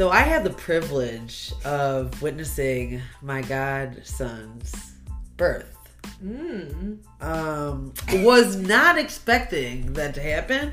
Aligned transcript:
So 0.00 0.08
I 0.08 0.20
had 0.20 0.44
the 0.44 0.50
privilege 0.54 1.52
of 1.62 2.22
witnessing 2.22 3.02
my 3.20 3.42
godson's 3.42 4.94
birth. 5.36 5.76
Mm. 6.24 7.00
Um, 7.20 7.92
was 8.10 8.56
not 8.56 8.96
expecting 8.96 9.92
that 9.92 10.14
to 10.14 10.22
happen. 10.22 10.72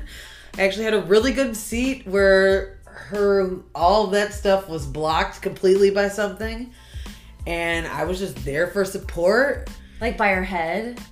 I 0.56 0.62
actually 0.62 0.84
had 0.84 0.94
a 0.94 1.02
really 1.02 1.32
good 1.32 1.54
seat 1.54 2.06
where 2.06 2.80
her 2.86 3.58
all 3.74 4.06
that 4.06 4.32
stuff 4.32 4.66
was 4.66 4.86
blocked 4.86 5.42
completely 5.42 5.90
by 5.90 6.08
something, 6.08 6.72
and 7.46 7.86
I 7.86 8.04
was 8.04 8.18
just 8.20 8.42
there 8.46 8.68
for 8.68 8.82
support. 8.86 9.68
Like 10.00 10.16
by 10.16 10.30
her 10.30 10.42
head. 10.42 11.02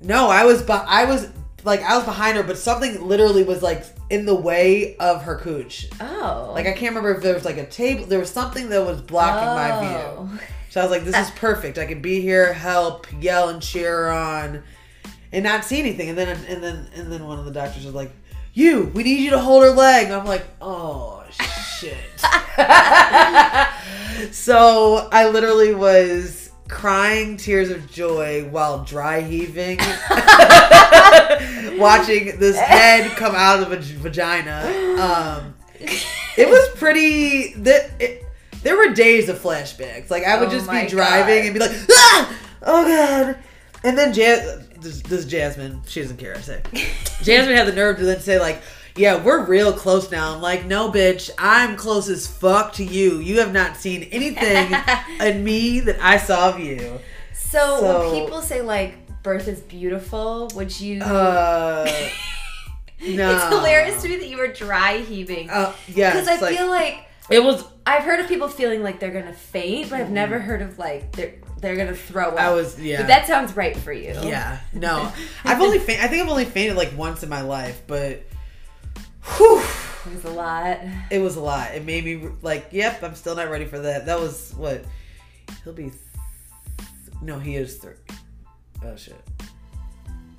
No, 0.00 0.28
I 0.28 0.44
was, 0.44 0.60
but 0.60 0.86
I 0.88 1.04
was 1.04 1.28
like 1.64 1.82
I 1.82 1.96
was 1.96 2.04
behind 2.04 2.36
her, 2.36 2.42
but 2.42 2.58
something 2.58 3.06
literally 3.06 3.42
was 3.42 3.62
like 3.62 3.84
in 4.08 4.26
the 4.26 4.34
way 4.34 4.96
of 4.96 5.22
her 5.22 5.36
cooch. 5.36 5.88
Oh. 6.00 6.52
Like 6.54 6.66
I 6.66 6.72
can't 6.72 6.94
remember 6.94 7.14
if 7.14 7.22
there 7.22 7.34
was 7.34 7.44
like 7.44 7.56
a 7.56 7.66
table, 7.66 8.06
there 8.06 8.18
was 8.18 8.30
something 8.30 8.68
that 8.70 8.84
was 8.84 9.00
blocking 9.00 9.46
my 9.46 9.80
view. 9.80 9.96
Oh. 9.96 10.40
So 10.70 10.80
I 10.80 10.84
was 10.84 10.90
like, 10.90 11.04
this 11.04 11.16
is 11.16 11.30
perfect. 11.36 11.78
I 11.78 11.86
can 11.86 12.00
be 12.00 12.20
here, 12.20 12.52
help, 12.52 13.06
yell 13.20 13.48
and 13.48 13.60
cheer 13.60 14.08
on, 14.08 14.62
and 15.32 15.44
not 15.44 15.64
see 15.64 15.80
anything. 15.80 16.10
And 16.10 16.18
then 16.18 16.28
and 16.46 16.62
then 16.62 16.88
and 16.94 17.12
then 17.12 17.26
one 17.26 17.38
of 17.38 17.44
the 17.44 17.52
doctors 17.52 17.84
was 17.84 17.94
like, 17.94 18.12
"You, 18.54 18.90
we 18.94 19.02
need 19.02 19.20
you 19.20 19.30
to 19.30 19.38
hold 19.38 19.64
her 19.64 19.70
leg." 19.70 20.06
And 20.06 20.14
I'm 20.14 20.26
like, 20.26 20.46
"Oh 20.60 21.24
shit." 21.30 21.96
so 24.32 25.08
I 25.10 25.28
literally 25.28 25.74
was 25.74 26.50
crying 26.70 27.36
tears 27.36 27.70
of 27.70 27.90
joy 27.90 28.48
while 28.48 28.84
dry 28.84 29.20
heaving, 29.20 29.78
watching 31.78 32.38
this 32.38 32.58
head 32.58 33.10
come 33.16 33.34
out 33.34 33.62
of 33.62 33.72
a 33.72 33.76
vagina. 33.76 34.62
Um, 35.00 35.54
it 36.36 36.48
was 36.48 36.68
pretty. 36.78 37.54
The, 37.54 37.90
it, 37.98 38.24
there 38.62 38.76
were 38.76 38.92
days 38.92 39.28
of 39.28 39.38
flashbacks. 39.38 40.10
Like 40.10 40.24
I 40.24 40.38
would 40.38 40.48
Oh 40.48 40.52
just 40.52 40.70
be 40.70 40.86
driving 40.86 41.38
God. 41.38 41.44
and 41.46 41.54
be 41.54 41.60
like, 41.60 41.72
ah! 41.90 42.38
"Oh 42.62 42.84
god!" 42.84 43.38
And 43.82 43.96
then 43.96 44.12
Jas- 44.12 44.58
this, 44.80 45.00
this 45.02 45.24
Jasmine, 45.24 45.80
she 45.86 46.02
doesn't 46.02 46.18
care. 46.18 46.36
I 46.36 46.40
say, 46.40 46.62
Jasmine 47.22 47.56
had 47.56 47.66
the 47.66 47.72
nerve 47.72 47.96
to 47.98 48.04
then 48.04 48.20
say 48.20 48.38
like, 48.38 48.60
"Yeah, 48.96 49.22
we're 49.22 49.46
real 49.46 49.72
close 49.72 50.10
now." 50.10 50.34
I'm 50.34 50.42
like, 50.42 50.66
"No, 50.66 50.90
bitch, 50.92 51.30
I'm 51.38 51.76
close 51.76 52.08
as 52.10 52.26
fuck 52.26 52.74
to 52.74 52.84
you. 52.84 53.18
You 53.18 53.40
have 53.40 53.52
not 53.52 53.76
seen 53.78 54.02
anything 54.04 54.74
in 55.20 55.42
me 55.44 55.80
that 55.80 55.98
I 56.02 56.18
saw 56.18 56.50
of 56.50 56.60
you." 56.60 57.00
So, 57.32 57.80
So- 57.80 58.10
when 58.12 58.22
people 58.22 58.42
say 58.42 58.60
like 58.60 58.99
birth 59.22 59.48
is 59.48 59.60
beautiful, 59.60 60.50
would 60.54 60.78
you 60.80 61.00
Uh, 61.02 61.84
no, 63.06 63.34
It's 63.36 63.44
hilarious 63.54 64.02
to 64.02 64.08
me 64.08 64.16
that 64.16 64.28
you 64.28 64.36
were 64.38 64.48
dry 64.48 64.98
heaving. 64.98 65.50
Uh, 65.50 65.72
yeah, 65.88 66.12
Because 66.12 66.28
I 66.28 66.36
like- 66.40 66.56
feel 66.56 66.68
like 66.68 67.06
it 67.30 67.42
was. 67.44 67.64
I've 67.86 68.02
heard 68.02 68.20
of 68.20 68.28
people 68.28 68.48
feeling 68.48 68.82
like 68.82 68.98
they're 69.00 69.12
gonna 69.12 69.32
faint, 69.32 69.90
but 69.90 70.00
I've 70.00 70.10
never 70.10 70.38
heard 70.38 70.62
of 70.62 70.78
like 70.78 71.12
they're 71.12 71.34
they're 71.60 71.76
gonna 71.76 71.94
throw 71.94 72.30
up. 72.30 72.38
I 72.40 72.50
was 72.52 72.78
yeah. 72.80 72.98
But 72.98 73.06
that 73.08 73.26
sounds 73.26 73.54
right 73.56 73.76
for 73.76 73.92
you. 73.92 74.14
Yeah, 74.22 74.58
no, 74.72 75.12
I've 75.44 75.60
only 75.60 75.78
faint, 75.78 76.02
I 76.02 76.08
think 76.08 76.22
I've 76.22 76.28
only 76.28 76.44
fainted 76.44 76.76
like 76.76 76.96
once 76.96 77.22
in 77.22 77.28
my 77.28 77.42
life, 77.42 77.82
but 77.86 78.22
whew, 79.36 79.58
It 80.06 80.14
was 80.14 80.24
a 80.24 80.30
lot. 80.30 80.78
it 81.10 81.18
was 81.20 81.36
a 81.36 81.40
lot. 81.40 81.74
It 81.74 81.84
made 81.84 82.04
me 82.04 82.28
like, 82.42 82.68
yep, 82.72 83.02
I'm 83.02 83.14
still 83.14 83.36
not 83.36 83.48
ready 83.50 83.64
for 83.66 83.78
that. 83.78 84.06
That 84.06 84.18
was 84.18 84.52
what 84.56 84.84
he'll 85.64 85.72
be. 85.72 85.84
Th- 85.90 85.94
no, 87.22 87.38
he 87.38 87.54
is 87.56 87.76
three. 87.76 87.94
Oh 88.84 88.96
shit. 88.96 89.16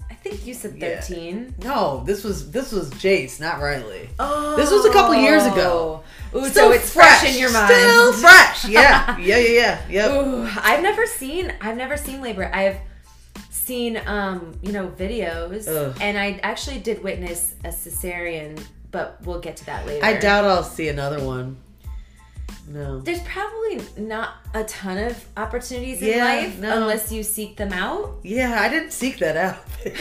I 0.09 0.13
think 0.15 0.45
you 0.45 0.53
said 0.53 0.75
Yeah. 0.77 0.99
thirteen. 1.01 1.55
No, 1.63 2.03
this 2.05 2.23
was 2.23 2.51
this 2.51 2.71
was 2.71 2.89
Jace, 2.91 3.39
not 3.39 3.59
Riley. 3.59 4.09
Oh, 4.19 4.55
This 4.55 4.69
was 4.71 4.85
a 4.85 4.91
couple 4.91 5.15
years 5.15 5.45
ago. 5.45 6.03
Ooh, 6.35 6.47
so 6.47 6.71
it's 6.71 6.93
fresh 6.93 7.23
in 7.25 7.39
your 7.39 7.51
mind. 7.51 7.67
Still 7.71 8.13
fresh. 8.13 8.67
Yeah, 8.67 9.17
yeah, 9.19 9.37
yeah, 9.37 9.49
yeah. 9.49 9.81
Yep. 9.89 10.11
Ooh, 10.25 10.49
I've 10.61 10.81
never 10.83 11.05
seen 11.05 11.53
I've 11.61 11.77
never 11.77 11.97
seen 11.97 12.21
labor. 12.21 12.49
I've 12.53 12.77
seen 13.49 13.99
um, 14.05 14.53
you 14.61 14.71
know, 14.71 14.87
videos 14.89 15.67
Ugh. 15.67 15.95
and 16.01 16.17
I 16.17 16.39
actually 16.43 16.79
did 16.79 17.03
witness 17.03 17.55
a 17.63 17.69
cesarean, 17.69 18.63
but 18.91 19.17
we'll 19.23 19.39
get 19.39 19.57
to 19.57 19.65
that 19.67 19.85
later. 19.85 20.05
I 20.05 20.17
doubt 20.17 20.45
I'll 20.45 20.63
see 20.63 20.89
another 20.89 21.23
one. 21.23 21.57
No. 22.71 22.99
There's 23.01 23.21
probably 23.21 23.81
not 23.97 24.35
a 24.53 24.63
ton 24.63 24.97
of 24.97 25.25
opportunities 25.37 26.01
in 26.01 26.09
Yeah, 26.09 26.25
life 26.25 26.59
no. 26.59 26.77
unless 26.81 27.11
you 27.11 27.23
seek 27.23 27.57
them 27.57 27.73
out. 27.73 28.19
Yeah, 28.23 28.61
I 28.61 28.69
didn't 28.69 28.91
seek 28.91 29.17
that 29.19 29.37
out. 29.37 29.57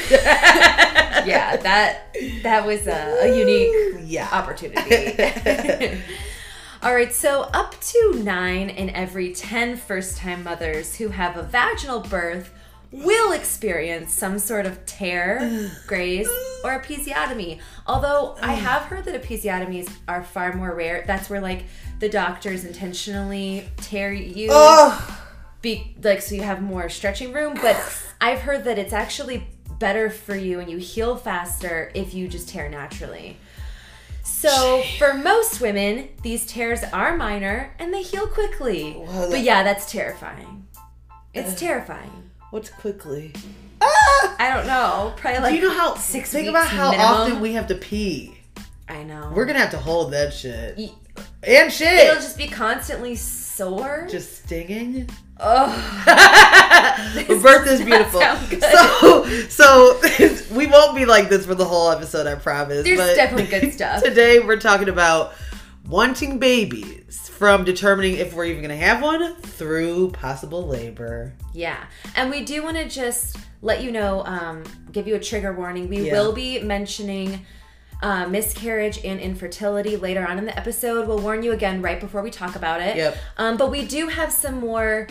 Yeah, 1.21 1.57
that 1.59 2.17
that 2.43 2.65
was 2.65 2.87
a, 2.87 3.19
a 3.23 3.37
unique 3.39 4.05
yeah. 4.07 4.27
opportunity. 4.33 6.01
All 6.83 6.95
right, 6.95 7.13
so 7.13 7.43
up 7.53 7.79
to 7.79 8.23
nine 8.25 8.71
in 8.71 8.89
every 8.91 9.35
10 9.35 9.77
first 9.77 10.17
time 10.17 10.43
mothers 10.43 10.97
who 10.97 11.09
have 11.09 11.37
a 11.37 11.43
vaginal 11.43 12.01
birth 12.01 12.55
will 12.91 13.33
experience 13.33 14.15
some 14.15 14.39
sort 14.39 14.65
of 14.65 14.85
tear, 14.87 15.69
graze, 15.87 16.29
or 16.65 16.81
episiotomy. 16.81 17.61
Although 17.87 18.37
I 18.41 18.53
have 18.69 18.83
heard 18.85 19.05
that 19.05 19.23
episiotomies 19.23 19.91
are 20.09 20.23
far 20.23 20.55
more 20.55 20.75
rare. 20.75 21.05
That's 21.07 21.29
where 21.29 21.41
like 21.41 21.65
the 22.01 22.09
doctors 22.09 22.65
intentionally 22.65 23.69
tear 23.77 24.13
you 24.13 24.49
Oh, 24.51 25.23
be 25.63 25.95
like 26.03 26.21
so 26.23 26.35
you 26.35 26.43
have 26.43 26.61
more 26.63 26.89
stretching 26.89 27.33
room 27.33 27.55
but 27.63 27.77
i've 28.21 28.41
heard 28.41 28.65
that 28.65 28.79
it's 28.79 28.93
actually 28.93 29.47
better 29.79 30.11
for 30.11 30.35
you 30.35 30.61
and 30.61 30.69
you 30.71 30.77
heal 30.79 31.17
faster 31.17 31.91
if 31.95 32.13
you 32.13 32.29
just 32.29 32.49
tear 32.51 32.69
naturally. 32.69 33.37
So 34.23 34.83
for 34.99 35.15
most 35.15 35.61
women 35.61 36.09
these 36.23 36.45
tears 36.47 36.83
are 36.93 37.17
minor 37.17 37.75
and 37.79 37.93
they 37.93 38.03
heal 38.03 38.27
quickly. 38.27 38.95
But 39.07 39.41
yeah 39.41 39.63
that's 39.63 39.91
terrifying. 39.91 40.67
It's 41.35 41.59
terrifying. 41.59 42.31
What's 42.51 42.69
quickly? 42.71 43.33
i 43.83 44.51
don't 44.55 44.67
know. 44.67 45.15
Probably 45.17 45.41
like 45.41 45.53
Do 45.53 45.57
you 45.61 45.69
know 45.69 45.75
how? 45.79 45.95
six 45.95 46.31
think 46.31 46.49
about 46.49 46.67
how 46.69 46.91
minimum. 46.91 47.11
often 47.13 47.41
we 47.41 47.53
have 47.55 47.67
to 47.69 47.75
pee. 47.75 48.39
i 48.89 49.03
know. 49.03 49.33
We're 49.35 49.47
gonna 49.47 49.61
have 49.61 49.71
to 49.71 49.79
hold 49.79 50.13
that 50.13 50.33
shit. 50.35 50.77
Y- 50.77 50.91
and 51.43 51.73
shit. 51.73 51.93
it'll 52.07 52.17
just 52.17 52.37
be 52.39 52.49
constantly 52.49 53.15
sore 53.15 54.07
just 54.11 54.45
stinging. 54.45 55.09
oh 55.39 55.69
Birth 57.43 57.67
is 57.69 57.83
beautiful. 57.83 58.21
So, 58.61 59.25
so 59.49 60.01
we 60.55 60.67
won't 60.67 60.97
be 60.97 61.05
like 61.07 61.29
this 61.29 61.47
for 61.47 61.55
the 61.55 61.65
whole 61.65 61.91
episode. 61.91 62.27
I 62.27 62.35
promise. 62.35 62.85
There's 62.85 62.99
but 62.99 63.15
definitely 63.15 63.47
good 63.47 63.73
stuff. 63.73 64.03
Today 64.03 64.39
we're 64.41 64.59
talking 64.61 64.89
about 64.89 65.33
wanting 65.87 66.39
babies 66.39 67.29
from 67.29 67.65
determining 67.65 68.15
if 68.17 68.35
we're 68.35 68.45
even 68.45 68.63
gonna 68.63 68.77
have 68.77 69.03
one 69.03 69.35
through 69.37 70.11
possible 70.11 70.67
labor. 70.67 71.33
Yeah. 71.55 71.85
And 72.17 72.31
we 72.31 72.45
do 72.45 72.63
want 72.63 72.77
to 72.77 72.89
just 72.89 73.37
let 73.63 73.83
you 73.83 73.91
know, 73.93 74.25
um, 74.25 74.63
give 74.93 75.07
you 75.09 75.15
a 75.17 75.21
trigger 75.21 75.53
warning. 75.53 75.89
We 75.89 76.07
Yeah. 76.07 76.13
will 76.13 76.33
be 76.33 76.61
mentioning 76.61 77.45
uh, 78.03 78.27
miscarriage 78.29 79.05
and 79.05 79.21
infertility 79.21 79.97
later 79.97 80.27
on 80.27 80.39
in 80.39 80.45
the 80.47 80.59
episode. 80.59 81.07
We'll 81.07 81.19
warn 81.21 81.43
you 81.43 81.53
again 81.53 81.83
right 81.83 82.01
before 82.01 82.23
we 82.23 82.31
talk 82.31 82.57
about 82.57 82.81
it. 82.81 82.97
Yep. 82.97 83.17
Um, 83.37 83.57
but 83.57 83.71
we 83.71 83.87
do 83.87 84.09
have 84.09 84.33
some 84.33 84.61
more 84.61 85.07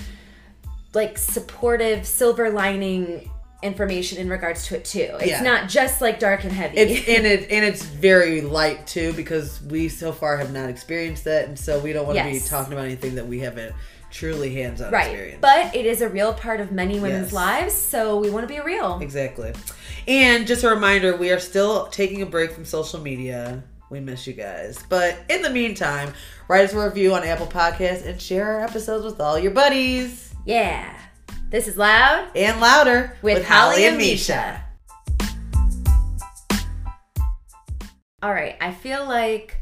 like 0.93 1.17
supportive 1.17 2.05
silver 2.05 2.49
lining 2.49 3.29
information 3.61 4.17
in 4.17 4.29
regards 4.29 4.67
to 4.67 4.75
it 4.77 4.85
too. 4.85 5.09
It's 5.19 5.27
Yeah. 5.27 5.41
not 5.43 5.69
just 5.69 6.01
like 6.01 6.19
dark 6.19 6.43
and 6.45 6.51
heavy. 6.53 6.77
It's 6.77 7.07
and 7.09 7.25
it 7.27 7.51
and 7.51 7.65
it's 7.65 7.83
very 7.83 8.41
light 8.41 8.87
too 8.87 9.13
because 9.13 9.61
we 9.63 9.89
so 9.89 10.11
far 10.11 10.37
have 10.37 10.53
not 10.53 10.69
experienced 10.69 11.25
that, 11.25 11.47
and 11.47 11.59
so 11.59 11.79
we 11.79 11.93
don't 11.93 12.05
want 12.07 12.17
to 12.17 12.23
be 12.23 12.39
talking 12.39 12.73
about 12.73 12.85
anything 12.85 13.15
that 13.15 13.27
we 13.27 13.39
haven't 13.39 13.75
truly 14.11 14.53
hands-on 14.53 14.91
right. 14.91 15.07
experienced. 15.07 15.41
But 15.41 15.75
it 15.75 15.85
is 15.85 16.01
a 16.01 16.09
real 16.09 16.33
part 16.33 16.59
of 16.59 16.71
many 16.71 16.99
women's 16.99 17.27
Yes. 17.27 17.33
lives, 17.33 17.73
so 17.73 18.17
we 18.19 18.29
want 18.29 18.47
to 18.47 18.53
be 18.53 18.59
real. 18.59 18.99
Exactly. 19.01 19.53
And 20.07 20.47
just 20.47 20.63
a 20.63 20.69
reminder, 20.69 21.15
we 21.15 21.31
are 21.31 21.39
still 21.39 21.87
taking 21.87 22.21
a 22.21 22.25
break 22.25 22.51
from 22.51 22.65
social 22.65 22.99
media. 22.99 23.63
We 23.89 23.99
miss 23.99 24.27
you 24.27 24.33
guys. 24.33 24.83
But 24.89 25.17
in 25.29 25.41
the 25.41 25.49
meantime, 25.49 26.13
write 26.47 26.65
us 26.65 26.73
a 26.73 26.83
review 26.83 27.13
on 27.13 27.23
Apple 27.23 27.47
Podcasts 27.47 28.05
and 28.05 28.21
share 28.21 28.47
our 28.53 28.61
episodes 28.61 29.03
with 29.05 29.19
all 29.19 29.37
your 29.39 29.51
buddies. 29.51 30.33
Yeah. 30.45 30.95
This 31.49 31.67
is 31.67 31.77
loud. 31.77 32.27
And 32.35 32.61
louder 32.61 33.17
with, 33.21 33.45
Holly 33.47 33.85
and 33.85 33.97
Misha. 33.97 34.63
All 38.21 38.33
right, 38.33 38.57
I 38.59 38.71
feel 38.73 39.05
like 39.05 39.57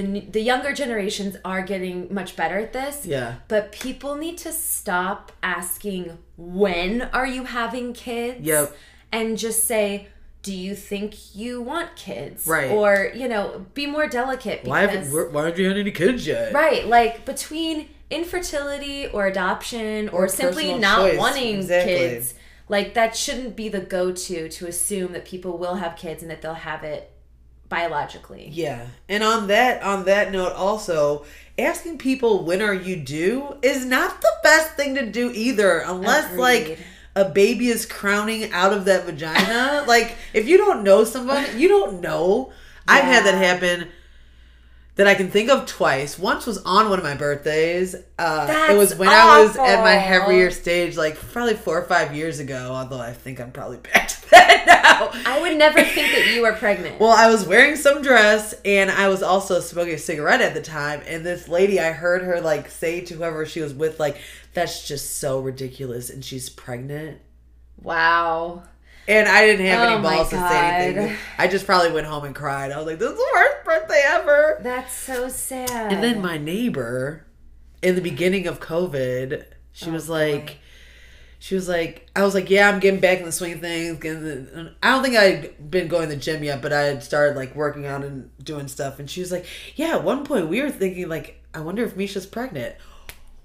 the 0.00 0.20
the 0.20 0.40
younger 0.40 0.72
generations 0.72 1.36
are 1.44 1.62
getting 1.62 2.12
much 2.12 2.36
better 2.36 2.58
at 2.58 2.72
this. 2.72 3.06
Yeah. 3.06 3.36
But 3.48 3.72
people 3.72 4.16
need 4.16 4.38
to 4.38 4.52
stop 4.52 5.32
asking 5.42 6.18
when 6.36 7.02
are 7.12 7.26
you 7.26 7.44
having 7.44 7.92
kids? 7.92 8.40
Yep. 8.40 8.76
And 9.12 9.38
just 9.38 9.64
say, 9.64 10.08
do 10.42 10.52
you 10.52 10.74
think 10.74 11.34
you 11.34 11.62
want 11.62 11.96
kids? 11.96 12.46
Right. 12.46 12.70
Or, 12.70 13.10
you 13.14 13.28
know, 13.28 13.66
be 13.74 13.86
more 13.86 14.06
delicate 14.06 14.62
because 14.62 14.70
Why 14.70 14.80
haven't 14.82 15.32
why 15.32 15.46
haven't 15.46 15.60
you 15.60 15.68
had 15.68 15.78
any 15.78 15.90
kids 15.90 16.26
yet? 16.26 16.52
Right, 16.52 16.86
like 16.86 17.24
between 17.24 17.88
infertility 18.10 19.08
or 19.08 19.26
adoption 19.26 20.08
or, 20.10 20.24
Or 20.24 20.28
simply 20.28 20.74
not 20.78 21.10
choice, 21.10 21.18
wanting 21.18 21.56
exactly. 21.56 21.94
kids, 21.94 22.34
like 22.68 22.94
that 22.94 23.16
shouldn't 23.16 23.56
be 23.56 23.68
the 23.68 23.80
go 23.80 24.12
to 24.12 24.48
to 24.48 24.66
assume 24.66 25.12
that 25.12 25.24
people 25.24 25.58
will 25.58 25.76
have 25.76 25.96
kids 25.96 26.22
and 26.22 26.30
that 26.30 26.42
they'll 26.42 26.54
have 26.54 26.84
it 26.84 27.12
biologically. 27.68 28.48
Yeah. 28.52 28.86
And 29.08 29.22
on 29.22 29.48
that 29.48 29.82
on 29.82 30.04
that 30.04 30.32
note 30.32 30.52
also, 30.52 31.24
asking 31.58 31.98
people 31.98 32.44
when 32.44 32.62
are 32.62 32.74
you 32.74 32.96
due 32.96 33.56
is 33.62 33.84
not 33.84 34.20
the 34.20 34.32
best 34.42 34.72
thing 34.72 34.94
to 34.94 35.06
do 35.06 35.30
either 35.34 35.78
unless 35.78 36.36
like 36.36 36.78
a 37.14 37.24
baby 37.24 37.68
is 37.68 37.86
crowning 37.86 38.52
out 38.52 38.72
of 38.72 38.84
that 38.84 39.04
vagina. 39.04 39.84
like 39.88 40.16
if 40.32 40.46
you 40.48 40.58
don't 40.58 40.82
know 40.82 41.04
someone, 41.04 41.44
you 41.58 41.68
don't 41.68 42.00
know. 42.00 42.52
I've 42.88 43.04
had 43.04 43.24
that 43.26 43.34
happen 43.34 43.88
that 44.96 45.06
I 45.06 45.14
can 45.14 45.30
think 45.30 45.50
of 45.50 45.66
twice. 45.66 46.18
Once 46.18 46.46
was 46.46 46.58
on 46.58 46.88
one 46.88 46.98
of 46.98 47.04
my 47.04 47.14
birthdays. 47.14 47.94
Uh, 48.18 48.66
it 48.70 48.76
was 48.76 48.94
when 48.96 49.08
I 49.10 49.42
was 49.42 49.56
at 49.56 49.82
my 49.82 49.92
heavier 49.92 50.50
stage, 50.50 50.96
like 50.96 51.16
probably 51.16 51.54
four 51.54 51.78
or 51.78 51.84
five 51.84 52.14
years 52.16 52.40
ago. 52.40 52.72
Although 52.72 53.00
I 53.00 53.12
think 53.12 53.38
I'm 53.40 53.52
probably 53.52 53.76
back 53.92 54.08
to 54.08 54.30
that 54.30 54.64
now. 54.66 55.10
I 55.30 55.40
would 55.40 55.56
never 55.58 55.84
think 55.84 56.12
that 56.14 56.34
you 56.34 56.42
were 56.42 56.52
pregnant. 56.54 56.98
Well, 57.00 57.12
I 57.12 57.30
was 57.30 57.46
wearing 57.46 57.76
some 57.76 58.00
dress 58.02 58.54
and 58.64 58.90
I 58.90 59.08
was 59.08 59.22
also 59.22 59.60
smoking 59.60 59.94
a 59.94 59.98
cigarette 59.98 60.40
at 60.40 60.54
the 60.54 60.62
time. 60.62 61.02
And 61.06 61.24
this 61.26 61.46
lady, 61.46 61.78
I 61.78 61.92
heard 61.92 62.22
her 62.22 62.40
like 62.40 62.70
say 62.70 63.02
to 63.02 63.14
whoever 63.14 63.44
she 63.44 63.60
was 63.60 63.74
with, 63.74 64.00
like, 64.00 64.16
that's 64.54 64.88
just 64.88 65.18
so 65.18 65.40
ridiculous. 65.40 66.08
And 66.08 66.24
she's 66.24 66.48
pregnant. 66.48 67.20
wow. 67.82 68.62
And 69.08 69.28
I 69.28 69.46
didn't 69.46 69.66
have 69.66 69.88
Oh 69.88 69.92
any 69.94 70.02
balls 70.02 70.30
to 70.30 70.36
say 70.36 70.68
anything. 70.68 71.16
I 71.38 71.46
just 71.48 71.64
probably 71.66 71.92
went 71.92 72.06
home 72.06 72.24
and 72.24 72.34
cried. 72.34 72.72
I 72.72 72.76
was 72.78 72.86
like, 72.86 72.98
this 72.98 73.10
is 73.10 73.16
the 73.16 73.30
worst 73.34 73.64
birthday 73.64 74.02
ever. 74.04 74.58
That's 74.62 74.92
so 74.92 75.28
sad. 75.28 75.92
And 75.92 76.02
then 76.02 76.20
my 76.20 76.38
neighbor, 76.38 77.24
in 77.82 77.94
the 77.94 78.00
beginning 78.00 78.46
of 78.48 78.58
COVID, 78.60 79.44
she 79.72 79.90
Oh, 79.90 79.92
was 79.92 80.08
like, 80.08 80.58
she 81.38 81.54
was 81.54 81.68
like, 81.68 82.08
I 82.16 82.24
was 82.24 82.34
like, 82.34 82.50
yeah, 82.50 82.68
I'm 82.68 82.80
getting 82.80 82.98
back 82.98 83.18
in 83.20 83.24
the 83.26 83.30
swing 83.32 83.52
of 83.52 83.60
things. 83.60 84.00
The, 84.00 84.74
I 84.82 84.90
don't 84.90 85.04
think 85.04 85.16
I'd 85.16 85.70
been 85.70 85.86
going 85.86 86.08
to 86.08 86.14
the 86.16 86.20
gym 86.20 86.42
yet, 86.42 86.60
but 86.62 86.72
I 86.72 86.80
had 86.80 87.04
started 87.04 87.36
like 87.36 87.54
working 87.54 87.86
out 87.86 88.02
and 88.02 88.30
doing 88.42 88.66
stuff. 88.66 88.98
And 88.98 89.08
she 89.08 89.20
was 89.20 89.30
like, 89.30 89.46
yeah, 89.76 89.90
at 89.96 90.02
one 90.02 90.24
point 90.24 90.48
we 90.48 90.60
were 90.62 90.70
thinking 90.70 91.08
like, 91.08 91.44
I 91.54 91.60
wonder 91.60 91.84
if 91.84 91.94
Misha's 91.96 92.26
pregnant. 92.26 92.74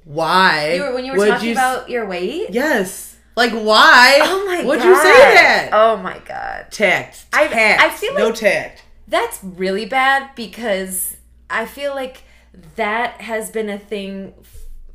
Why? 0.06 0.74
you 0.74 0.82
were, 0.82 0.94
when 0.96 1.06
you 1.06 1.12
were 1.12 1.28
talking 1.28 1.50
you- 1.50 1.54
about 1.54 1.90
your 1.90 2.08
weight? 2.08 2.48
yes, 2.50 3.11
like 3.50 3.54
why? 3.66 4.20
Oh 4.22 4.46
my 4.46 4.64
Would 4.64 4.80
god. 4.80 4.88
Would 4.88 4.90
you 4.90 4.96
say 4.96 5.34
that? 5.34 5.70
Oh 5.74 5.98
my 5.98 6.20
god. 6.26 6.68
Tact. 6.72 7.26
I- 7.34 7.48
tact. 7.48 7.82
I 7.82 7.90
feel 7.90 8.14
like 8.14 8.24
no 8.24 8.32
tact. 8.32 8.84
That's 9.08 9.40
really 9.44 9.86
bad 9.86 10.30
because 10.36 11.18
I 11.50 11.66
feel 11.66 11.94
like 11.96 12.24
that 12.76 13.22
has 13.22 13.50
been 13.50 13.70
a 13.70 13.78
thing 13.80 14.34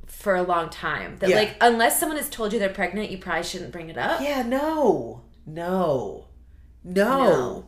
for 0.06 0.34
a 0.36 0.42
long 0.42 0.70
time. 0.70 1.16
That 1.18 1.30
Yeah. 1.30 1.36
like 1.36 1.56
unless 1.60 1.98
someone 2.00 2.16
has 2.18 2.28
told 2.28 2.52
you 2.52 2.58
they're 2.58 2.68
pregnant, 2.68 3.10
you 3.10 3.18
probably 3.18 3.42
shouldn't 3.44 3.72
bring 3.72 3.88
it 3.90 3.98
up. 3.98 4.20
Yeah, 4.20 4.42
no, 4.42 5.22
no, 5.46 6.26
no, 6.84 6.94
No. 6.94 7.64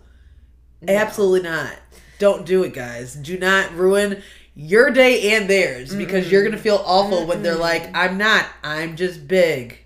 No. 0.80 0.94
absolutely 0.94 1.48
not. 1.48 1.74
Don't 2.18 2.44
do 2.46 2.62
it, 2.64 2.72
guys. 2.72 3.14
Do 3.14 3.38
not 3.38 3.74
ruin 3.74 4.22
your 4.54 4.90
day 4.90 5.34
and 5.36 5.48
theirs 5.48 5.94
because 5.94 6.30
you're 6.32 6.42
gonna 6.44 6.56
feel 6.56 6.82
awful 6.84 7.26
when 7.26 7.42
they're 7.42 7.54
like, 7.54 7.90
"I'm 7.96 8.18
not. 8.18 8.46
I'm 8.64 8.96
just 8.96 9.28
big." 9.28 9.78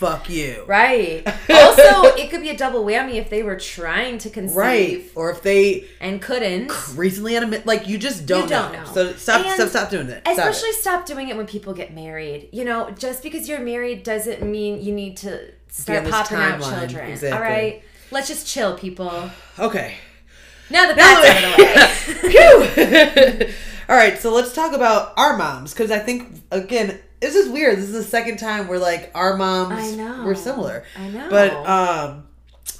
Fuck 0.00 0.30
you. 0.30 0.64
Right. 0.66 1.22
also, 1.50 2.04
it 2.16 2.30
could 2.30 2.40
be 2.40 2.48
a 2.48 2.56
double 2.56 2.82
whammy 2.86 3.16
if 3.16 3.28
they 3.28 3.42
were 3.42 3.56
trying 3.56 4.16
to 4.16 4.30
conceive 4.30 4.56
Right. 4.56 5.04
Or 5.14 5.30
if 5.30 5.42
they 5.42 5.84
and 6.00 6.22
couldn't. 6.22 6.72
recently 6.96 7.34
had 7.34 7.42
a 7.42 7.46
mi- 7.46 7.60
like, 7.66 7.86
you 7.86 7.98
just 7.98 8.24
don't, 8.24 8.48
don't 8.48 8.72
know. 8.72 8.82
know. 8.82 8.90
So 8.94 9.12
stop, 9.12 9.44
And 9.44 9.54
stop, 9.54 9.68
stop 9.68 9.90
doing 9.90 10.08
it. 10.08 10.22
Stop 10.22 10.38
it. 10.38 10.38
Especially 10.38 10.72
stop 10.72 11.04
doing 11.04 11.28
it 11.28 11.36
when 11.36 11.46
people 11.46 11.74
get 11.74 11.94
married. 11.94 12.48
You 12.50 12.64
know, 12.64 12.90
just 12.92 13.22
because 13.22 13.46
you're 13.46 13.60
married 13.60 14.02
doesn't 14.02 14.42
mean 14.42 14.80
you 14.82 14.94
need 14.94 15.18
to 15.18 15.52
start 15.68 16.08
popping 16.08 16.38
out 16.38 16.62
children. 16.62 17.10
Exactly. 17.10 17.36
All 17.36 17.42
right? 17.44 17.82
Let's 18.10 18.28
just 18.28 18.46
chill, 18.46 18.78
people. 18.78 19.30
Okay. 19.58 19.96
Now 20.70 20.86
that 20.86 20.96
that's 20.96 22.16
out 22.16 22.16
of 22.16 22.22
the 22.22 23.40
way. 23.42 23.54
All 23.90 23.96
right, 23.96 24.16
so 24.18 24.32
let's 24.32 24.54
talk 24.54 24.72
about 24.72 25.12
our 25.18 25.36
moms 25.36 25.74
because 25.74 25.90
I 25.90 25.98
think 25.98 26.42
again 26.50 26.98
this 27.20 27.34
is 27.34 27.48
weird. 27.48 27.76
This 27.78 27.84
is 27.86 27.92
the 27.92 28.02
second 28.02 28.38
time 28.38 28.68
we're 28.68 28.78
like 28.78 29.10
our 29.14 29.36
moms 29.36 29.72
I 29.92 29.96
know. 29.96 30.24
were 30.24 30.34
similar. 30.34 30.84
I 30.96 31.08
know. 31.08 31.28
But 31.30 31.52
um, 31.66 32.26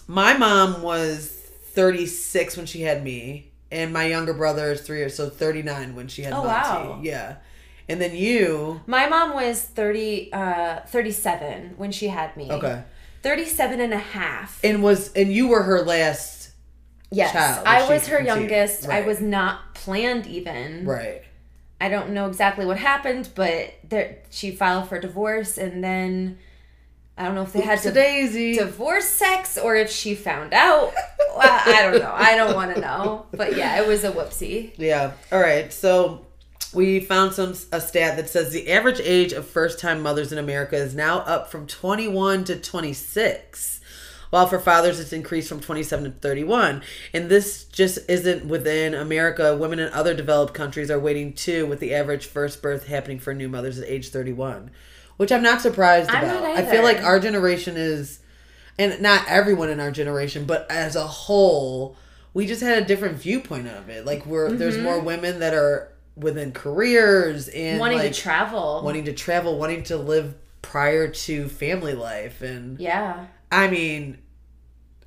my 0.07 0.37
mom 0.37 0.83
was 0.83 1.29
36 1.29 2.57
when 2.57 2.67
she 2.67 2.83
had 2.83 3.03
me, 3.05 3.53
and 3.71 3.93
my 3.93 4.07
younger 4.07 4.35
brother 4.35 4.73
is 4.73 4.81
three 4.81 4.99
years, 4.99 5.15
so 5.15 5.29
39 5.31 5.95
when 5.95 6.09
she 6.09 6.23
had 6.23 6.33
Oh, 6.33 6.45
Monty. 6.45 6.49
wow. 6.89 7.01
Yeah, 7.03 7.37
and 7.89 8.01
then 8.01 8.15
you. 8.17 8.81
My 8.87 9.07
mom 9.09 9.35
was 9.35 9.63
30, 9.63 10.33
uh, 10.33 10.81
37 10.87 11.75
when 11.77 11.93
she 11.93 12.09
had 12.09 12.37
me. 12.37 12.51
Okay. 12.51 12.83
37 13.23 13.81
and 13.81 13.93
a 13.93 13.99
half. 13.99 14.59
And 14.65 14.83
was 14.83 15.13
and 15.13 15.31
you 15.31 15.49
were 15.49 15.63
her 15.63 15.83
last 15.83 16.53
Yes. 17.13 17.33
child 17.33 17.67
I 17.67 17.81
was 17.89 18.07
her 18.07 18.19
conceived. 18.19 18.27
youngest. 18.51 18.89
I 18.89 19.03
was 19.03 19.21
not 19.21 19.75
planned 19.75 20.27
even. 20.27 20.87
right. 20.87 21.23
I 21.81 21.88
don't 21.88 22.11
know 22.11 22.27
exactly 22.27 22.67
what 22.67 22.79
happened, 22.79 23.31
but 23.35 23.75
there, 23.88 24.19
she 24.31 24.50
filed 24.50 24.88
for 24.88 24.99
divorce 24.99 25.56
and 25.56 25.82
then 25.82 26.38
I 27.17 27.25
don't 27.25 27.35
know 27.35 27.43
if 27.43 27.53
they 27.53 27.61
had 27.61 27.81
to 27.82 27.93
daisy. 27.93 28.55
divorce 28.55 29.06
sex 29.06 29.59
or 29.59 29.77
if 29.77 29.91
she 29.91 30.15
found 30.15 30.55
out. 30.55 30.93
Well, 31.37 31.62
I 31.67 31.82
don't 31.82 32.00
know. 32.00 32.12
I 32.15 32.35
don't 32.35 32.55
want 32.55 32.75
to 32.75 32.81
know. 32.81 33.27
But 33.32 33.56
yeah, 33.56 33.81
it 33.81 33.87
was 33.87 34.05
a 34.05 34.12
whoopsie. 34.12 34.73
Yeah. 34.79 35.12
All 35.31 35.41
right. 35.41 35.73
So 35.73 36.27
we 36.73 37.00
found 37.00 37.32
some 37.32 37.55
a 37.73 37.81
stat 37.81 38.17
that 38.17 38.29
says 38.29 38.53
the 38.53 38.71
average 38.71 39.00
age 39.00 39.32
of 39.32 39.47
first-time 39.47 40.03
mothers 40.03 40.32
in 40.32 40.38
America 40.38 40.77
is 40.77 40.94
now 40.94 41.19
up 41.21 41.50
from 41.50 41.67
21 41.67 42.44
to 42.44 42.56
26. 42.59 43.80
While 44.31 44.47
for 44.47 44.61
fathers, 44.61 45.00
it's 45.00 45.12
increased 45.12 45.49
from 45.49 45.61
27 45.61 46.05
to 46.05 46.11
31. 46.19 46.82
And 47.12 47.29
this 47.29 47.65
just 47.65 47.99
isn't 48.09 48.47
within 48.47 48.94
America. 48.94 49.56
Women 49.56 49.81
in 49.81 49.93
other 49.93 50.15
developed 50.15 50.55
countries 50.55 50.91
are 50.91 51.00
waiting 51.00 51.32
too, 51.32 51.67
with 51.67 51.81
the 51.81 51.93
average 51.94 52.27
first 52.27 52.62
birth 52.62 52.87
happening 52.87 53.19
for 53.19 53.35
new 53.35 53.49
mothers 53.49 53.79
at 53.79 53.88
age 53.88 54.11
31, 54.11 54.71
which 55.17 55.32
I'm 55.32 55.43
not 55.43 55.61
surprised 55.61 56.11
I'm 56.11 56.25
about. 56.25 56.43
not 56.44 56.59
I 56.59 56.65
feel 56.65 56.82
like 56.85 57.03
our 57.03 57.19
generation 57.19 57.75
is, 57.77 58.21
and 58.79 59.00
not 59.03 59.25
everyone 59.29 59.69
in 59.69 59.81
our 59.81 59.91
generation, 59.91 60.44
but 60.44 60.71
as 60.71 60.94
a 60.94 61.06
whole, 61.06 61.97
we 62.32 62.47
just 62.47 62.62
had 62.62 62.81
a 62.81 62.87
different 62.87 63.19
viewpoint 63.19 63.67
of 63.67 63.88
it. 63.88 64.06
Like 64.06 64.25
we're 64.27 64.53
there's 64.53 64.79
more 64.79 65.00
women 65.00 65.41
that 65.41 65.55
are 65.55 65.93
within 66.17 66.53
careers 66.53 67.49
and 67.49 67.71
Mm-hmm. 67.73 67.79
Wanting 67.81 67.99
like, 67.99 68.12
to 68.12 68.21
travel. 68.21 68.82
wanting 68.85 69.05
to 69.06 69.12
travel, 69.12 69.59
wanting 69.59 69.82
to 69.85 69.97
live 69.97 70.35
prior 70.62 71.09
to 71.09 71.49
family 71.49 71.94
life, 71.94 72.43
and 72.43 72.79
yeah. 72.79 73.27
I 73.50 73.69
mean, 73.69 74.19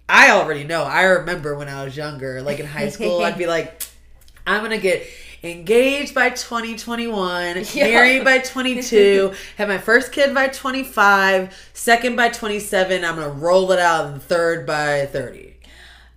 I 0.09 0.31
already 0.31 0.63
know. 0.63 0.83
I 0.83 1.03
remember 1.03 1.55
when 1.55 1.69
I 1.69 1.83
was 1.85 1.95
younger, 1.95 2.41
like 2.41 2.59
in 2.59 2.65
high 2.65 2.89
school, 2.89 3.21
I'd 3.23 3.37
be 3.37 3.47
like, 3.57 3.81
I'm 4.45 4.61
gonna 4.61 4.77
get 4.77 5.05
engaged 5.43 6.13
by 6.13 6.29
2021, 6.29 7.65
Yeah. 7.73 7.85
married 7.85 8.23
by 8.23 8.39
22, 8.39 9.33
have 9.57 9.67
my 9.67 9.77
first 9.77 10.11
kid 10.11 10.33
by 10.33 10.47
25, 10.47 11.69
second 11.73 12.15
by 12.15 12.29
27. 12.29 13.03
I'm 13.03 13.15
gonna 13.15 13.29
roll 13.29 13.71
it 13.71 13.79
out, 13.79 14.07
and 14.11 14.21
third 14.21 14.65
by 14.65 15.05
30. 15.05 15.55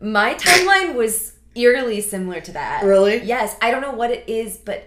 My 0.01 0.35
timeline 0.35 0.95
was 0.95 1.33
eerily 1.55 2.01
similar 2.01 2.41
to 2.43 2.53
that. 2.53 2.85
Really? 2.85 3.23
Yes. 3.23 3.57
I 3.63 3.71
don't 3.71 3.81
know 3.81 3.93
what 3.93 4.11
it 4.11 4.29
is, 4.29 4.59
but 4.59 4.87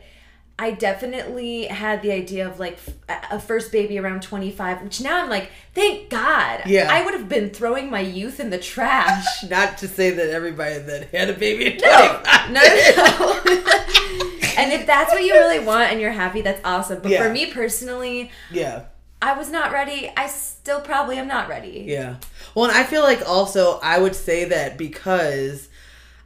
I 0.61 0.71
definitely 0.71 1.65
had 1.67 2.01
the 2.01 2.11
idea 2.11 2.45
of 2.45 2.59
like 2.59 2.73
f- 3.07 3.23
a 3.31 3.39
first 3.39 3.71
baby 3.71 3.97
around 3.97 4.21
25, 4.23 4.81
which 4.81 4.99
now 4.99 5.23
I'm 5.23 5.29
like, 5.29 5.49
thank 5.73 6.09
God. 6.09 6.63
Yeah. 6.65 6.89
I 6.91 7.05
would 7.05 7.13
have 7.13 7.29
been 7.29 7.49
throwing 7.49 7.89
my 7.89 8.01
youth 8.01 8.41
in 8.41 8.49
the 8.49 8.57
trash. 8.57 9.23
Not 9.49 9.77
to 9.77 9.87
say 9.87 10.09
that 10.11 10.29
everybody 10.29 10.77
that 10.79 11.09
had 11.11 11.29
a 11.29 11.33
baby 11.33 11.67
at 11.67 11.81
No, 11.81 12.19
25. 12.21 12.51
no, 12.51 12.61
no. 12.61 13.41
and 14.57 14.73
if 14.73 14.85
that's 14.85 15.11
what 15.13 15.23
you 15.23 15.33
really 15.33 15.59
want 15.63 15.91
and 15.93 16.01
you're 16.01 16.11
happy, 16.11 16.41
that's 16.41 16.59
awesome. 16.65 16.99
But 17.01 17.11
Yeah. 17.11 17.23
for 17.23 17.29
me 17.31 17.45
personally, 17.53 18.29
Yeah. 18.51 18.83
I 19.21 19.37
was 19.37 19.49
not 19.49 19.71
ready. 19.71 20.11
I 20.17 20.27
still 20.27 20.81
probably 20.81 21.17
am 21.17 21.27
not 21.27 21.47
ready. 21.47 21.85
Yeah. 21.87 22.17
Well, 22.53 22.65
and 22.69 22.77
I 22.77 22.83
feel 22.83 23.01
like 23.01 23.21
also 23.25 23.79
I 23.81 23.97
would 23.99 24.15
say 24.15 24.43
that 24.45 24.77
because 24.77 25.68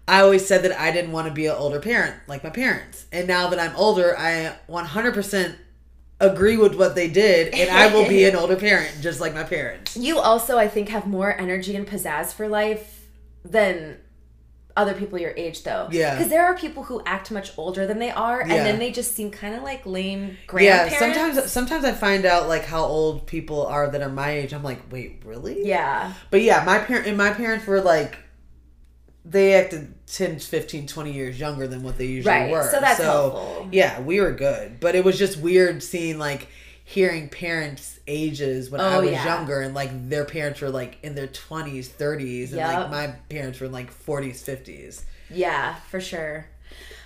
I 0.08 0.22
always 0.22 0.46
said 0.46 0.64
that 0.64 0.78
I 0.80 0.92
didn't 0.92 1.12
want 1.14 1.28
to 1.28 1.34
be 1.34 1.46
an 1.46 1.56
older 1.56 1.80
parent 1.80 2.16
like 2.28 2.44
my 2.44 2.50
parents. 2.50 3.06
And 3.12 3.28
now 3.28 3.48
that 3.50 3.60
I'm 3.60 3.76
older, 3.76 4.16
I 4.18 4.56
100% 4.70 5.56
agree 6.20 6.58
with 6.58 6.76
what 6.76 6.96
they 6.96 7.10
did 7.10 7.54
and 7.54 7.70
I 7.70 7.94
will 7.94 8.08
be 8.08 8.24
an 8.26 8.36
older 8.42 8.56
parent 8.56 8.98
just 9.02 9.20
like 9.22 9.34
my 9.34 9.44
parents. 9.44 9.96
You 9.98 10.20
also, 10.20 10.58
I 10.58 10.68
think, 10.68 10.90
have 10.90 11.08
more 11.08 11.38
energy 11.40 11.76
and 11.76 11.88
pizzazz 11.88 12.34
for 12.34 12.48
life 12.48 13.08
than 13.46 13.98
other 14.76 14.94
people 14.96 15.20
your 15.20 15.34
age, 15.38 15.64
though. 15.64 15.88
Yeah. 15.92 16.16
Because 16.16 16.30
there 16.32 16.46
are 16.46 16.56
people 16.56 16.84
who 16.84 17.02
act 17.06 17.30
much 17.30 17.52
older 17.58 17.86
than 17.86 18.00
they 18.00 18.10
are, 18.10 18.42
and 18.42 18.50
Yeah. 18.52 18.64
then 18.64 18.80
they 18.80 18.92
just 18.92 19.14
seem 19.16 19.30
kind 19.30 19.54
of 19.54 19.62
like 19.62 19.86
lame 19.86 20.38
grandparents. 20.48 20.94
Yeah, 20.94 21.00
sometimes 21.00 21.52
sometimes 21.52 21.86
I 21.86 21.92
find 21.92 22.26
out 22.26 22.48
like 22.48 22.66
how 22.66 22.84
old 22.84 23.28
people 23.28 23.68
are 23.68 23.88
that 23.90 24.02
are 24.02 24.10
my 24.10 24.32
age. 24.32 24.52
I'm 24.52 24.64
like, 24.64 24.92
"Wait, 24.92 25.22
really?" 25.26 25.64
Yeah. 25.68 26.12
But 26.32 26.42
yeah, 26.42 26.64
my 26.66 26.80
parent 26.80 27.06
and 27.06 27.16
my 27.16 27.32
parents 27.32 27.68
were 27.68 27.82
like 27.82 28.18
they 29.26 29.54
acted 29.54 29.94
10, 30.08 30.40
15, 30.40 30.88
20 30.88 31.12
years 31.12 31.40
younger 31.40 31.68
than 31.68 31.82
what 31.84 31.98
they 31.98 32.06
usually 32.06 32.34
Right, 32.36 32.52
were. 32.52 32.70
so 32.70 32.80
that's 32.80 33.00
helpful. 33.02 33.70
Yeah, 33.72 34.02
we 34.02 34.20
were 34.20 34.32
good. 34.34 34.80
But 34.80 34.96
it 34.96 35.04
was 35.06 35.18
just 35.18 35.38
weird 35.40 35.82
seeing 35.82 36.18
like 36.20 36.48
hearing 36.84 37.30
parents' 37.30 38.00
ages 38.08 38.70
when 38.70 38.82
I 38.82 38.96
Oh, 38.98 39.02
was 39.02 39.12
yeah. 39.12 39.24
younger, 39.26 39.62
and 39.62 39.74
like 39.74 40.10
their 40.10 40.26
parents 40.26 40.60
were 40.60 40.70
like 40.70 40.98
in 41.04 41.16
their 41.16 41.28
twenties, 41.28 41.88
thirties, 41.88 42.52
and 42.54 42.62
like 42.62 42.90
my 42.92 43.08
parents 43.30 43.60
were 43.62 43.68
in 43.68 43.72
like 43.72 43.92
forties, 43.92 44.42
fifties. 44.42 45.06
Yeah, 45.30 45.76
for 45.90 46.02
sure. 46.02 46.48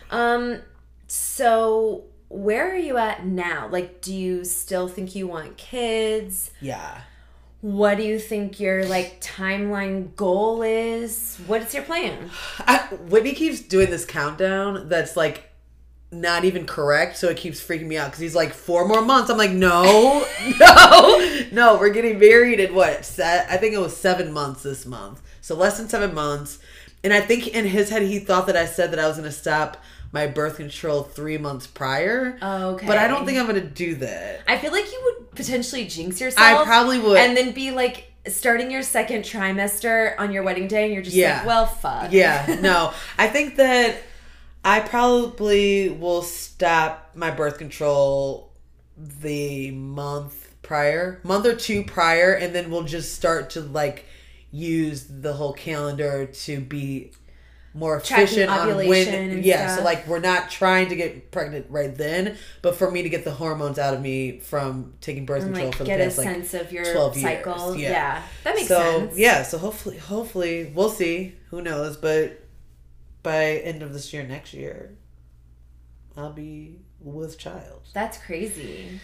Um, 0.10 0.62
so 1.08 2.06
where 2.30 2.72
are 2.74 2.78
you 2.78 2.98
at 2.98 3.26
now? 3.26 3.70
Like, 3.72 4.02
do 4.02 4.14
you 4.14 4.44
still 4.44 4.88
think 4.88 5.16
you 5.16 5.28
want 5.28 5.58
kids? 5.58 6.52
Yeah. 6.60 7.02
What 7.62 7.98
do 7.98 8.04
you 8.04 8.20
think 8.20 8.60
your 8.60 8.86
like 8.86 9.20
timeline 9.20 10.16
goal 10.16 10.62
is? 10.62 11.38
What's 11.48 11.74
your 11.74 11.84
plan? 11.84 12.30
I, 12.60 12.80
Whitney 13.10 13.34
keeps 13.34 13.62
doing 13.62 13.90
this 13.90 14.06
countdown 14.06 14.90
that's 14.90 15.18
like 15.18 15.50
not 16.12 16.46
even 16.46 16.66
correct, 16.66 17.18
so 17.18 17.30
it 17.30 17.38
keeps 17.38 17.62
freaking 17.62 17.88
me 17.88 17.98
out 17.98 18.06
because 18.06 18.20
he's 18.20 18.36
like 18.36 18.54
four 18.54 18.88
more 18.88 19.02
months. 19.02 19.30
I'm 19.30 19.38
like, 19.38 19.52
no, 19.52 20.26
no, 20.60 21.48
no. 21.52 21.78
We're 21.78 21.90
getting 21.90 22.20
married 22.20 22.60
in 22.60 22.76
what? 22.76 23.04
Set? 23.04 23.50
I 23.50 23.58
think 23.58 23.74
it 23.74 23.80
was 23.80 23.98
seven 23.98 24.32
months 24.32 24.64
this 24.64 24.86
month, 24.86 25.22
so 25.42 25.56
less 25.56 25.78
than 25.78 25.90
seven 25.90 26.14
months. 26.14 26.60
And 27.04 27.14
I 27.14 27.22
think 27.22 27.48
in 27.48 27.66
his 27.66 27.90
head 27.90 28.04
he 28.04 28.20
thought 28.20 28.48
that 28.48 28.58
I 28.58 28.66
said 28.66 28.92
that 28.92 29.00
I 29.00 29.08
was 29.08 29.18
going 29.18 29.30
to 29.30 29.36
stop 29.36 29.78
my 30.12 30.28
birth 30.28 30.58
control 30.58 31.04
three 31.04 31.38
months 31.38 31.68
prior. 31.68 32.38
Okay. 32.42 32.86
But 32.88 32.98
I 32.98 33.08
don't 33.08 33.26
think 33.26 33.38
I'm 33.38 33.48
going 33.48 33.62
to 33.62 33.68
do 33.68 33.96
that. 33.96 34.42
I 34.48 34.58
feel 34.58 34.72
like 34.72 34.86
you 34.92 35.02
would 35.06 35.32
potentially 35.36 35.86
jinx 35.86 36.22
yourself. 36.22 36.46
I 36.62 36.64
probably 36.64 37.00
would. 37.00 37.18
And 37.18 37.36
then 37.36 37.52
be 37.52 37.72
like 37.72 38.12
starting 38.28 38.72
your 38.72 38.84
second 38.84 39.24
trimester 39.24 40.16
on 40.20 40.32
your 40.32 40.44
wedding 40.44 40.68
day, 40.68 40.86
and 40.86 40.94
you're 40.94 41.04
just 41.04 41.16
Yeah. 41.16 41.38
like, 41.40 41.48
well, 41.48 41.66
fuck. 41.66 42.12
Yeah, 42.12 42.58
no. 42.62 42.94
I 43.18 43.28
think 43.28 43.56
that 43.58 43.98
I 44.64 44.80
probably 44.82 45.90
will 45.90 46.22
stop 46.22 47.12
my 47.16 47.32
birth 47.32 47.58
control 47.58 48.52
the 48.98 49.72
month 49.72 50.56
prior, 50.62 51.20
month 51.24 51.46
or 51.46 51.56
two 51.56 51.84
prior, 51.84 52.34
and 52.34 52.54
then 52.54 52.70
we'll 52.70 52.84
just 52.84 53.14
start 53.16 53.52
to 53.52 53.62
like 53.62 54.06
use 54.52 55.06
the 55.10 55.34
whole 55.34 55.54
calendar 55.54 56.26
to 56.26 56.60
be 56.60 57.12
more 57.78 57.98
efficient 57.98 58.50
on 58.50 58.76
when 58.76 59.44
yeah 59.44 59.76
so 59.76 59.84
like 59.84 60.08
we're 60.08 60.20
not 60.20 60.50
trying 60.50 60.90
to 60.90 60.96
get 60.96 61.32
pregnant 61.32 61.66
right 61.70 61.96
then 61.96 62.36
but 62.62 62.76
for 62.76 62.90
me 62.90 63.04
to 63.04 63.10
get 63.10 63.24
the 63.24 63.32
hormones 63.32 63.78
out 63.78 63.94
of 63.94 64.02
me 64.02 64.40
from 64.40 64.94
taking 65.00 65.26
birth 65.26 65.44
And 65.44 65.54
control 65.54 65.68
like 65.70 65.78
for 65.78 65.84
the 65.84 65.92
a 65.94 65.98
past 65.98 66.18
like 66.18 66.28
sense 66.28 66.54
of 66.56 66.72
your 66.72 66.92
12 66.92 67.18
years, 67.18 67.24
cycle. 67.46 67.76
yeah. 67.76 67.90
Yeah. 67.90 68.24
that 68.44 68.56
makes 68.56 68.68
so 68.68 68.82
sense. 68.82 69.18
yeah 69.18 69.44
so 69.44 69.58
hopefully 69.58 69.98
hopefully 69.98 70.72
we'll 70.74 70.90
see 70.90 71.36
who 71.52 71.62
knows 71.62 71.98
but 71.98 72.44
by 73.24 73.58
end 73.58 73.84
of 73.84 73.94
this 73.94 74.12
year 74.12 74.24
next 74.24 74.54
year 74.54 74.96
i'll 76.16 76.34
be 76.34 76.80
with 77.00 77.38
child 77.38 77.82
That's 77.94 78.18
crazy. 78.18 79.00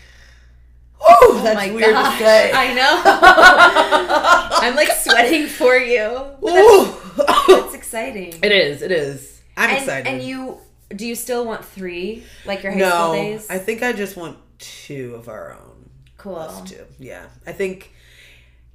Oh 1.09 1.41
that's 1.43 1.55
my 1.55 1.71
weird 1.71 1.91
gosh, 1.93 2.17
to 2.17 2.23
say 2.23 2.51
I 2.53 2.73
know. 2.73 3.01
I'm 4.67 4.75
like 4.75 4.89
sweating 4.91 5.47
for 5.47 5.75
you. 5.75 6.25
That's, 6.41 7.47
that's 7.47 7.73
exciting. 7.73 8.33
it 8.41 8.51
is 8.51 8.81
it 8.81 8.91
is 8.91 9.41
i'm 9.55 9.69
and, 9.69 9.77
excited 9.79 10.07
And 10.09 10.23
you 10.23 10.57
do 10.95 11.05
you 11.05 11.13
still 11.15 11.45
want 11.45 11.63
three 11.63 12.23
like 12.45 12.63
your 12.63 12.71
high 12.71 12.79
school 12.89 13.13
days? 13.13 13.47
i 13.49 13.57
think 13.59 13.83
i 13.83 13.93
just 13.93 14.17
want 14.17 14.37
two 14.57 15.13
of 15.15 15.27
our 15.29 15.53
own 15.53 15.89
cool. 16.17 16.35
us 16.37 16.61
two 16.69 16.83
yeah 16.97 17.25
i 17.45 17.51
think 17.51 17.93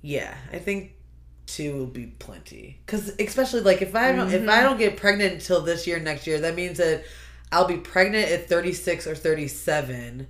yeah 0.03 0.35
i 0.53 0.59
think 0.59 0.93
two 1.47 1.75
will 1.77 1.87
be 1.87 2.07
plenty 2.07 2.79
because 2.87 3.11
especially 3.19 3.61
like 3.63 3.83
if 3.83 3.97
i 3.97 4.13
don't 4.13 4.29
if 4.33 4.43
Mm-hmm. 4.43 4.51
i 4.51 4.61
don't 4.63 4.79
get 4.79 4.97
pregnant 4.97 5.33
until 5.35 5.61
this 5.63 5.87
year 5.87 5.99
next 5.99 6.27
year 6.29 6.39
that 6.41 6.55
means 6.55 6.79
that 6.79 7.03
i'll 7.51 7.67
be 7.67 7.79
pregnant 7.79 8.31
at 8.31 8.49
36 8.49 9.07
or 9.09 9.15
37 9.17 10.29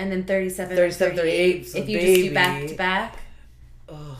And 0.00 0.10
then 0.10 0.24
37, 0.24 0.76
37, 0.76 1.16
38. 1.16 1.52
38, 1.66 1.68
so 1.68 1.78
if 1.78 1.88
you 1.88 2.00
just 2.00 2.14
do 2.22 2.34
back 2.34 2.66
to 2.66 2.74
back. 2.76 3.18
Ugh. 3.88 4.16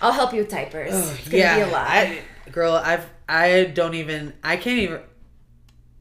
I'll 0.00 0.12
help 0.12 0.32
you 0.32 0.40
with 0.40 0.50
diapers. 0.50 0.92
Ugh, 0.92 1.16
it's 1.18 1.28
gonna 1.28 1.54
be 1.54 1.60
a 1.60 1.66
lot. 1.68 1.86
I, 1.88 2.18
girl 2.50 2.72
i've 2.74 3.06
i 3.28 3.64
don't 3.64 3.94
even 3.94 4.34
i 4.42 4.56
can't 4.56 4.78
even 4.78 5.00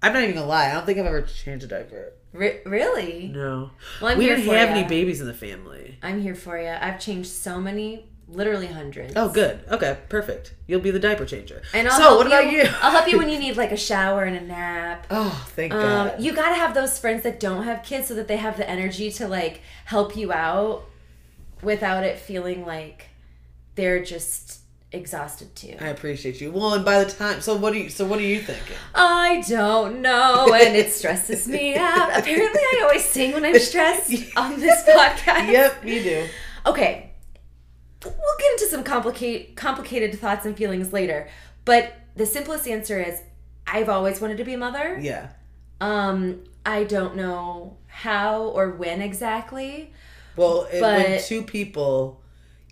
i'm 0.01 0.11
not 0.11 0.23
even 0.23 0.33
gonna 0.35 0.47
lie 0.47 0.69
i 0.69 0.73
don't 0.73 0.85
think 0.88 0.97
i've 0.97 1.05
ever 1.05 1.21
changed 1.21 1.63
a 1.63 1.67
diaper 1.67 2.11
Re- 2.33 2.59
really? 2.65 3.27
no 3.33 3.69
Well, 4.01 4.11
I'm 4.11 4.17
we 4.17 4.25
didn't 4.25 4.45
for 4.45 4.55
have 4.55 4.69
ya. 4.69 4.75
any 4.77 4.88
babies 4.88 5.21
in 5.21 5.27
the 5.27 5.33
family 5.33 6.00
I'm 6.01 6.19
here 6.19 6.33
for 6.35 6.59
you. 6.59 6.67
I've 6.69 7.00
changed 7.00 7.29
so 7.29 7.61
many, 7.61 8.07
literally 8.31 8.67
hundreds. 8.67 9.13
oh 9.15 9.29
good 9.29 9.59
okay 9.69 9.97
perfect 10.09 10.53
you'll 10.67 10.79
be 10.79 10.91
the 10.91 11.00
diaper 11.00 11.25
changer 11.25 11.61
And 11.73 11.88
I'll 11.88 11.97
so 11.97 12.17
what 12.17 12.27
about 12.27 12.51
you 12.51 12.61
I'll 12.81 12.91
help 12.91 13.07
you 13.07 13.17
when 13.17 13.29
you 13.29 13.38
need 13.45 13.57
like 13.57 13.71
a 13.71 13.77
shower 13.77 14.23
and 14.23 14.35
a 14.35 14.41
nap. 14.41 15.05
oh 15.09 15.45
thank 15.55 15.73
Um, 15.73 15.81
god 15.81 16.21
you 16.21 16.33
gotta 16.33 16.55
have 16.55 16.73
those 16.73 16.97
friends 16.97 17.23
that 17.23 17.39
don't 17.39 17.63
have 17.63 17.83
kids 17.83 18.07
so 18.07 18.13
that 18.15 18.27
they 18.27 18.38
have 18.38 18.57
the 18.57 18.69
energy 18.69 19.11
to 19.11 19.27
like 19.27 19.61
help 19.85 20.15
you 20.15 20.31
out 20.31 20.83
without 21.61 22.03
it 22.03 22.17
feeling 22.17 22.65
like 22.65 23.09
they're 23.75 24.03
just 24.03 24.59
exhausted 24.93 25.55
too. 25.55 25.77
I 25.79 25.88
appreciate 25.88 26.41
you. 26.41 26.51
Well, 26.51 26.73
and 26.73 26.83
by 26.83 27.01
the 27.01 27.09
time, 27.09 27.39
so 27.39 27.55
what 27.55 27.71
do 27.71 27.79
you? 27.79 27.89
So 27.89 28.03
what 28.05 28.19
are 28.19 28.23
you 28.23 28.41
thinking? 28.41 28.75
I 28.93 29.41
don't 29.47 30.01
know, 30.01 30.53
and 30.53 30.75
it 30.75 30.91
stresses 30.91 31.47
me 31.47 31.75
out. 31.77 32.09
Apparently, 32.17 32.59
I 32.59 32.79
always 32.83 33.05
sing 33.05 33.31
when 33.31 33.45
I'm 33.45 33.57
stressed 33.59 34.11
on 34.35 34.59
this 34.59 34.83
podcast. 34.83 35.50
Yep, 35.51 35.85
you 35.85 36.03
do. 36.03 36.27
Okay, 36.65 37.11
we'll 38.03 38.38
get 38.39 38.51
into 38.53 38.67
some 38.67 38.84
complicate 38.84 39.55
complicated 39.55 40.20
thoughts 40.20 40.46
and 40.46 40.55
feelings 40.55 40.93
later, 40.93 41.27
but 41.65 41.93
the 42.15 42.25
simplest 42.25 42.67
answer 42.67 43.01
is 43.01 43.22
I've 43.67 43.89
always 43.89 44.20
wanted 44.20 44.38
to 44.38 44.43
be 44.43 44.53
a 44.53 44.58
mother. 44.58 44.98
Yeah. 45.00 45.29
Um, 45.79 46.43
I 46.65 46.84
don't 46.84 47.15
know 47.15 47.77
how 47.88 48.43
or 48.43 48.72
when 48.72 49.01
exactly. 49.01 49.93
Well, 50.36 50.67
it, 50.72 50.81
when 50.81 51.22
two 51.22 51.43
people 51.43 52.20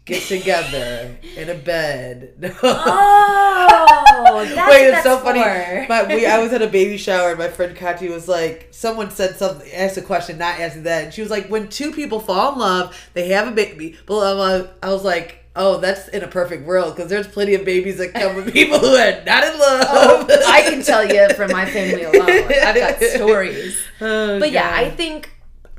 get 0.10 0.24
together 0.24 1.18
in 1.38 1.50
a 1.50 1.56
bed. 1.56 2.54
Oh, 2.62 4.44
that's 4.56 4.72
Wait, 4.72 4.88
it's 4.88 5.04
so 5.04 5.16
that's 5.16 5.24
funny. 5.24 5.42
for. 5.42 5.86
My, 5.90 6.04
we, 6.16 6.26
I 6.26 6.40
was 6.40 6.52
at 6.54 6.62
a 6.62 6.68
baby 6.80 6.98
shower 6.98 7.30
and 7.30 7.40
my 7.40 7.48
friend 7.50 7.76
Kati 7.76 8.10
was 8.10 8.28
like, 8.28 8.68
someone 8.72 9.12
said 9.12 9.38
something, 9.38 9.70
asked 9.72 9.98
a 9.98 10.02
question, 10.02 10.38
not 10.38 10.60
asking 10.60 10.84
that. 10.84 11.06
And 11.06 11.14
she 11.14 11.22
was 11.22 11.30
like, 11.32 11.48
when 11.48 11.68
two 11.70 11.92
people 11.92 12.20
fall 12.20 12.54
in 12.54 12.60
love, 12.60 13.10
they 13.14 13.30
have 13.30 13.48
a 13.48 13.52
baby. 13.52 13.98
But 14.06 14.40
um, 14.40 14.68
I 14.82 14.92
was 14.92 15.04
like, 15.04 15.46
oh, 15.56 15.80
that's 15.80 16.08
in 16.10 16.24
a 16.24 16.28
perfect 16.28 16.66
world 16.66 16.96
because 16.96 17.10
there's 17.10 17.28
plenty 17.28 17.54
of 17.54 17.66
babies 17.66 17.98
that 17.98 18.14
come 18.14 18.36
with 18.36 18.52
people 18.54 18.80
who 18.80 18.96
are 18.96 19.24
not 19.26 19.44
in 19.44 19.60
love. 19.60 19.86
Oh, 19.90 20.28
I 20.48 20.62
can 20.64 20.82
tell 20.84 21.06
you 21.08 21.30
from 21.36 21.52
my 21.52 21.66
family 21.70 22.04
alone. 22.04 22.30
I've 22.30 22.76
got 22.76 23.02
stories. 23.02 23.78
Oh, 24.02 24.40
But 24.40 24.52
yeah, 24.52 24.72
I 24.74 24.90
think 24.90 25.32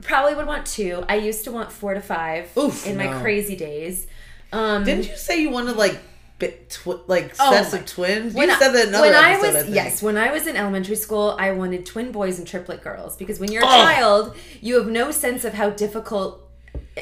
probably 0.02 0.34
would 0.34 0.46
want 0.46 0.66
two. 0.66 1.04
I 1.08 1.16
used 1.16 1.44
to 1.44 1.52
want 1.52 1.70
four 1.72 1.94
to 1.94 2.00
five 2.00 2.56
Oof, 2.56 2.87
in 2.87 2.96
my 2.96 3.06
no. 3.06 3.20
crazy 3.20 3.56
days. 3.56 4.06
Um, 4.52 4.85
Didn't 4.85 5.09
you 5.09 5.16
say 5.16 5.40
you 5.40 5.50
wanted 5.50 5.76
like 5.76 5.99
bit 6.38 6.71
tw- 6.71 7.07
like 7.09 7.35
Oh 7.38 7.52
sets 7.52 7.73
of 7.75 7.85
twins? 7.87 8.35
when 8.35 8.49
you 8.49 8.54
I- 8.54 8.59
said 8.59 8.73
that 8.73 8.88
another 8.88 9.07
when 9.09 9.14
I 9.14 9.33
episode, 9.33 9.54
was 9.54 9.62
think. 9.64 9.75
yes, 9.75 10.02
when 10.02 10.16
I 10.16 10.33
was 10.33 10.47
in 10.47 10.57
elementary 10.57 10.97
school, 10.97 11.37
I 11.38 11.52
wanted 11.52 11.85
twin 11.87 12.12
boys 12.12 12.38
and 12.38 12.49
triplet 12.49 12.83
girls 12.83 13.16
because 13.16 13.38
when 13.38 13.52
you're 13.52 13.62
a 13.62 13.66
Oh. 13.66 13.69
child, 13.69 14.37
you 14.61 14.76
have 14.78 14.88
no 14.88 15.11
sense 15.11 15.45
of 15.45 15.54
how 15.54 15.71
difficult 15.71 16.47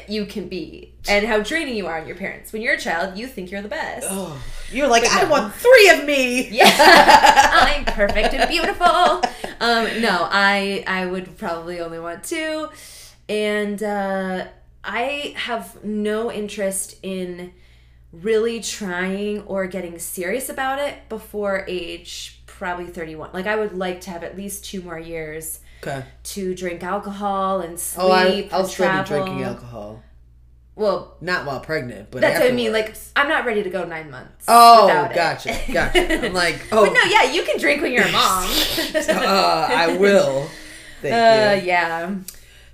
you 0.07 0.25
can 0.25 0.47
be 0.47 0.93
and 1.07 1.25
how 1.25 1.39
draining 1.41 1.75
you 1.75 1.87
are 1.87 1.99
on 1.99 2.07
your 2.07 2.15
parents. 2.15 2.51
When 2.53 2.61
you're 2.61 2.73
a 2.75 2.79
child, 2.79 3.17
you 3.17 3.27
think 3.27 3.49
you're 3.51 3.61
the 3.61 3.67
best. 3.67 4.07
Oh, 4.09 4.39
you're 4.71 4.87
like, 4.87 5.03
I 5.05 5.23
want 5.25 5.53
three 5.55 5.89
of 5.89 6.05
me. 6.05 6.49
Yeah, 6.49 6.69
I'm 7.53 7.85
perfect 7.85 8.33
and 8.33 8.47
beautiful. 8.49 8.85
Um, 8.85 10.01
no, 10.01 10.27
I 10.29 10.83
I 10.85 11.05
would 11.05 11.37
probably 11.37 11.79
only 11.81 11.99
want 11.99 12.23
two, 12.23 12.69
and 13.27 13.81
uh, 13.81 14.45
I 14.83 15.33
have 15.37 15.83
no 15.83 16.31
interest 16.31 16.95
in 17.03 17.53
really 18.11 18.59
trying 18.61 19.41
or 19.43 19.67
getting 19.67 19.99
serious 19.99 20.49
about 20.49 20.79
it 20.79 21.07
before 21.09 21.65
age 21.67 22.41
probably 22.45 22.87
31. 22.87 23.29
Like 23.33 23.45
I 23.47 23.55
would 23.55 23.73
like 23.77 24.01
to 24.01 24.09
have 24.09 24.23
at 24.23 24.35
least 24.37 24.65
two 24.65 24.81
more 24.81 24.99
years 24.99 25.59
Okay. 25.81 26.03
to 26.23 26.53
drink 26.55 26.83
alcohol 26.83 27.61
and 27.61 27.79
sleep. 27.79 28.03
Oh, 28.03 28.11
I, 28.11 28.49
I'll 28.51 28.65
still 28.65 28.91
be 29.01 29.07
drinking 29.07 29.43
alcohol. 29.43 30.03
Well, 30.75 31.15
Not 31.19 31.45
while 31.45 31.59
pregnant, 31.59 32.09
but 32.09 32.21
that's 32.21 32.39
what 32.39 32.49
I 32.49 32.53
mean. 32.53 32.71
Like. 32.71 32.95
I'm 33.15 33.27
not 33.27 33.45
ready 33.45 33.63
to 33.63 33.69
go 33.69 33.83
nine 33.85 34.09
months. 34.09 34.45
Oh, 34.47 34.85
without 34.87 35.11
it. 35.11 35.15
gotcha, 35.15 35.59
gotcha. 35.73 36.25
I'm 36.25 36.33
like, 36.45 36.61
oh, 36.71 36.85
But 36.85 36.93
no, 36.93 37.03
yeah, 37.03 37.31
you 37.31 37.43
can 37.43 37.59
drink 37.59 37.81
when 37.81 37.91
you're 37.91 38.05
a 38.05 38.11
mom. 38.11 38.43
uh, 39.09 39.67
I 39.71 39.97
will. 39.99 40.47
Thank 41.01 41.13
Uh, 41.13 41.61
you. 41.61 41.67
yeah. 41.67 42.15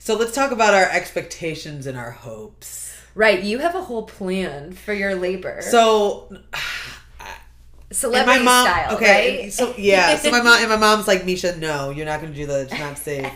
So 0.05 0.15
let's 0.15 0.33
talk 0.33 0.51
about 0.51 0.75
our 0.75 0.83
expectations 0.83 1.87
and 1.87 1.97
our 1.97 2.11
hopes. 2.11 2.95
Right, 3.15 3.41
you 3.41 3.57
have 3.57 3.73
a 3.73 3.81
whole 3.81 4.03
plan 4.03 4.73
for 4.73 4.93
your 4.93 5.15
labor. 5.15 5.63
So, 5.63 6.27
and 7.19 7.29
celebrity 7.91 8.37
my 8.37 8.45
mom, 8.45 8.67
style, 8.67 8.95
okay, 8.97 9.41
right? 9.45 9.51
so 9.51 9.73
yeah, 9.79 10.15
so 10.17 10.29
my 10.29 10.43
mom 10.43 10.59
and 10.59 10.69
my 10.69 10.75
mom's 10.77 11.07
like, 11.07 11.25
Misha, 11.25 11.57
no, 11.57 11.89
you're 11.89 12.05
not 12.05 12.21
going 12.21 12.31
to 12.31 12.37
do 12.37 12.45
that. 12.45 12.71
It's 12.71 12.79
not 12.79 12.99
safe. 12.99 13.31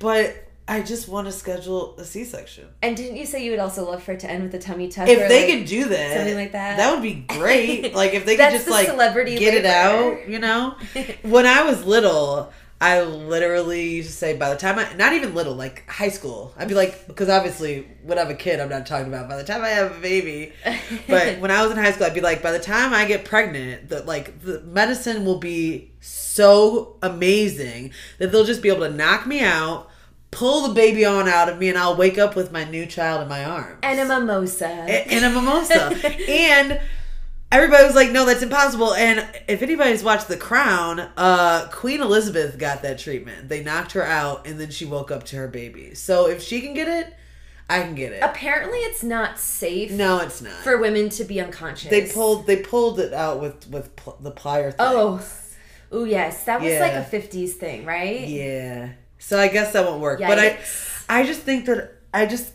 but 0.00 0.48
I 0.66 0.82
just 0.82 1.06
want 1.06 1.28
to 1.28 1.32
schedule 1.32 1.94
a 1.96 2.04
C-section. 2.04 2.66
and 2.82 2.96
didn't 2.96 3.16
you 3.16 3.24
say 3.24 3.44
you 3.44 3.52
would 3.52 3.60
also 3.60 3.88
love 3.88 4.02
for 4.02 4.10
it 4.10 4.18
to 4.20 4.28
end 4.28 4.42
with 4.42 4.54
a 4.56 4.58
tummy 4.58 4.88
tuck? 4.88 5.08
If 5.08 5.16
or, 5.16 5.28
they 5.28 5.46
like- 5.46 5.58
could 5.60 5.68
do 5.68 5.84
that, 5.90 6.16
something 6.16 6.34
like 6.34 6.50
that. 6.50 6.76
that 6.78 6.92
would 6.92 7.04
be 7.04 7.24
great. 7.28 7.94
like 7.94 8.14
if 8.14 8.26
they 8.26 8.36
could 8.36 8.50
just 8.50 8.64
the 8.64 8.72
like 8.72 8.88
celebrity 8.88 9.38
get 9.38 9.54
it 9.54 9.64
out, 9.64 10.28
you 10.28 10.40
know. 10.40 10.74
when 11.22 11.46
I 11.46 11.62
was 11.62 11.84
little, 11.84 12.52
I 12.80 13.02
literally 13.02 13.96
used 13.96 14.08
to 14.08 14.14
say 14.14 14.36
by 14.36 14.48
the 14.48 14.56
time 14.56 14.78
I 14.78 14.90
not 14.94 15.12
even 15.12 15.34
little 15.34 15.54
like 15.54 15.86
high 15.88 16.08
school. 16.08 16.54
I'd 16.56 16.68
be 16.68 16.74
like 16.74 17.06
because 17.06 17.28
obviously 17.28 17.86
when 18.02 18.16
I 18.16 18.22
have 18.22 18.30
a 18.30 18.34
kid 18.34 18.58
I'm 18.58 18.70
not 18.70 18.86
talking 18.86 19.08
about 19.08 19.28
by 19.28 19.36
the 19.36 19.44
time 19.44 19.62
I 19.62 19.68
have 19.68 19.96
a 19.96 20.00
baby. 20.00 20.52
But 21.06 21.38
when 21.40 21.50
I 21.50 21.62
was 21.62 21.72
in 21.72 21.76
high 21.76 21.92
school 21.92 22.06
I'd 22.06 22.14
be 22.14 22.22
like 22.22 22.42
by 22.42 22.52
the 22.52 22.58
time 22.58 22.94
I 22.94 23.04
get 23.04 23.26
pregnant 23.26 23.90
that 23.90 24.06
like 24.06 24.40
the 24.40 24.62
medicine 24.62 25.26
will 25.26 25.38
be 25.38 25.92
so 26.00 26.96
amazing 27.02 27.92
that 28.18 28.32
they'll 28.32 28.44
just 28.44 28.62
be 28.62 28.70
able 28.70 28.86
to 28.88 28.92
knock 28.92 29.26
me 29.26 29.40
out 29.40 29.90
pull 30.30 30.68
the 30.68 30.74
baby 30.74 31.04
on 31.04 31.28
out 31.28 31.48
of 31.48 31.58
me 31.58 31.68
and 31.68 31.76
I'll 31.76 31.96
wake 31.96 32.16
up 32.16 32.36
with 32.36 32.52
my 32.52 32.64
new 32.64 32.86
child 32.86 33.22
in 33.22 33.28
my 33.28 33.44
arms. 33.44 33.80
And 33.82 33.98
a 33.98 34.04
mimosa. 34.04 34.66
and 34.66 35.24
a 35.24 35.30
mimosa. 35.30 36.28
And 36.30 36.80
everybody 37.52 37.84
was 37.84 37.94
like 37.94 38.10
no 38.10 38.24
that's 38.24 38.42
impossible. 38.42 38.94
And 38.94 39.26
if 39.48 39.62
anybody's 39.62 40.02
watched 40.04 40.28
the 40.28 40.36
crown 40.36 41.00
uh 41.16 41.68
queen 41.72 42.00
elizabeth 42.00 42.58
got 42.58 42.82
that 42.82 42.98
treatment. 42.98 43.48
They 43.48 43.62
knocked 43.62 43.92
her 43.92 44.04
out 44.04 44.46
and 44.46 44.60
then 44.60 44.70
she 44.70 44.84
woke 44.84 45.10
up 45.10 45.24
to 45.26 45.36
her 45.36 45.48
baby. 45.48 45.94
So 45.94 46.28
if 46.28 46.42
she 46.42 46.60
can 46.60 46.74
get 46.74 46.88
it 46.88 47.14
i 47.68 47.82
can 47.82 47.94
get 47.94 48.12
it. 48.12 48.20
Apparently, 48.22 48.78
it's 48.78 49.04
not 49.04 49.38
safe 49.38 49.92
no 49.92 50.18
it's 50.18 50.42
not. 50.42 50.52
for 50.52 50.78
women 50.78 51.08
to 51.10 51.24
be 51.24 51.40
unconscious. 51.40 51.88
they 51.90 52.06
pulled 52.06 52.46
they 52.46 52.56
pulled 52.56 52.98
it 52.98 53.12
out 53.12 53.40
with 53.40 53.68
with 53.70 53.94
pl- 53.96 54.18
the 54.20 54.32
plier 54.32 54.70
thing. 54.70 54.76
Oh, 54.80 55.24
oh 55.92 56.04
yes, 56.04 56.44
that 56.44 56.60
was 56.60 56.72
Yeah. 56.72 56.80
like 56.80 56.92
a 56.92 57.04
'50s 57.04 57.52
thing, 57.52 57.84
right? 57.84 58.26
yeah. 58.26 58.90
So 59.18 59.38
i 59.38 59.48
guess 59.48 59.72
that 59.74 59.84
won't 59.84 60.00
work. 60.00 60.18
But 60.18 60.38
i 60.38 60.58
i 61.08 61.24
just 61.24 61.42
think 61.42 61.66
that 61.66 61.92
i 62.14 62.26
just 62.26 62.54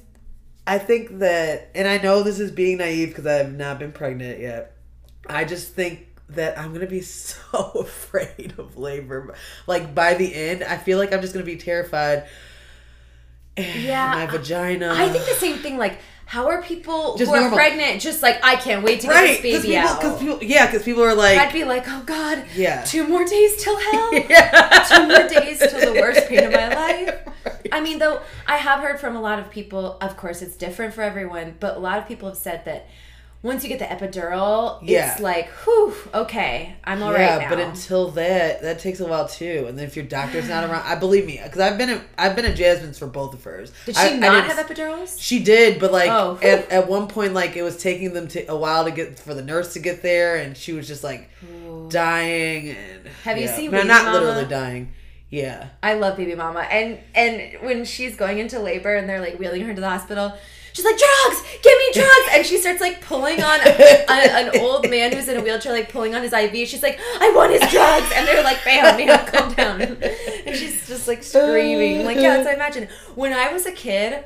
i 0.67 0.77
think 0.77 1.19
that 1.19 1.69
and 1.75 1.87
i 1.87 1.97
know 1.97 2.23
this 2.23 2.39
is 2.39 2.51
being 2.51 2.77
naive 2.79 3.09
because 3.09 3.25
i 3.25 3.33
have 3.33 3.53
not 3.53 3.77
been 3.79 3.91
pregnant 3.91 4.39
yet 4.39 4.74
I 5.29 5.45
just 5.45 5.73
think 5.73 6.07
that 6.29 6.57
I'm 6.57 6.73
gonna 6.73 6.87
be 6.87 7.01
so 7.01 7.59
afraid 7.75 8.55
of 8.57 8.77
labor. 8.77 9.35
Like 9.67 9.93
by 9.95 10.13
the 10.15 10.33
end, 10.33 10.63
I 10.63 10.77
feel 10.77 10.97
like 10.97 11.13
I'm 11.13 11.21
just 11.21 11.33
gonna 11.33 11.45
be 11.45 11.57
terrified. 11.57 12.25
Yeah, 13.57 14.11
my 14.13 14.25
vagina. 14.25 14.93
I 14.93 15.07
think 15.07 15.25
the 15.25 15.31
same 15.35 15.59
thing. 15.59 15.77
Like, 15.77 15.99
how 16.25 16.47
are 16.47 16.61
people 16.61 17.15
Just 17.17 17.31
who 17.31 17.37
are 17.37 17.51
pregnant 17.51 18.01
just 18.01 18.21
like 18.21 18.43
I 18.43 18.55
can't 18.57 18.83
wait 18.83 18.99
to 19.01 19.07
right 19.07 19.27
get 19.27 19.41
this 19.43 19.61
baby 19.61 19.75
people, 19.75 19.87
out? 19.87 20.01
Cause 20.01 20.19
people, 20.19 20.43
yeah, 20.43 20.65
because 20.65 20.83
people 20.83 21.03
are 21.03 21.15
like, 21.15 21.37
I'd 21.37 21.53
be 21.53 21.63
like, 21.63 21.85
oh 21.87 22.03
god, 22.05 22.43
Yeah. 22.55 22.83
two 22.83 23.07
more 23.07 23.23
days 23.23 23.63
till 23.63 23.77
hell. 23.77 24.13
yeah. 24.29 24.85
two 24.89 25.07
more 25.07 25.27
days 25.29 25.59
till 25.59 25.93
the 25.93 26.01
worst 26.01 26.27
pain 26.27 26.43
of 26.43 26.51
my 26.51 26.67
life. 26.75 27.15
I 27.71 27.79
mean, 27.79 27.99
though, 27.99 28.21
I 28.47 28.57
have 28.57 28.79
heard 28.81 28.99
from 28.99 29.15
a 29.15 29.21
lot 29.21 29.39
of 29.39 29.49
people, 29.49 29.97
of 30.01 30.17
course, 30.17 30.41
it's 30.41 30.57
different 30.57 30.93
for 30.93 31.01
everyone, 31.03 31.55
but 31.59 31.77
a 31.77 31.79
lot 31.79 31.97
of 31.99 32.07
people 32.07 32.27
have 32.27 32.37
said 32.37 32.65
that 32.65 32.87
once 33.45 33.63
you 33.63 33.69
get 33.69 33.79
the 33.79 33.85
epidural, 33.85 34.79
Yeah. 34.81 35.11
it's 35.11 35.21
like, 35.21 35.47
whew, 35.63 35.93
okay, 36.13 36.75
I'm 36.83 37.03
all 37.03 37.11
right 37.13 37.19
yeah, 37.21 37.37
now. 37.37 37.49
but 37.49 37.59
until 37.59 38.09
that, 38.11 38.61
that 38.63 38.79
takes 38.79 38.99
a 38.99 39.05
while 39.07 39.27
too. 39.27 39.65
And 39.67 39.77
then 39.77 39.85
if 39.85 39.95
your 39.95 40.03
doctor's 40.05 40.49
not 40.49 40.63
around, 40.63 40.83
I 40.85 40.95
believe 40.95 41.25
me, 41.27 41.39
because 41.43 41.59
I've 41.61 41.77
been 41.77 41.89
at, 41.91 42.01
I've 42.17 42.35
been 42.35 42.45
at 42.45 42.55
Jasmine's 42.55 42.97
for 42.97 43.07
both 43.07 43.33
of 43.35 43.43
hers. 43.43 43.71
Did 43.85 43.95
she 43.95 44.01
I- 44.01 44.07
I 44.07 44.15
not 44.17 44.47
didn't- 44.47 44.57
have 44.57 44.67
epidurals? 44.67 45.17
She 45.21 45.43
did, 45.43 45.79
but 45.79 45.91
like 45.91 46.09
Oh, 46.09 46.39
at, 46.41 46.71
at 46.71 46.87
one 46.87 47.07
point, 47.07 47.33
like 47.33 47.55
it 47.55 47.61
was 47.63 47.77
taking 47.77 48.13
them 48.13 48.27
to 48.29 48.45
a 48.47 48.55
while 48.57 48.83
to 48.85 48.91
get 48.91 49.19
for 49.19 49.33
the 49.35 49.43
nurse 49.43 49.73
to 49.73 49.79
get 49.79 50.01
there, 50.01 50.35
and 50.37 50.57
she 50.57 50.73
was 50.73 50.87
just 50.87 51.03
like 51.03 51.29
dying. 51.89 52.69
And 52.69 53.07
Have 53.23 53.37
you 53.37 53.45
yeah. 53.45 53.55
seen 53.55 53.71
No, 53.71 53.83
not 53.83 54.05
Mama? 54.05 54.19
literally 54.19 54.45
dying. 54.49 54.91
Yeah, 55.29 55.67
I 55.83 55.95
love 55.95 56.17
baby 56.17 56.35
mama. 56.35 56.61
And 56.61 56.99
and 57.13 57.57
when 57.61 57.83
she's 57.83 58.15
going 58.15 58.37
into 58.39 58.59
labor 58.59 58.95
and 58.95 59.09
they're 59.09 59.19
like 59.19 59.37
wheeling 59.39 59.61
her 59.63 59.73
to 59.73 59.81
the 59.81 59.89
hospital, 59.89 60.33
she's 60.75 60.83
like, 60.83 60.97
drugs, 60.97 61.41
give 61.61 61.77
me 61.77 61.91
drugs. 61.93 62.27
And 62.33 62.45
she 62.45 62.57
starts 62.57 62.81
like 62.81 62.99
pulling 63.01 63.41
on 63.41 63.59
a, 63.61 64.05
an 64.09 64.59
old 64.59 64.89
man 64.89 65.13
who's 65.13 65.27
in 65.29 65.37
a 65.37 65.41
wheelchair, 65.41 65.71
like 65.71 65.89
pulling 65.89 66.13
on 66.13 66.21
his 66.21 66.33
IV. 66.33 66.67
She's 66.67 66.83
like, 66.83 66.99
I 67.19 67.31
want 67.33 67.53
his 67.53 67.71
drugs. 67.71 68.11
And 68.13 68.27
they're 68.27 68.43
like, 68.43 68.63
bam, 68.65 68.97
man, 68.97 69.25
calm 69.27 69.53
down. 69.53 69.81
And 69.81 70.55
she's 70.55 70.85
just 70.87 71.07
like 71.07 71.23
screaming. 71.23 72.05
Like, 72.05 72.17
yeah, 72.17 72.43
so 72.43 72.49
I 72.49 72.53
imagine 72.53 72.89
when 73.15 73.31
I 73.31 73.53
was 73.53 73.65
a 73.65 73.71
kid, 73.71 74.25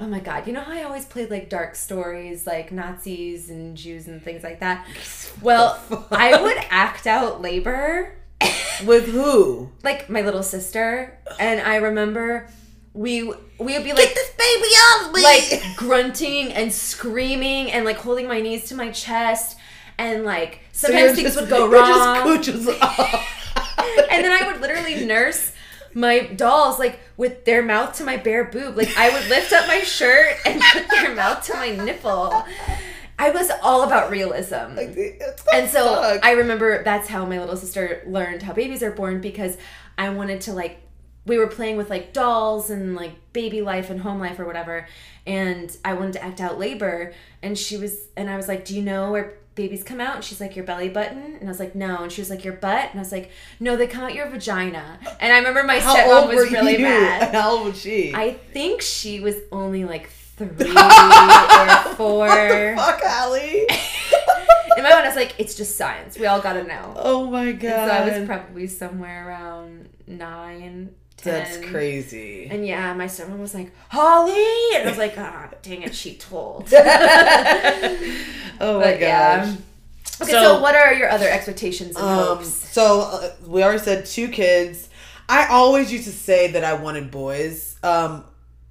oh 0.00 0.08
my 0.08 0.18
God, 0.18 0.48
you 0.48 0.52
know 0.52 0.62
how 0.62 0.72
I 0.72 0.82
always 0.82 1.04
played 1.04 1.30
like 1.30 1.48
dark 1.48 1.76
stories, 1.76 2.44
like 2.44 2.72
Nazis 2.72 3.48
and 3.48 3.76
Jews 3.76 4.08
and 4.08 4.20
things 4.22 4.42
like 4.42 4.60
that? 4.60 4.86
Well, 5.42 5.82
I 6.12 6.40
would 6.40 6.56
act 6.70 7.08
out 7.08 7.42
labor 7.42 8.14
with 8.86 9.08
who? 9.08 9.72
like 9.82 10.08
my 10.08 10.20
little 10.22 10.44
sister, 10.44 11.18
and 11.40 11.60
I 11.60 11.76
remember 11.76 12.48
we 12.94 13.24
we 13.24 13.34
would 13.74 13.84
be 13.84 13.92
like 13.92 14.14
this 14.14 14.30
baby 14.30 14.68
off 14.68 15.12
me! 15.12 15.22
like 15.22 15.76
grunting 15.76 16.52
and 16.52 16.72
screaming 16.72 17.70
and 17.72 17.84
like 17.84 17.96
holding 17.96 18.26
my 18.28 18.40
knees 18.40 18.64
to 18.68 18.74
my 18.74 18.90
chest 18.92 19.58
and 19.98 20.24
like 20.24 20.60
sometimes 20.72 21.02
you're 21.02 21.14
things 21.14 21.34
just- 21.34 21.40
would 21.40 21.50
go 21.50 21.68
wrong. 21.70 22.42
Just 22.42 22.68
and 22.68 24.24
then 24.24 24.32
I 24.32 24.46
would 24.50 24.60
literally 24.60 25.04
nurse 25.04 25.52
my 25.92 26.20
dolls 26.20 26.78
like 26.78 27.00
with 27.16 27.44
their 27.44 27.62
mouth 27.62 27.94
to 27.98 28.04
my 28.04 28.16
bare 28.16 28.44
boob. 28.44 28.76
Like 28.76 28.96
I 28.96 29.10
would 29.10 29.28
lift 29.28 29.52
up 29.52 29.66
my 29.66 29.80
shirt 29.80 30.36
and 30.44 30.60
put 30.72 30.88
their 30.88 31.14
mouth 31.14 31.44
to 31.46 31.54
my 31.54 31.70
nipple. 31.70 32.44
I 33.16 33.30
was 33.30 33.50
all 33.62 33.84
about 33.84 34.10
realism. 34.10 34.76
And 35.52 35.70
so 35.70 35.94
Fuck. 35.94 36.24
I 36.24 36.32
remember 36.32 36.82
that's 36.82 37.08
how 37.08 37.24
my 37.24 37.38
little 37.38 37.56
sister 37.56 38.02
learned 38.06 38.42
how 38.42 38.52
babies 38.52 38.82
are 38.82 38.90
born 38.90 39.20
because 39.20 39.56
I 39.96 40.08
wanted 40.10 40.40
to 40.42 40.52
like 40.52 40.80
we 41.26 41.38
were 41.38 41.46
playing 41.46 41.76
with 41.76 41.90
like 41.90 42.12
dolls 42.12 42.70
and 42.70 42.94
like 42.94 43.12
baby 43.32 43.62
life 43.62 43.90
and 43.90 44.00
home 44.00 44.20
life 44.20 44.38
or 44.38 44.44
whatever 44.44 44.86
and 45.26 45.76
I 45.84 45.94
wanted 45.94 46.12
to 46.14 46.24
act 46.24 46.40
out 46.40 46.58
labor 46.58 47.12
and 47.42 47.56
she 47.58 47.76
was 47.76 48.08
and 48.16 48.28
I 48.28 48.36
was 48.36 48.48
like 48.48 48.64
do 48.64 48.74
you 48.76 48.82
know 48.82 49.10
where 49.10 49.34
babies 49.54 49.84
come 49.84 50.00
out? 50.00 50.16
And 50.16 50.24
she's 50.24 50.40
like 50.40 50.56
your 50.56 50.64
belly 50.64 50.88
button? 50.88 51.36
And 51.36 51.44
I 51.44 51.46
was 51.46 51.60
like 51.60 51.74
no. 51.74 52.02
And 52.02 52.10
she 52.10 52.20
was 52.20 52.30
like 52.30 52.44
your 52.44 52.54
butt? 52.54 52.90
And 52.90 52.98
I 52.98 53.02
was 53.02 53.12
like 53.12 53.30
no 53.60 53.76
they 53.76 53.86
come 53.86 54.02
out 54.02 54.14
your 54.14 54.28
vagina. 54.28 54.98
And 55.20 55.32
I 55.32 55.38
remember 55.38 55.62
my 55.62 55.78
How 55.78 55.94
stepmom 55.94 56.28
was 56.34 56.50
really 56.50 56.72
you? 56.78 56.82
mad. 56.84 57.34
How 57.34 57.56
old 57.58 57.66
was 57.66 57.80
she? 57.80 58.12
I 58.14 58.32
think 58.32 58.82
she 58.82 59.20
was 59.20 59.36
only 59.52 59.84
like 59.84 60.10
three 60.36 60.48
or 60.48 61.94
four. 61.94 62.26
Fuck, 62.76 63.02
Allie. 63.04 63.66
in 64.76 64.82
my 64.82 64.90
mind 64.90 65.04
I 65.04 65.06
was 65.06 65.16
like 65.16 65.34
it's 65.38 65.54
just 65.54 65.76
science. 65.76 66.18
We 66.18 66.26
all 66.26 66.40
gotta 66.40 66.64
know. 66.64 66.94
Oh 66.96 67.30
my 67.30 67.52
god. 67.52 67.70
and 67.70 67.90
so 67.90 67.96
I 67.96 68.18
was 68.18 68.26
probably 68.26 68.66
somewhere 68.66 69.28
around 69.28 69.88
nine, 70.06 70.94
ten. 71.24 71.44
That's 71.44 71.70
crazy. 71.70 72.46
And 72.50 72.66
yeah, 72.66 72.92
my 72.94 73.06
stepmom 73.06 73.38
was 73.38 73.54
like, 73.54 73.72
Holly! 73.88 74.32
And 74.76 74.86
I 74.86 74.88
was 74.88 74.98
like, 74.98 75.14
ah, 75.18 75.48
dang 75.62 75.82
it, 75.82 75.94
she 75.94 76.14
told. 76.16 76.68
oh 76.72 76.78
my 78.78 78.84
But 78.84 79.00
gosh. 79.00 79.00
yeah. 79.00 79.54
Okay, 80.22 80.30
so, 80.32 80.42
So- 80.42 80.60
what 80.62 80.74
are 80.76 80.94
your 80.94 81.08
other 81.10 81.28
expectations 81.28 81.96
and 81.96 82.04
Um, 82.04 82.36
hopes? 82.38 82.48
so 82.48 83.00
uh, 83.00 83.30
we 83.46 83.62
already 83.62 83.82
said 83.82 84.06
two 84.06 84.28
kids. 84.28 84.88
I 85.28 85.46
always 85.48 85.92
used 85.92 86.04
to 86.04 86.12
say 86.12 86.52
that 86.52 86.64
I 86.64 86.74
wanted 86.74 87.10
boys. 87.10 87.76
Um, 87.82 88.24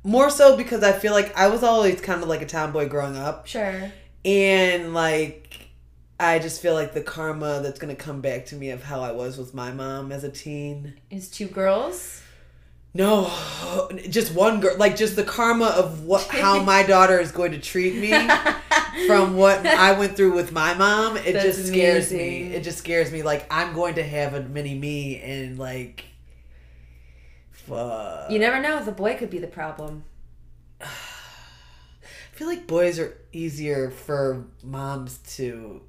more 0.04 0.30
so 0.30 0.56
because 0.58 0.84
I 0.84 0.92
feel 0.94 1.14
like 1.14 1.36
I 1.38 1.48
was 1.48 1.64
always 1.64 2.00
kind 2.02 2.22
of 2.22 2.30
like 2.30 2.42
a 2.42 2.46
tomboy 2.46 2.88
growing 2.88 3.18
up, 3.18 3.48
Sure. 3.48 3.92
and 4.26 4.94
like 4.94 5.68
I 6.20 6.40
just 6.40 6.62
feel 6.62 6.74
like 6.74 6.94
the 6.94 7.02
karma 7.02 7.62
that's 7.62 7.80
gonna 7.80 7.96
come 7.96 8.22
back 8.22 8.46
to 8.48 8.56
me 8.56 8.70
of 8.70 8.84
how 8.84 9.02
I 9.02 9.12
was 9.14 9.38
with 9.38 9.54
my 9.54 9.72
mom 9.72 10.12
as 10.12 10.24
a 10.24 10.30
teen. 10.30 10.94
Is 11.10 11.30
two 11.30 11.48
girls? 11.48 12.22
No, 12.96 13.32
just 14.10 14.34
one 14.36 14.60
girl. 14.60 14.78
Like 14.78 14.96
just 14.96 15.16
the 15.16 15.24
karma 15.24 15.66
of 15.66 16.04
what 16.06 16.28
how 16.28 16.62
my 16.62 16.84
daughter 16.88 17.20
is 17.20 17.32
going 17.32 17.52
to 17.54 17.60
treat 17.60 17.96
me 17.96 18.12
from 19.08 19.36
what 19.36 19.66
I 19.66 19.98
went 19.98 20.16
through 20.16 20.34
with 20.36 20.52
my 20.52 20.76
mom. 20.76 21.18
It 21.18 21.34
That's 21.34 21.44
just 21.58 21.68
scares 21.70 22.12
amazing. 22.12 22.50
me. 22.50 22.56
It 22.56 22.64
just 22.64 22.78
scares 22.78 23.12
me. 23.12 23.24
Like 23.24 23.48
I'm 23.50 23.74
going 23.74 23.96
to 23.96 24.04
have 24.04 24.36
a 24.36 24.42
mini 24.44 24.76
me 24.76 25.20
and 25.22 25.58
like, 25.58 26.06
fuck. 27.52 28.30
You 28.30 28.38
never 28.38 28.62
know, 28.62 28.84
the 28.84 28.92
boy 28.92 29.16
could 29.16 29.32
be 29.32 29.40
the 29.40 29.48
problem. 29.48 30.04
I 30.82 30.86
feel 32.36 32.48
like 32.48 32.68
boys 32.68 33.00
are 33.00 33.18
easier 33.32 33.90
for 33.90 34.46
moms 34.64 35.18
to 35.38 35.82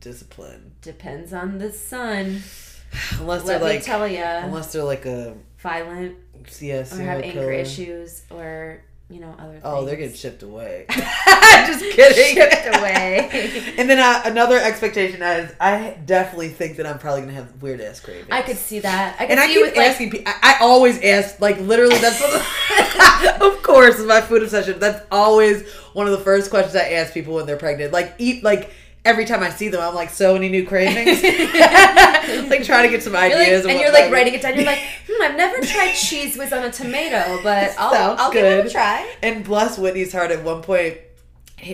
discipline, 0.00 0.72
Depends 0.80 1.32
on 1.32 1.58
the 1.58 1.72
son. 1.72 2.42
unless 3.18 3.44
Let 3.44 3.60
they're 3.60 3.70
like 3.74 3.82
tell 3.84 4.08
you. 4.08 4.22
unless 4.24 4.72
they're 4.72 4.82
like 4.84 5.06
a 5.06 5.36
Violent 5.62 6.16
yeah 6.60 6.80
or 6.92 7.02
have 7.02 7.20
anger 7.20 7.32
killer. 7.40 7.52
issues 7.52 8.22
or, 8.30 8.82
you 9.10 9.20
know, 9.20 9.34
other 9.38 9.52
things. 9.52 9.62
Oh, 9.64 9.84
they're 9.84 9.96
getting 9.96 10.14
shipped 10.16 10.42
away. 10.42 10.86
just 10.90 11.84
kidding. 11.84 12.34
shipped 12.34 12.76
away. 12.76 13.74
And 13.78 13.88
then 13.88 13.98
uh, 13.98 14.22
another 14.24 14.58
expectation 14.58 15.22
is 15.22 15.52
I 15.60 15.96
definitely 16.06 16.48
think 16.48 16.76
that 16.78 16.86
I'm 16.86 16.98
probably 16.98 17.22
gonna 17.22 17.32
have 17.34 17.62
weird 17.62 17.80
ass 17.80 18.00
cravings. 18.00 18.28
I 18.30 18.42
could 18.42 18.56
see 18.56 18.78
that. 18.80 19.16
I 19.18 19.24
could 19.24 19.32
and 19.32 19.40
I 19.40 19.46
keep 19.48 19.62
with 19.62 19.76
like 19.76 19.86
asking 19.90 20.10
people. 20.10 20.32
I, 20.32 20.56
I 20.60 20.64
always 20.64 21.00
ask, 21.02 21.40
like 21.40 21.58
literally. 21.60 21.98
That's 21.98 22.20
what, 22.20 23.42
of 23.42 23.62
course, 23.62 24.00
my 24.04 24.20
food 24.20 24.42
obsession. 24.42 24.78
That's 24.78 25.04
always 25.10 25.68
one 25.92 26.06
of 26.06 26.12
the 26.12 26.24
first 26.24 26.50
questions 26.50 26.76
I 26.76 26.90
ask 26.92 27.12
people 27.14 27.34
when 27.34 27.46
they're 27.46 27.56
pregnant. 27.56 27.92
Like 27.92 28.14
eat 28.18 28.42
like 28.44 28.70
every 29.04 29.24
time 29.24 29.42
I 29.42 29.50
see 29.50 29.68
them, 29.68 29.80
I'm 29.80 29.94
like, 29.94 30.10
so 30.10 30.34
any 30.36 30.48
new 30.48 30.66
cravings? 30.66 31.22
like 32.50 32.64
trying 32.64 32.84
to 32.84 32.88
get 32.90 33.02
some 33.02 33.12
You're 33.14 33.22
like- 33.22 33.32
ideas. 33.34 33.66
and 33.66 33.78
you're 33.80 33.92
like 33.92 34.12
writing 34.12 34.34
it 34.34 34.42
down. 34.42 34.54
You're 34.56 34.64
like, 34.64 34.82
hmm, 35.08 35.22
I've 35.22 35.36
never 35.36 35.56
tried 35.64 35.92
Cheez 35.92 36.38
Whiz 36.38 36.52
on 36.52 36.64
a 36.64 36.70
tomato, 36.72 37.40
but 37.42 37.74
I'll, 37.78 38.16
I'll 38.18 38.32
give 38.32 38.44
it 38.44 38.66
a 38.66 38.70
try. 38.70 39.10
And 39.22 39.44
bless 39.44 39.78
Whitney's 39.78 40.12
heart. 40.12 40.30
At 40.30 40.44
one 40.44 40.62
point, 40.62 40.98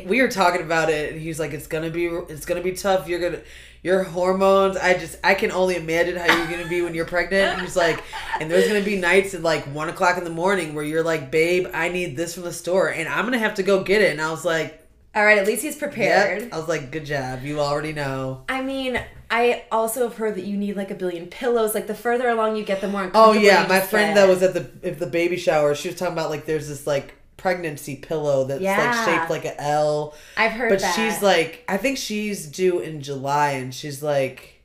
we 0.06 0.20
were 0.20 0.28
talking 0.28 0.62
about 0.62 0.88
it, 0.90 1.12
and 1.12 1.20
he 1.20 1.28
was 1.28 1.38
like, 1.38 1.52
"It's 1.52 1.66
gonna 1.68 1.90
be, 1.90 2.06
it's 2.06 2.44
gonna 2.44 2.60
be 2.62 2.72
tough. 2.72 3.06
You're 3.08 3.20
gonna, 3.20 3.40
your 3.82 4.02
hormones. 4.02 4.76
I 4.76 4.94
just 4.94 5.16
I 5.22 5.34
can 5.34 5.52
only 5.52 5.76
imagine 5.76 6.16
how 6.16 6.26
you're 6.36 6.50
gonna 6.50 6.68
be 6.68 6.82
when 6.82 6.92
you're 6.94 7.04
pregnant. 7.04 7.52
And 7.52 7.62
he's 7.62 7.76
like, 7.76 8.02
and 8.40 8.50
there's 8.50 8.66
gonna 8.66 8.82
be 8.84 8.96
nights 8.96 9.34
at 9.34 9.42
like 9.42 9.64
one 9.66 9.88
o'clock 9.88 10.18
in 10.18 10.24
the 10.24 10.30
morning 10.30 10.74
where 10.74 10.84
you're 10.84 11.04
like, 11.04 11.30
babe, 11.30 11.68
I 11.72 11.88
need 11.88 12.16
this 12.16 12.34
from 12.34 12.42
the 12.44 12.52
store, 12.52 12.88
and 12.88 13.08
I'm 13.08 13.24
gonna 13.26 13.38
have 13.38 13.54
to 13.54 13.62
go 13.62 13.84
get 13.84 14.02
it. 14.02 14.10
And 14.10 14.20
I 14.20 14.30
was 14.30 14.44
like, 14.44 14.82
All 15.16 15.24
right, 15.24 15.38
at 15.38 15.46
least 15.46 15.62
he's 15.62 15.76
prepared. 15.76 16.42
yep. 16.42 16.52
I 16.52 16.58
was 16.58 16.68
like, 16.68 16.90
good 16.92 17.06
job. 17.06 17.42
You 17.42 17.58
already 17.58 17.92
know. 17.94 18.44
I 18.50 18.60
mean, 18.62 19.00
I 19.30 19.64
also 19.72 20.06
have 20.08 20.16
heard 20.18 20.34
that 20.36 20.44
you 20.44 20.56
need 20.58 20.76
like 20.76 20.90
a 20.90 20.94
billion 20.94 21.26
pillows. 21.26 21.74
Like 21.74 21.86
the 21.86 21.94
further 21.94 22.28
along 22.28 22.56
you 22.56 22.64
get, 22.64 22.80
the 22.82 22.88
more 22.88 23.10
Oh 23.14 23.32
yeah, 23.32 23.66
my 23.66 23.80
friend 23.80 24.14
get. 24.14 24.20
that 24.20 24.28
was 24.28 24.42
at 24.42 24.52
the 24.52 24.70
if 24.86 24.98
the 24.98 25.06
baby 25.06 25.36
shower, 25.38 25.74
she 25.74 25.88
was 25.88 25.96
talking 25.98 26.12
about 26.12 26.28
like 26.30 26.44
there's 26.44 26.68
this 26.68 26.86
like 26.86 27.14
pregnancy 27.38 27.96
pillow 27.96 28.44
that's 28.44 28.60
Yeah. 28.60 28.76
like 28.94 29.08
shaped 29.08 29.30
like 29.30 29.44
an 29.46 29.54
L. 29.58 30.14
I've 30.36 30.52
heard 30.52 30.70
that. 30.72 30.74
But 30.76 30.80
that. 30.82 30.94
she's 30.94 31.22
like, 31.22 31.64
I 31.66 31.78
think 31.78 31.96
she's 31.96 32.46
due 32.46 32.80
in 32.80 33.00
July, 33.00 33.52
and 33.52 33.74
she's 33.74 34.02
like, 34.02 34.62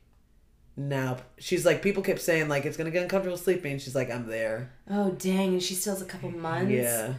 no. 0.75 1.17
She's 1.37 1.65
like, 1.65 1.81
people 1.81 2.03
kept 2.03 2.21
saying 2.21 2.49
like 2.49 2.65
it's 2.65 2.75
gonna 2.77 2.91
get 2.91 3.03
uncomfortable 3.03 3.37
sleeping. 3.37 3.77
She's 3.79 3.95
like, 3.95 4.11
I'm 4.11 4.27
there. 4.27 4.71
oh 4.89 5.11
dang, 5.11 5.53
and 5.53 5.63
she 5.63 5.75
still 5.75 5.93
has 5.93 6.01
a 6.01 6.05
couple 6.05 6.29
months. 6.31 6.71
Yeah, 6.71 7.13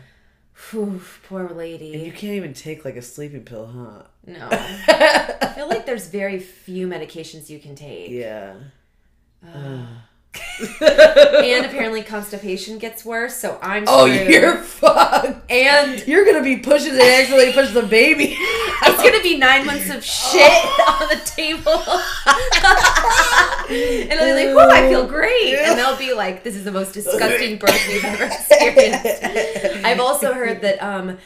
Whew, 0.70 1.00
poor 1.28 1.48
lady. 1.48 1.92
and 1.94 2.02
you 2.06 2.12
can't 2.12 2.34
even 2.34 2.54
take 2.54 2.84
like 2.84 2.96
a 2.96 3.02
sleeping 3.02 3.44
pill, 3.44 3.66
huh? 3.66 4.02
No, 4.26 4.48
I 4.50 5.52
feel 5.54 5.68
like 5.68 5.84
there's 5.86 6.06
very 6.08 6.38
few 6.38 6.86
medications 6.86 7.50
you 7.50 7.58
can 7.58 7.74
take, 7.74 8.10
Yeah. 8.10 8.54
and 10.80 11.66
apparently 11.66 12.02
constipation 12.02 12.78
gets 12.78 13.04
worse. 13.04 13.36
So 13.36 13.58
I'm. 13.60 13.84
Oh, 13.86 14.06
screwed. 14.10 14.30
you're 14.30 14.56
fucked. 14.56 15.50
and 15.50 16.06
You're 16.06 16.24
gonna 16.24 16.42
be 16.42 16.56
pushing 16.56 16.94
it 16.94 17.02
actually 17.02 17.52
push 17.52 17.70
the 17.72 17.82
baby. 17.82 18.36
it's 18.38 19.02
gonna 19.02 19.22
be 19.22 19.36
nine 19.36 19.66
months 19.66 19.90
of 19.90 20.02
shit 20.02 20.50
on 20.88 21.08
the 21.08 21.20
table. 21.24 21.72
and 23.68 24.20
I'll 24.20 24.26
be 24.26 24.46
like, 24.46 24.54
"Whoa, 24.56 24.68
I 24.70 24.88
feel 24.88 25.06
great," 25.06 25.54
and 25.54 25.78
they'll 25.78 25.98
be 25.98 26.14
like, 26.14 26.44
"This 26.44 26.56
is 26.56 26.64
the 26.64 26.72
most 26.72 26.94
disgusting 26.94 27.58
birth 27.58 27.86
we've 27.88 28.04
ever 28.04 28.24
experienced." 28.24 29.84
I've 29.84 30.00
also 30.00 30.32
heard 30.32 30.62
that, 30.62 30.82
um, 30.82 31.18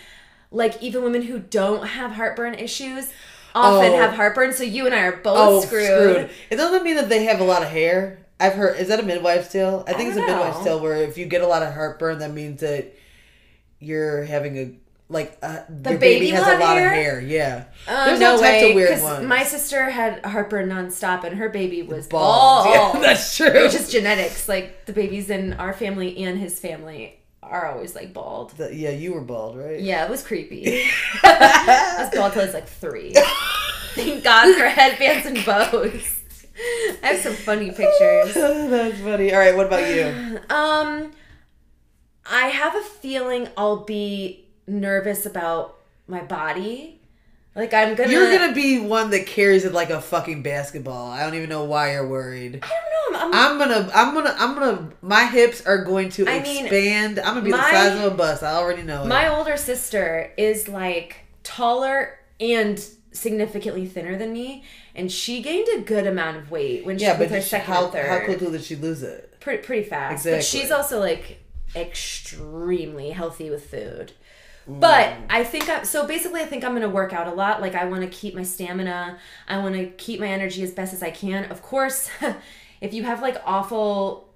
like 0.50 0.82
even 0.82 1.04
women 1.04 1.22
who 1.22 1.38
don't 1.38 1.86
have 1.86 2.12
heartburn 2.12 2.54
issues 2.54 3.12
often 3.54 3.92
Oh. 3.92 3.96
have 3.96 4.14
heartburn. 4.14 4.52
So 4.52 4.64
you 4.64 4.86
and 4.86 4.94
I 4.94 5.02
are 5.02 5.16
both 5.16 5.36
oh, 5.38 5.60
screwed. 5.60 5.86
screwed. 5.86 6.30
It 6.50 6.56
doesn't 6.56 6.82
mean 6.84 6.96
that 6.96 7.08
they 7.08 7.24
have 7.24 7.40
a 7.40 7.44
lot 7.44 7.62
of 7.62 7.68
hair. 7.68 8.18
I've 8.38 8.52
heard. 8.54 8.78
Is 8.78 8.88
that 8.88 9.00
a 9.00 9.02
midwife's 9.02 9.50
tale? 9.52 9.84
I 9.86 9.92
think 9.94 10.08
it's 10.08 10.18
a 10.18 10.20
don't 10.20 10.30
midwife's 10.30 10.62
tale 10.64 10.80
where 10.80 10.96
if 10.96 11.16
you 11.16 11.26
get 11.26 11.40
a 11.42 11.46
lot 11.46 11.62
of 11.62 11.72
heartburn, 11.72 12.18
that 12.18 12.32
means 12.32 12.60
that 12.60 12.94
you're 13.78 14.24
having 14.24 14.58
a 14.58 14.74
like 15.08 15.38
uh, 15.40 15.60
the 15.68 15.90
baby, 15.90 15.98
baby 15.98 16.26
has 16.30 16.46
a 16.46 16.58
lot 16.58 16.76
hair? 16.76 16.88
of 16.88 16.92
hair. 16.94 17.20
Yeah, 17.20 17.64
Uh, 17.86 18.06
there's 18.06 18.18
no 18.20 18.34
all 18.34 18.42
way, 18.42 18.70
of 18.70 18.74
weird 18.74 19.00
ones. 19.02 19.24
my 19.26 19.44
sister 19.44 19.88
had 19.88 20.24
heartburn 20.26 20.68
nonstop, 20.68 21.22
and 21.24 21.38
her 21.38 21.48
baby 21.48 21.82
was 21.82 22.08
Bald. 22.08 22.64
bald. 22.74 22.94
Yeah, 22.96 23.00
that's 23.00 23.36
true. 23.36 23.62
Which 23.62 23.72
just 23.72 23.92
genetics. 23.92 24.48
Like 24.48 24.84
the 24.86 24.92
babies 24.92 25.30
in 25.30 25.52
our 25.54 25.72
family 25.72 26.18
and 26.24 26.38
his 26.38 26.58
family 26.58 27.20
are 27.42 27.66
always 27.68 27.94
like 27.94 28.12
bald. 28.12 28.50
The- 28.56 28.74
yeah, 28.74 28.90
you 28.90 29.12
were 29.14 29.20
bald, 29.20 29.56
right? 29.56 29.78
Yeah, 29.80 30.04
it 30.04 30.10
was 30.10 30.24
creepy. 30.24 30.82
I 31.22 31.96
was 32.00 32.10
bald 32.12 32.32
till 32.32 32.42
I 32.42 32.46
was 32.46 32.54
like 32.54 32.68
three. 32.68 33.14
Thank 33.94 34.24
God 34.24 34.54
for 34.56 34.64
headbands 34.66 35.24
and 35.26 35.44
bows. 35.46 36.15
I 37.02 37.08
have 37.08 37.20
some 37.20 37.34
funny 37.34 37.70
pictures. 37.70 38.34
that's 38.34 39.00
funny. 39.00 39.32
All 39.32 39.38
right, 39.40 39.56
what 39.56 39.66
about 39.66 39.88
you? 39.88 40.40
Um, 40.50 41.12
I 42.28 42.48
have 42.48 42.74
a 42.74 42.82
feeling 42.82 43.48
I'll 43.56 43.84
be 43.84 44.46
nervous 44.66 45.26
about 45.26 45.76
my 46.08 46.22
body. 46.22 47.00
Like 47.54 47.72
I'm 47.72 47.94
gonna. 47.94 48.10
You're 48.12 48.30
gonna 48.36 48.54
be 48.54 48.78
one 48.78 49.10
that 49.10 49.26
carries 49.26 49.64
it 49.64 49.72
like 49.72 49.90
a 49.90 50.00
fucking 50.00 50.42
basketball. 50.42 51.10
I 51.10 51.22
don't 51.22 51.34
even 51.34 51.48
know 51.48 51.64
why 51.64 51.92
you're 51.92 52.06
worried. 52.06 52.60
I 52.62 52.68
don't 52.68 53.12
know. 53.12 53.18
I'm, 53.20 53.34
I'm 53.34 53.34
I'm 53.34 53.58
gonna, 53.58 53.90
I'm 53.94 54.14
gonna, 54.14 54.36
I'm 54.38 54.54
gonna. 54.54 54.90
My 55.00 55.26
hips 55.26 55.64
are 55.64 55.82
going 55.82 56.10
to 56.10 56.28
I 56.28 56.42
mean, 56.42 56.66
expand. 56.66 57.18
I'm 57.18 57.34
gonna 57.34 57.42
be 57.42 57.52
the 57.52 57.56
size 57.56 57.98
of 57.98 58.12
a 58.12 58.14
bus. 58.14 58.42
I 58.42 58.54
already 58.56 58.82
know 58.82 59.04
it. 59.04 59.06
My 59.06 59.34
older 59.34 59.56
sister 59.56 60.32
is 60.36 60.68
like 60.68 61.16
taller 61.42 62.18
and 62.40 62.84
significantly 63.16 63.86
thinner 63.86 64.16
than 64.16 64.32
me, 64.32 64.64
and 64.94 65.10
she 65.10 65.42
gained 65.42 65.68
a 65.76 65.80
good 65.80 66.06
amount 66.06 66.36
of 66.36 66.50
weight 66.50 66.84
when 66.86 66.98
she 66.98 67.04
yeah, 67.04 67.18
with 67.18 67.30
but 67.30 67.36
her 67.36 67.42
she- 67.42 67.48
second 67.48 67.72
how 67.74 67.84
and 67.84 67.92
third. 67.92 68.08
how 68.08 68.24
quickly 68.24 68.50
did 68.50 68.62
she 68.62 68.76
lose 68.76 69.02
it? 69.02 69.40
pretty 69.40 69.62
pretty 69.62 69.88
fast. 69.88 70.24
But 70.24 70.44
she's 70.44 70.70
also 70.72 70.98
like 70.98 71.40
extremely 71.74 73.10
healthy 73.10 73.50
with 73.50 73.70
food. 73.70 74.12
But 74.68 75.14
I 75.30 75.44
think 75.44 75.68
I 75.68 75.84
so 75.84 76.06
basically 76.08 76.40
I 76.40 76.44
think 76.44 76.64
I'm 76.64 76.72
gonna 76.72 76.88
work 76.88 77.12
out 77.12 77.28
a 77.28 77.32
lot. 77.32 77.60
Like 77.60 77.76
I 77.76 77.84
want 77.84 78.02
to 78.02 78.08
keep 78.08 78.34
my 78.34 78.42
stamina. 78.42 79.18
I 79.48 79.58
want 79.58 79.76
to 79.76 79.86
keep 79.86 80.18
my 80.18 80.26
energy 80.26 80.62
as 80.64 80.72
best 80.72 80.92
as 80.92 81.02
I 81.02 81.10
can. 81.10 81.44
Of 81.52 81.62
course, 81.62 82.10
if 82.80 82.92
you 82.92 83.04
have 83.04 83.22
like 83.22 83.40
awful 83.44 84.28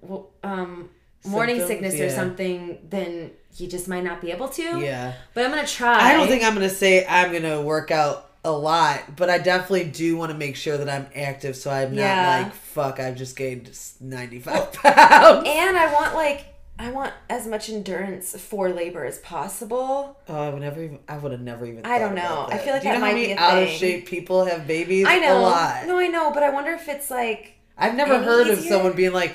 um, 0.45 0.91
morning 1.27 1.57
Symptoms? 1.57 1.93
sickness 1.95 2.01
or 2.01 2.15
something, 2.15 2.79
then 2.89 3.33
you 3.57 3.67
just 3.67 3.89
might 3.89 4.05
not 4.05 4.21
be 4.21 4.31
able 4.31 4.49
to. 4.51 4.79
Yeah. 4.79 5.15
But 5.35 5.45
I'm 5.45 5.51
gonna 5.51 5.67
try. 5.67 5.99
I 5.99 6.13
don't 6.13 6.29
think 6.29 6.45
I'm 6.45 6.55
gonna 6.55 6.69
say 6.69 7.05
I'm 7.07 7.33
gonna 7.33 7.63
work 7.63 7.91
out 7.91 8.30
a 8.45 8.53
lot, 8.53 9.17
but 9.17 9.29
I 9.29 9.39
definitely 9.39 9.85
do 9.85 10.17
want 10.17 10.33
to 10.33 10.39
make 10.39 10.57
sure 10.57 10.79
that 10.79 10.89
I'm 10.89 11.07
active, 11.15 11.57
so 11.57 11.71
I'm 11.71 11.91
not 11.95 12.01
Yeah. 12.03 12.43
like 12.45 12.55
fuck. 12.55 12.99
I've 13.01 13.17
just 13.17 13.37
gained 13.37 13.71
95 14.01 14.73
pounds. 14.73 15.47
And 15.49 15.77
I 15.77 15.93
want 15.93 16.15
like 16.15 16.47
I 16.79 16.91
want 16.91 17.13
as 17.29 17.47
much 17.47 17.69
endurance 17.69 18.35
for 18.41 18.71
labor 18.71 19.05
as 19.05 19.19
possible. 19.19 20.17
Oh, 20.27 20.35
I 20.35 20.49
would 20.49 20.63
never 20.63 20.83
even. 20.83 20.99
I 21.07 21.19
would 21.19 21.33
have 21.33 21.43
never 21.43 21.67
even. 21.67 21.85
I 21.85 21.99
don't 21.99 22.15
know. 22.15 22.47
I 22.51 22.57
feel 22.57 22.73
like 22.73 22.81
Do 22.83 22.89
you 22.89 22.95
that 22.95 23.01
know 23.01 23.05
how 23.07 23.13
might 23.13 23.15
many 23.21 23.27
be 23.27 23.35
out 23.35 23.63
of 23.63 23.69
shape 23.69 24.07
people 24.07 24.47
have 24.47 24.67
babies? 24.67 25.05
I 25.07 25.19
know. 25.19 25.39
a 25.39 25.43
lot. 25.43 25.87
No, 25.87 25.99
I 25.99 26.07
know, 26.07 26.31
but 26.33 26.43
I 26.43 26.49
wonder 26.49 26.71
if 26.73 26.89
it's 26.89 27.11
like 27.11 27.59
I've 27.77 27.95
never 27.95 28.23
heard 28.23 28.47
of 28.49 28.59
someone 28.61 28.95
being 28.95 29.13
like, 29.13 29.35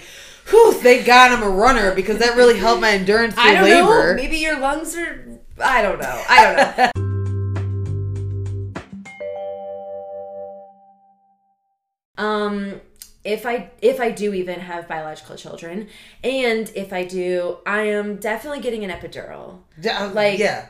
"Whew, 0.50 0.74
thank 0.74 1.06
God 1.06 1.32
I'm 1.32 1.44
a 1.44 1.50
runner," 1.50 1.94
because 1.94 2.18
that 2.18 2.36
really 2.36 2.58
helped 2.58 2.82
my 2.82 2.90
endurance 2.92 3.36
through 3.36 3.44
I 3.48 3.54
don't 3.54 3.64
labor. 3.64 4.16
know. 4.16 4.24
Maybe 4.24 4.38
your 4.38 4.58
lungs 4.60 4.96
are. 4.96 5.28
I 5.64 5.84
don't 5.84 6.00
know. 6.02 6.24
I 6.28 6.44
don't 6.44 6.78
know. 6.78 6.92
um, 12.18 12.82
if 13.24 13.46
I 13.46 13.72
if 13.82 14.00
I 14.00 14.12
do 14.12 14.34
even 14.34 14.60
have 14.60 14.88
biological 14.88 15.36
children, 15.36 15.88
and 16.24 16.72
if 16.76 16.94
I 16.94 17.06
do, 17.06 17.58
I 17.66 17.82
am 17.82 18.18
definitely 18.18 18.62
getting 18.62 18.84
an 18.84 18.92
epidural. 18.92 19.60
Yeah, 19.82 20.06
like- 20.06 20.40
yeah, 20.40 20.68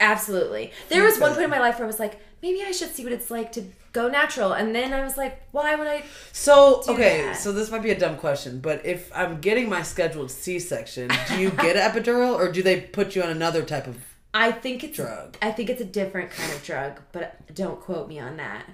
Absolutely. 0.00 0.72
There 0.88 1.04
was 1.04 1.20
one 1.20 1.32
point 1.32 1.44
in 1.44 1.50
my 1.50 1.60
life 1.60 1.78
where 1.78 1.84
I 1.84 1.86
was 1.86 1.98
like, 2.00 2.18
maybe 2.42 2.62
I 2.62 2.72
should 2.72 2.88
see 2.94 3.04
what 3.04 3.12
it's 3.12 3.30
like 3.30 3.52
to 3.52 3.64
go 3.92 4.08
natural, 4.08 4.52
and 4.52 4.74
then 4.74 4.94
I 4.94 5.02
was 5.02 5.16
like, 5.16 5.42
why 5.52 5.74
would 5.74 5.86
I? 5.86 6.04
So 6.32 6.82
okay, 6.88 7.22
that. 7.22 7.36
so 7.36 7.52
this 7.52 7.70
might 7.70 7.82
be 7.82 7.90
a 7.90 7.98
dumb 7.98 8.16
question, 8.16 8.60
but 8.60 8.84
if 8.86 9.14
I'm 9.14 9.40
getting 9.40 9.68
my 9.68 9.82
scheduled 9.82 10.30
C-section, 10.30 11.10
do 11.28 11.38
you 11.38 11.50
get 11.50 11.76
an 11.76 11.82
epidural 11.90 12.34
or 12.34 12.50
do 12.50 12.62
they 12.62 12.80
put 12.80 13.14
you 13.14 13.22
on 13.22 13.28
another 13.28 13.62
type 13.62 13.86
of? 13.86 13.98
I 14.32 14.52
think 14.52 14.84
it's 14.84 14.96
Drug. 14.96 15.36
I 15.42 15.50
think 15.50 15.68
it's 15.68 15.80
a 15.80 15.84
different 15.84 16.30
kind 16.30 16.52
of 16.52 16.62
drug, 16.62 17.00
but 17.12 17.54
don't 17.54 17.80
quote 17.80 18.08
me 18.08 18.20
on 18.20 18.36
that. 18.38 18.64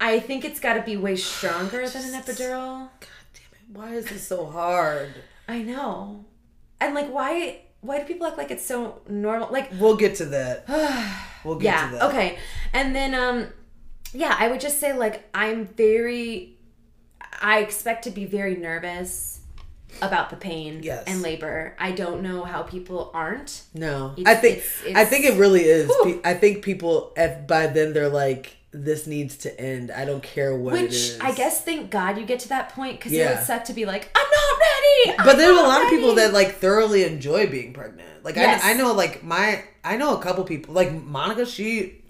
I 0.00 0.20
think 0.20 0.44
it's 0.44 0.60
got 0.60 0.74
to 0.74 0.82
be 0.82 0.96
way 0.96 1.16
stronger 1.16 1.88
than 1.88 2.02
an 2.14 2.20
epidural. 2.22 2.88
God 3.00 3.24
damn 3.32 3.52
it! 3.52 3.76
Why 3.78 3.94
is 3.94 4.06
this 4.06 4.26
so 4.26 4.46
hard? 4.46 5.14
I 5.48 5.62
know, 5.62 6.24
and 6.80 6.94
like, 6.94 7.08
why? 7.12 7.60
Why 7.80 7.98
do 7.98 8.04
people 8.06 8.26
act 8.26 8.38
like 8.38 8.50
it's 8.50 8.64
so 8.64 9.02
normal? 9.08 9.50
Like, 9.52 9.70
We'll 9.78 9.96
get 9.96 10.14
to 10.16 10.24
that. 10.26 10.64
We'll 11.44 11.56
get 11.56 11.64
yeah, 11.74 11.86
to 11.90 11.92
that. 11.96 12.02
okay, 12.04 12.38
and 12.72 12.96
then 12.96 13.14
um, 13.14 13.48
yeah, 14.14 14.34
I 14.38 14.48
would 14.48 14.60
just 14.60 14.80
say 14.80 14.94
like 14.96 15.28
I'm 15.34 15.66
very, 15.66 16.56
I 17.42 17.58
expect 17.58 18.04
to 18.04 18.10
be 18.10 18.24
very 18.24 18.56
nervous 18.56 19.40
about 20.00 20.30
the 20.30 20.36
pain 20.36 20.80
Yes. 20.82 21.04
and 21.06 21.20
labor. 21.20 21.76
I 21.78 21.92
don't 21.92 22.22
know 22.22 22.44
how 22.44 22.62
people 22.62 23.10
aren't. 23.12 23.64
No, 23.74 24.14
It's- 24.16 24.34
I 24.34 24.40
think 24.40 24.56
it's- 24.56 24.96
I 24.96 25.04
think 25.04 25.26
it 25.26 25.34
really 25.38 25.64
is. 25.64 25.86
Whew. 25.88 26.22
I 26.24 26.32
think 26.32 26.64
people 26.64 27.12
at 27.16 27.46
by 27.46 27.66
then 27.66 27.92
they're 27.92 28.08
like, 28.08 28.56
"This 28.74 29.06
needs 29.06 29.36
to 29.38 29.60
end. 29.60 29.90
I 29.92 30.04
don't 30.04 30.22
care 30.22 30.54
what 30.56 30.74
it 30.74 30.82
Which. 30.82 31.12
I 31.20 31.32
guess, 31.32 31.62
thank 31.62 31.90
God 31.90 32.18
you 32.18 32.26
get 32.26 32.40
to 32.40 32.48
that 32.48 32.70
point 32.70 32.98
because 32.98 33.12
it 33.12 33.16
Yeah. 33.18 33.36
would 33.38 33.46
suck 33.46 33.64
to 33.66 33.72
be 33.72 33.86
like, 33.86 34.10
I'm 34.14 34.26
not 34.30 34.60
ready. 34.60 35.16
But 35.18 35.28
I'm 35.34 35.38
there's 35.38 35.56
a 35.58 35.62
lot 35.62 35.82
of 35.84 35.88
people 35.90 36.14
that 36.16 36.32
like 36.32 36.56
thoroughly 36.56 37.04
enjoy 37.04 37.46
being 37.46 37.72
pregnant. 37.72 38.24
Like 38.24 38.36
Yes. 38.36 38.62
I, 38.64 38.70
I 38.70 38.74
know 38.74 38.92
like 38.92 39.22
my 39.22 39.62
I 39.84 39.96
know 39.96 40.16
a 40.18 40.20
couple 40.22 40.42
people 40.44 40.74
like 40.74 40.92
Monica. 40.92 41.46
She, 41.46 42.02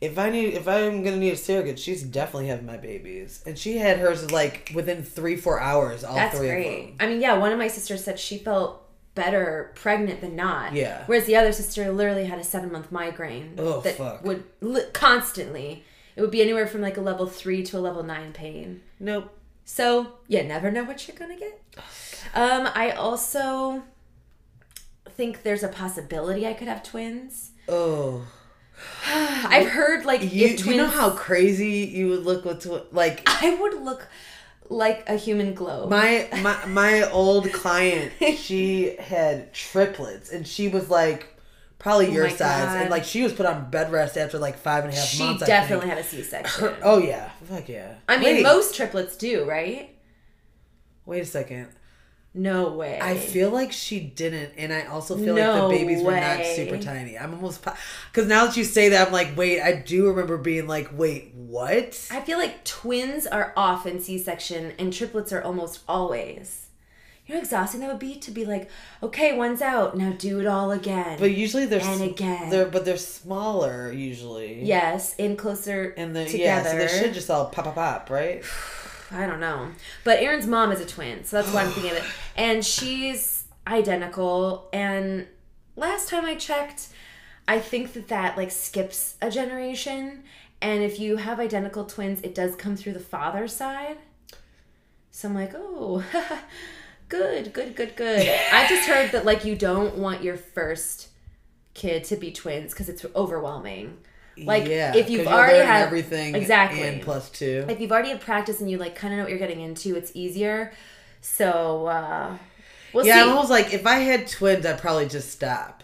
if 0.00 0.18
I 0.18 0.30
need 0.30 0.54
if 0.54 0.68
I'm 0.68 1.02
gonna 1.02 1.16
need 1.16 1.32
a 1.32 1.36
surrogate, 1.36 1.78
she's 1.78 2.02
definitely 2.02 2.46
having 2.48 2.66
my 2.66 2.76
babies, 2.76 3.42
and 3.46 3.58
she 3.58 3.78
had 3.78 3.98
hers 3.98 4.30
like 4.30 4.70
within 4.74 5.02
three 5.02 5.36
four 5.36 5.58
hours. 5.60 6.04
All 6.04 6.14
That's 6.14 6.36
three 6.38 6.48
of 6.50 6.54
great. 6.54 6.86
them. 6.86 6.96
I 7.00 7.06
mean, 7.10 7.20
yeah, 7.20 7.36
one 7.38 7.50
of 7.52 7.58
my 7.58 7.68
sisters 7.68 8.04
said 8.04 8.18
she 8.20 8.38
felt 8.38 8.84
better 9.14 9.72
pregnant 9.74 10.20
than 10.20 10.36
not. 10.36 10.74
Yeah. 10.74 11.02
Whereas 11.06 11.24
the 11.24 11.34
other 11.34 11.50
sister 11.52 11.90
literally 11.90 12.26
had 12.26 12.38
a 12.38 12.44
seven 12.44 12.70
month 12.70 12.92
migraine 12.92 13.54
Oh, 13.58 13.80
that 13.80 13.96
fuck. 13.96 14.24
would 14.24 14.44
li- 14.60 14.84
constantly. 14.92 15.82
It 16.18 16.22
would 16.22 16.32
be 16.32 16.42
anywhere 16.42 16.66
from 16.66 16.80
like 16.80 16.96
a 16.96 17.00
level 17.00 17.28
three 17.28 17.62
to 17.62 17.78
a 17.78 17.80
level 17.80 18.02
nine 18.02 18.32
pain. 18.32 18.80
Nope. 18.98 19.32
So 19.64 20.14
you 20.26 20.42
never 20.42 20.68
know 20.68 20.82
what 20.82 21.06
you're 21.06 21.16
gonna 21.16 21.38
get. 21.38 21.62
Um, 22.34 22.68
I 22.74 22.90
also 22.90 23.84
think 25.10 25.44
there's 25.44 25.62
a 25.62 25.68
possibility 25.68 26.46
I 26.46 26.52
could 26.52 26.68
have 26.68 26.82
twins. 26.82 27.52
Oh, 27.68 28.26
I've 29.06 29.68
heard 29.68 30.04
like 30.04 30.20
You, 30.22 30.48
if 30.48 30.60
twins, 30.60 30.66
you 30.66 30.76
know 30.76 30.88
how 30.88 31.10
crazy 31.10 31.86
you 31.90 32.08
would 32.10 32.24
look 32.24 32.44
with 32.44 32.64
twi- 32.64 32.82
like 32.90 33.22
I 33.42 33.54
would 33.54 33.82
look 33.82 34.08
like 34.68 35.08
a 35.08 35.14
human 35.14 35.54
globe. 35.54 35.88
my 35.88 36.28
my 36.42 36.66
my 36.66 37.10
old 37.10 37.50
client? 37.52 38.12
She 38.36 38.96
had 38.96 39.54
triplets, 39.54 40.30
and 40.30 40.46
she 40.46 40.68
was 40.68 40.90
like 40.90 41.37
probably 41.78 42.08
oh 42.08 42.12
your 42.12 42.26
Oh 42.26 42.30
my 42.30 42.36
size, 42.36 42.64
God. 42.64 42.80
and 42.82 42.90
like 42.90 43.04
she 43.04 43.22
was 43.22 43.32
put 43.32 43.46
on 43.46 43.70
bed 43.70 43.92
rest 43.92 44.16
after 44.16 44.38
like 44.38 44.58
five 44.58 44.84
and 44.84 44.92
a 44.92 44.96
half 44.96 45.06
she 45.06 45.22
months. 45.22 45.42
I 45.42 45.46
definitely 45.46 45.88
had 45.88 45.98
a 45.98 46.04
C-section. 46.04 46.74
Oh 46.82 46.98
yeah, 46.98 47.30
fuck 47.44 47.68
yeah. 47.68 47.94
I 48.08 48.16
mean, 48.18 48.36
Wait, 48.36 48.42
most 48.42 48.74
triplets 48.74 49.16
do, 49.16 49.44
right? 49.44 49.94
Wait 51.06 51.22
a 51.22 51.26
second. 51.26 51.68
No 52.34 52.70
way. 52.72 53.00
I 53.00 53.16
feel 53.16 53.50
like 53.50 53.72
she 53.72 54.00
didn't, 54.00 54.52
and 54.58 54.72
I 54.72 54.82
also 54.84 55.16
feel 55.16 55.34
like 55.34 55.60
the 55.62 55.68
babies 55.70 56.02
were 56.02 56.12
not 56.12 56.44
super 56.44 56.78
tiny. 56.78 57.18
I'm 57.18 57.34
almost 57.34 57.64
because 58.12 58.28
now 58.28 58.46
that 58.46 58.56
you 58.56 58.64
say 58.64 58.90
that, 58.90 59.06
I'm 59.08 59.12
like, 59.12 59.36
wait, 59.36 59.60
I 59.60 59.72
do 59.72 60.08
remember 60.08 60.36
being 60.36 60.66
like, 60.68 60.90
wait, 60.92 61.34
what? 61.34 62.06
I 62.10 62.20
feel 62.20 62.38
like 62.38 62.64
twins 62.64 63.26
are 63.26 63.52
often 63.56 63.98
C-section 63.98 64.74
and 64.78 64.92
triplets 64.92 65.32
are 65.32 65.42
almost 65.42 65.80
always. 65.88 66.67
You 67.28 67.34
know 67.34 67.40
how 67.40 67.44
exhausting 67.44 67.80
that 67.82 67.90
would 67.90 67.98
be 67.98 68.14
to 68.16 68.30
be 68.30 68.44
like, 68.46 68.70
okay, 69.02 69.36
one's 69.36 69.60
out, 69.62 69.96
now 69.96 70.12
do 70.16 70.40
it 70.40 70.46
all 70.46 70.70
again. 70.72 71.18
But 71.20 71.32
usually 71.32 71.66
they're 71.66 71.80
And 71.82 72.00
again. 72.02 72.48
they're 72.48 72.64
but 72.66 72.84
they're 72.86 72.96
smaller 72.96 73.92
usually. 73.92 74.64
yes, 74.64 75.14
in 75.16 75.36
closer 75.36 75.94
and 75.98 76.16
the 76.16 76.24
together. 76.24 76.38
yeah, 76.42 76.62
so 76.72 76.76
they 76.78 76.88
should 76.88 77.12
just 77.14 77.28
all 77.30 77.46
pop 77.50 77.66
pop 77.66 77.74
pop, 77.74 78.08
right? 78.10 78.42
I 79.10 79.26
don't 79.26 79.40
know. 79.40 79.68
But 80.04 80.20
Aaron's 80.20 80.46
mom 80.46 80.72
is 80.72 80.80
a 80.80 80.86
twin, 80.86 81.24
so 81.24 81.36
that's 81.40 81.52
why 81.54 81.62
I'm 81.64 81.70
thinking 81.70 81.92
of 81.92 81.98
it. 81.98 82.04
And 82.36 82.64
she's 82.64 83.44
identical. 83.66 84.68
And 84.72 85.26
last 85.76 86.08
time 86.08 86.24
I 86.24 86.34
checked, 86.34 86.88
I 87.46 87.58
think 87.58 87.92
that 87.92 88.08
that 88.08 88.36
like 88.38 88.50
skips 88.50 89.16
a 89.20 89.30
generation. 89.30 90.22
And 90.62 90.82
if 90.82 90.98
you 90.98 91.18
have 91.18 91.38
identical 91.40 91.84
twins, 91.84 92.20
it 92.22 92.34
does 92.34 92.56
come 92.56 92.74
through 92.74 92.94
the 92.94 93.00
father's 93.00 93.54
side. 93.54 93.98
So 95.10 95.28
I'm 95.28 95.34
like, 95.34 95.52
oh, 95.54 96.04
good, 97.08 97.52
good, 97.52 97.74
good, 97.74 97.96
good. 97.96 98.28
I 98.52 98.66
just 98.68 98.88
heard 98.88 99.12
that 99.12 99.24
like 99.24 99.44
you 99.44 99.56
don't 99.56 99.96
want 99.96 100.22
your 100.22 100.36
first 100.36 101.08
kid 101.74 102.04
to 102.04 102.16
be 102.16 102.32
twins 102.32 102.72
because 102.72 102.88
it's 102.88 103.04
overwhelming. 103.14 103.98
Like 104.36 104.68
yeah, 104.68 104.94
if 104.94 105.10
you've 105.10 105.26
already 105.26 105.64
had 105.64 105.82
everything 105.82 106.34
exactly 106.34 106.82
and 106.82 107.02
plus 107.02 107.28
two. 107.30 107.66
if 107.68 107.80
you've 107.80 107.90
already 107.90 108.10
had 108.10 108.20
practice 108.20 108.60
and 108.60 108.70
you 108.70 108.78
like 108.78 108.94
kind 108.94 109.12
of 109.12 109.18
know 109.18 109.24
what 109.24 109.30
you're 109.30 109.38
getting 109.38 109.60
into, 109.60 109.96
it's 109.96 110.12
easier. 110.14 110.72
So 111.20 111.86
uh 111.86 112.38
we'll 112.92 113.04
yeah, 113.04 113.22
I'm 113.22 113.30
almost 113.30 113.50
like 113.50 113.72
if 113.72 113.86
I 113.86 113.96
had 113.96 114.28
twins, 114.28 114.64
I'd 114.64 114.78
probably 114.78 115.08
just 115.08 115.30
stop. 115.30 115.82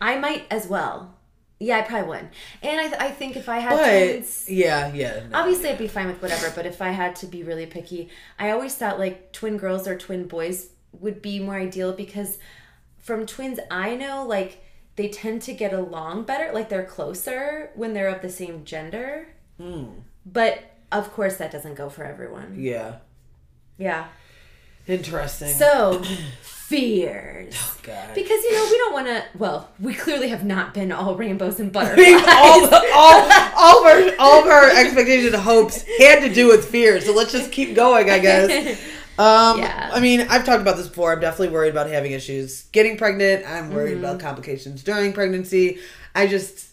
I 0.00 0.16
might 0.18 0.46
as 0.50 0.66
well. 0.66 1.16
Yeah, 1.64 1.78
I 1.78 1.82
probably 1.82 2.08
wouldn't. 2.08 2.32
And 2.62 2.80
I, 2.80 2.88
th- 2.88 3.00
I 3.00 3.10
think 3.10 3.36
if 3.36 3.48
I 3.48 3.58
had 3.58 3.70
But 3.76 3.84
twins, 3.88 4.46
yeah, 4.50 4.92
yeah, 4.92 5.22
no. 5.30 5.38
obviously 5.38 5.68
I'd 5.70 5.78
be 5.78 5.86
fine 5.88 6.08
with 6.08 6.20
whatever. 6.20 6.50
But 6.54 6.66
if 6.66 6.82
I 6.82 6.90
had 6.90 7.14
to 7.16 7.26
be 7.26 7.42
really 7.44 7.66
picky, 7.66 8.08
I 8.38 8.50
always 8.50 8.74
thought 8.74 8.98
like 8.98 9.32
twin 9.32 9.56
girls 9.58 9.86
or 9.86 9.96
twin 9.96 10.26
boys 10.26 10.70
would 11.00 11.22
be 11.22 11.38
more 11.38 11.56
ideal 11.56 11.92
because 11.92 12.38
from 12.98 13.26
twins 13.26 13.58
I 13.70 13.94
know 13.96 14.24
like 14.26 14.64
they 14.96 15.08
tend 15.08 15.42
to 15.42 15.52
get 15.54 15.72
along 15.72 16.24
better, 16.24 16.52
like 16.52 16.68
they're 16.68 16.84
closer 16.84 17.70
when 17.74 17.94
they're 17.94 18.08
of 18.08 18.22
the 18.22 18.28
same 18.30 18.64
gender. 18.64 19.28
Hmm. 19.58 19.84
But 20.26 20.62
of 20.90 21.12
course 21.12 21.36
that 21.36 21.50
doesn't 21.52 21.74
go 21.76 21.88
for 21.88 22.04
everyone. 22.04 22.56
yeah, 22.58 22.96
Yeah. 23.78 24.08
interesting. 24.86 25.48
So, 25.54 26.02
fears. 26.76 27.78
God. 27.82 28.14
Because, 28.14 28.42
you 28.44 28.52
know, 28.52 28.64
we 28.70 28.78
don't 28.78 28.92
want 28.92 29.06
to, 29.08 29.24
well, 29.38 29.68
we 29.80 29.94
clearly 29.94 30.28
have 30.28 30.44
not 30.44 30.72
been 30.74 30.90
all 30.92 31.14
rainbows 31.16 31.60
and 31.60 31.72
butterflies. 31.72 32.22
all, 32.28 32.64
all, 32.94 33.30
all 33.56 33.78
of 33.78 33.86
our 33.86 34.14
all 34.18 34.40
of 34.42 34.46
our 34.46 34.70
expectations 34.70 35.32
and 35.34 35.42
hopes 35.42 35.82
had 35.98 36.20
to 36.20 36.32
do 36.32 36.46
with 36.48 36.64
fear. 36.68 37.00
So 37.00 37.12
let's 37.12 37.32
just 37.32 37.50
keep 37.52 37.74
going, 37.74 38.10
I 38.10 38.18
guess. 38.18 38.80
Um, 39.18 39.58
Yeah. 39.58 39.90
I 39.92 40.00
mean, 40.00 40.22
I've 40.30 40.46
talked 40.46 40.62
about 40.62 40.78
this 40.78 40.88
before. 40.88 41.12
I'm 41.12 41.20
definitely 41.20 41.50
worried 41.52 41.68
about 41.68 41.86
having 41.90 42.12
issues 42.12 42.62
getting 42.72 42.96
pregnant. 42.96 43.44
I'm 43.46 43.70
worried 43.70 43.96
Mm-hmm. 43.96 44.04
about 44.06 44.20
complications 44.20 44.82
during 44.82 45.12
pregnancy. 45.12 45.80
I 46.14 46.26
just, 46.26 46.68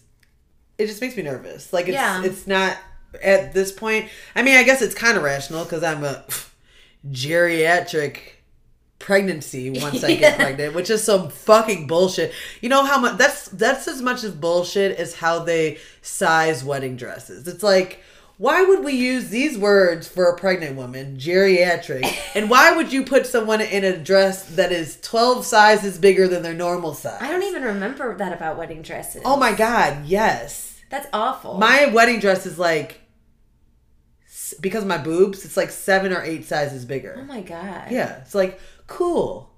it 0.77 0.87
just 0.87 1.01
makes 1.01 1.17
me 1.17 1.23
nervous. 1.23 1.73
Like 1.73 1.87
it's, 1.89 1.95
Yeah. 1.95 2.23
it's 2.23 2.47
not 2.47 2.77
at 3.21 3.53
this 3.53 3.73
point. 3.73 4.07
I 4.37 4.41
mean, 4.43 4.55
I 4.55 4.63
guess 4.63 4.81
it's 4.81 4.95
kind 4.95 5.17
of 5.17 5.23
rational 5.23 5.65
because 5.65 5.83
I'm 5.83 6.01
a 6.05 6.23
geriatric 7.11 8.19
pregnancy 8.99 9.69
once 9.69 10.03
I 10.03 10.07
Yeah. 10.09 10.15
get 10.19 10.35
pregnant, 10.37 10.75
which 10.75 10.89
is 10.89 11.03
some 11.03 11.29
fucking 11.29 11.87
bullshit. 11.87 12.33
You 12.61 12.69
know 12.69 12.83
how 12.85 12.99
much 12.99 13.17
that's 13.17 13.47
that's 13.49 13.87
as 13.87 14.01
much 14.01 14.23
as 14.23 14.31
bullshit 14.31 14.97
as 14.97 15.15
how 15.15 15.39
they 15.39 15.77
size 16.01 16.63
wedding 16.63 16.95
dresses. 16.97 17.47
It's 17.47 17.63
like 17.63 18.01
why 18.37 18.63
would 18.63 18.85
we 18.85 18.93
use 18.93 19.27
these 19.27 19.57
words 19.57 20.07
for 20.07 20.29
a 20.29 20.37
pregnant 20.37 20.77
woman, 20.77 21.17
geriatric? 21.17 22.05
And 22.35 22.49
why 22.49 22.71
would 22.73 22.93
you 22.93 23.03
put 23.03 23.25
someone 23.25 23.59
in 23.59 23.83
a 23.83 23.97
dress 23.97 24.45
that 24.55 24.71
is 24.71 24.97
12 25.01 25.45
sizes 25.45 25.97
bigger 25.97 26.25
than 26.27 26.41
their 26.41 26.53
normal 26.53 26.93
size? 26.93 27.17
I 27.21 27.29
don't 27.31 27.43
even 27.43 27.63
remember 27.63 28.15
that 28.15 28.31
about 28.31 28.57
wedding 28.57 28.81
dresses. 28.81 29.23
Oh 29.25 29.35
my 29.35 29.51
god, 29.53 30.05
yes. 30.05 30.79
That's 30.89 31.07
awful. 31.11 31.57
My 31.57 31.87
wedding 31.87 32.19
dress 32.21 32.45
is 32.45 32.57
like 32.57 33.01
because 34.61 34.83
of 34.83 34.87
my 34.89 34.97
boobs, 34.97 35.43
it's 35.45 35.57
like 35.57 35.69
7 35.69 36.11
or 36.13 36.23
8 36.23 36.45
sizes 36.45 36.85
bigger. 36.85 37.15
oh 37.19 37.23
my 37.25 37.41
God. 37.41 37.91
Yeah, 37.91 38.17
it's 38.21 38.33
like 38.35 38.59
cool. 38.89 39.49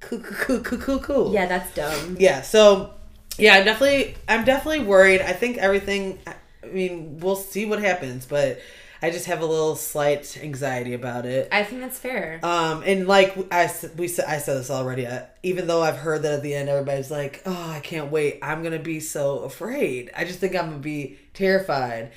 Cool 0.00 0.18
cool 0.20 0.60
cool 0.60 0.78
cool 0.78 0.98
cool. 0.98 1.32
Yeah, 1.32 1.46
that's 1.46 1.72
dumb. 1.74 2.16
yeah 2.18 2.42
so 2.42 2.92
yeah 3.38 3.54
i'm 3.54 3.64
definitely 3.64 4.16
i'm 4.28 4.44
definitely 4.44 4.84
worried 4.84 5.20
i 5.22 5.32
think 5.32 5.56
everything 5.58 6.18
i 6.26 6.66
mean 6.66 7.18
we'll 7.20 7.36
see 7.36 7.64
what 7.66 7.78
happens 7.78 8.26
but 8.26 8.60
i 9.00 9.10
just 9.10 9.26
have 9.26 9.40
a 9.40 9.46
little 9.46 9.74
slight 9.76 10.36
anxiety 10.42 10.92
about 10.92 11.24
it 11.24 11.48
I 11.52 11.62
think 11.64 11.80
that's 11.82 11.98
fair. 11.98 12.40
um 12.42 12.82
and 12.84 13.06
like 13.06 13.36
i 13.52 13.70
we 13.96 14.08
said 14.08 14.24
i 14.28 14.38
said 14.38 14.58
this 14.58 14.70
already 14.70 15.06
uh, 15.06 15.22
even 15.44 15.66
though 15.68 15.82
i've 15.82 15.96
heard 15.98 16.22
that 16.22 16.32
at 16.34 16.42
the 16.42 16.52
end 16.54 16.68
everybody's 16.68 17.10
like 17.10 17.40
oh 17.46 17.70
i 17.70 17.80
can't 17.80 18.10
wait 18.10 18.40
i'm 18.42 18.62
gonna 18.64 18.78
be 18.80 18.98
so 19.00 19.38
afraid 19.50 20.10
i 20.16 20.24
just 20.24 20.40
think 20.40 20.54
i'm 20.56 20.66
gonna 20.66 20.78
be 20.78 21.16
terrified 21.32 22.10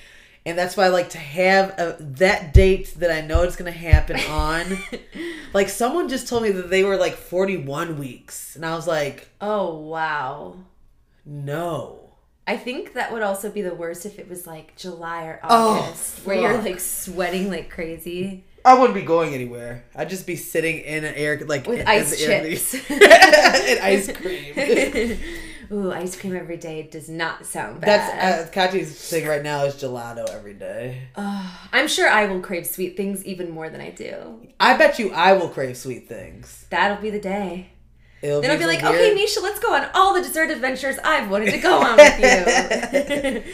and 0.45 0.57
that's 0.57 0.77
why 0.77 0.85
I 0.85 0.89
like 0.89 1.09
to 1.11 1.17
have 1.17 1.69
a, 1.79 1.97
that 1.99 2.53
date 2.53 2.93
that 2.99 3.11
I 3.11 3.21
know 3.21 3.43
it's 3.43 3.55
gonna 3.55 3.71
happen 3.71 4.19
on. 4.29 4.77
like 5.53 5.69
someone 5.69 6.07
just 6.09 6.27
told 6.27 6.43
me 6.43 6.51
that 6.51 6.69
they 6.69 6.83
were 6.83 6.97
like 6.97 7.15
41 7.15 7.97
weeks, 7.97 8.55
and 8.55 8.65
I 8.65 8.75
was 8.75 8.87
like, 8.87 9.29
oh, 9.41 9.75
wow. 9.79 10.55
no. 11.25 12.01
I 12.47 12.57
think 12.57 12.93
that 12.93 13.11
would 13.11 13.23
also 13.23 13.49
be 13.49 13.63
the 13.63 13.73
worst 13.73 14.05
if 14.05 14.19
it 14.19 14.29
was 14.29 14.45
like 14.45 14.75
July 14.75 15.23
or 15.25 15.39
Oh, 15.43 15.79
August, 15.79 16.25
where 16.27 16.39
you're 16.39 16.61
like 16.61 16.79
sweating 16.79 17.49
like 17.49 17.71
crazy 17.71 18.43
I 18.65 18.73
wouldn't 18.73 18.95
be 18.95 19.03
going 19.03 19.35
anywhere. 19.35 19.85
I'd 19.95 20.09
just 20.09 20.25
be 20.25 20.35
sitting 20.35 20.79
in 20.79 21.05
an 21.05 21.13
air 21.13 21.39
like 21.45 21.67
with 21.67 21.81
in- 21.81 21.87
ice 21.87 22.19
chips 22.19 22.73
and 22.89 23.79
ice 23.79 24.11
cream. 24.11 24.55
Ooh, 25.71 25.91
ice 25.91 26.19
cream 26.19 26.35
every 26.35 26.57
day 26.57 26.83
does 26.83 27.09
not 27.09 27.45
sound 27.45 27.81
bad. 27.81 28.49
That's 28.51 28.75
uh, 28.75 28.83
thing 28.83 29.27
right 29.27 29.43
now 29.43 29.63
is 29.65 29.75
gelato 29.75 30.29
every 30.29 30.53
day. 30.53 31.07
I'm 31.15 31.87
sure 31.87 32.07
I 32.09 32.25
will 32.25 32.39
crave 32.39 32.65
sweet 32.65 32.97
things 32.97 33.25
even 33.25 33.51
more 33.51 33.69
than 33.69 33.81
I 33.81 33.89
do. 33.91 34.47
I 34.59 34.77
bet 34.77 34.99
you 34.99 35.11
I 35.11 35.33
will 35.33 35.49
crave 35.49 35.77
sweet 35.77 36.07
things. 36.07 36.65
That'll 36.69 37.01
be 37.01 37.09
the 37.09 37.19
day. 37.19 37.69
It'll 38.21 38.41
Then 38.41 38.51
I'll 38.51 38.57
be 38.57 38.65
like, 38.65 38.81
weird- 38.81 38.95
okay, 38.95 39.13
Misha, 39.13 39.39
let's 39.41 39.59
go 39.59 39.73
on 39.75 39.87
all 39.93 40.13
the 40.13 40.21
dessert 40.21 40.49
adventures 40.49 40.97
I've 41.03 41.29
wanted 41.29 41.51
to 41.51 41.57
go 41.59 41.77
on 41.81 41.97
with 41.97 42.19
you. 42.19 43.43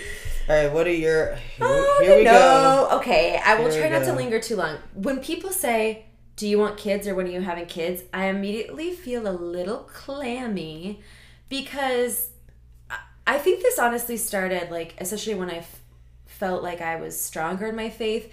All 0.49 0.55
right, 0.55 0.73
what 0.73 0.87
are 0.87 0.91
your? 0.93 1.35
Here, 1.35 1.57
oh, 1.61 1.99
here 2.01 2.17
we 2.17 2.23
no. 2.23 2.31
go. 2.31 2.97
Okay, 2.97 3.39
I 3.45 3.55
will 3.55 3.69
Here 3.71 3.87
try 3.87 3.89
not 3.99 4.05
to 4.05 4.13
linger 4.13 4.39
too 4.39 4.55
long. 4.55 4.77
When 4.95 5.19
people 5.19 5.51
say, 5.51 6.05
do 6.35 6.47
you 6.47 6.57
want 6.57 6.77
kids 6.77 7.07
or 7.07 7.13
when 7.15 7.27
are 7.27 7.31
you 7.31 7.41
having 7.41 7.67
kids? 7.67 8.01
I 8.11 8.25
immediately 8.25 8.91
feel 8.91 9.27
a 9.27 9.31
little 9.31 9.87
clammy 9.93 10.99
because 11.51 12.29
I- 13.27 13.37
think 13.37 13.61
this 13.61 13.77
honestly 13.77 14.17
started, 14.17 14.71
like, 14.71 14.95
especially 14.99 15.35
when 15.35 15.49
I 15.51 15.57
f- 15.57 15.79
felt 16.25 16.63
like 16.63 16.81
I 16.81 16.95
was 16.99 17.19
stronger 17.19 17.67
in 17.67 17.75
my 17.75 17.89
faith 17.91 18.31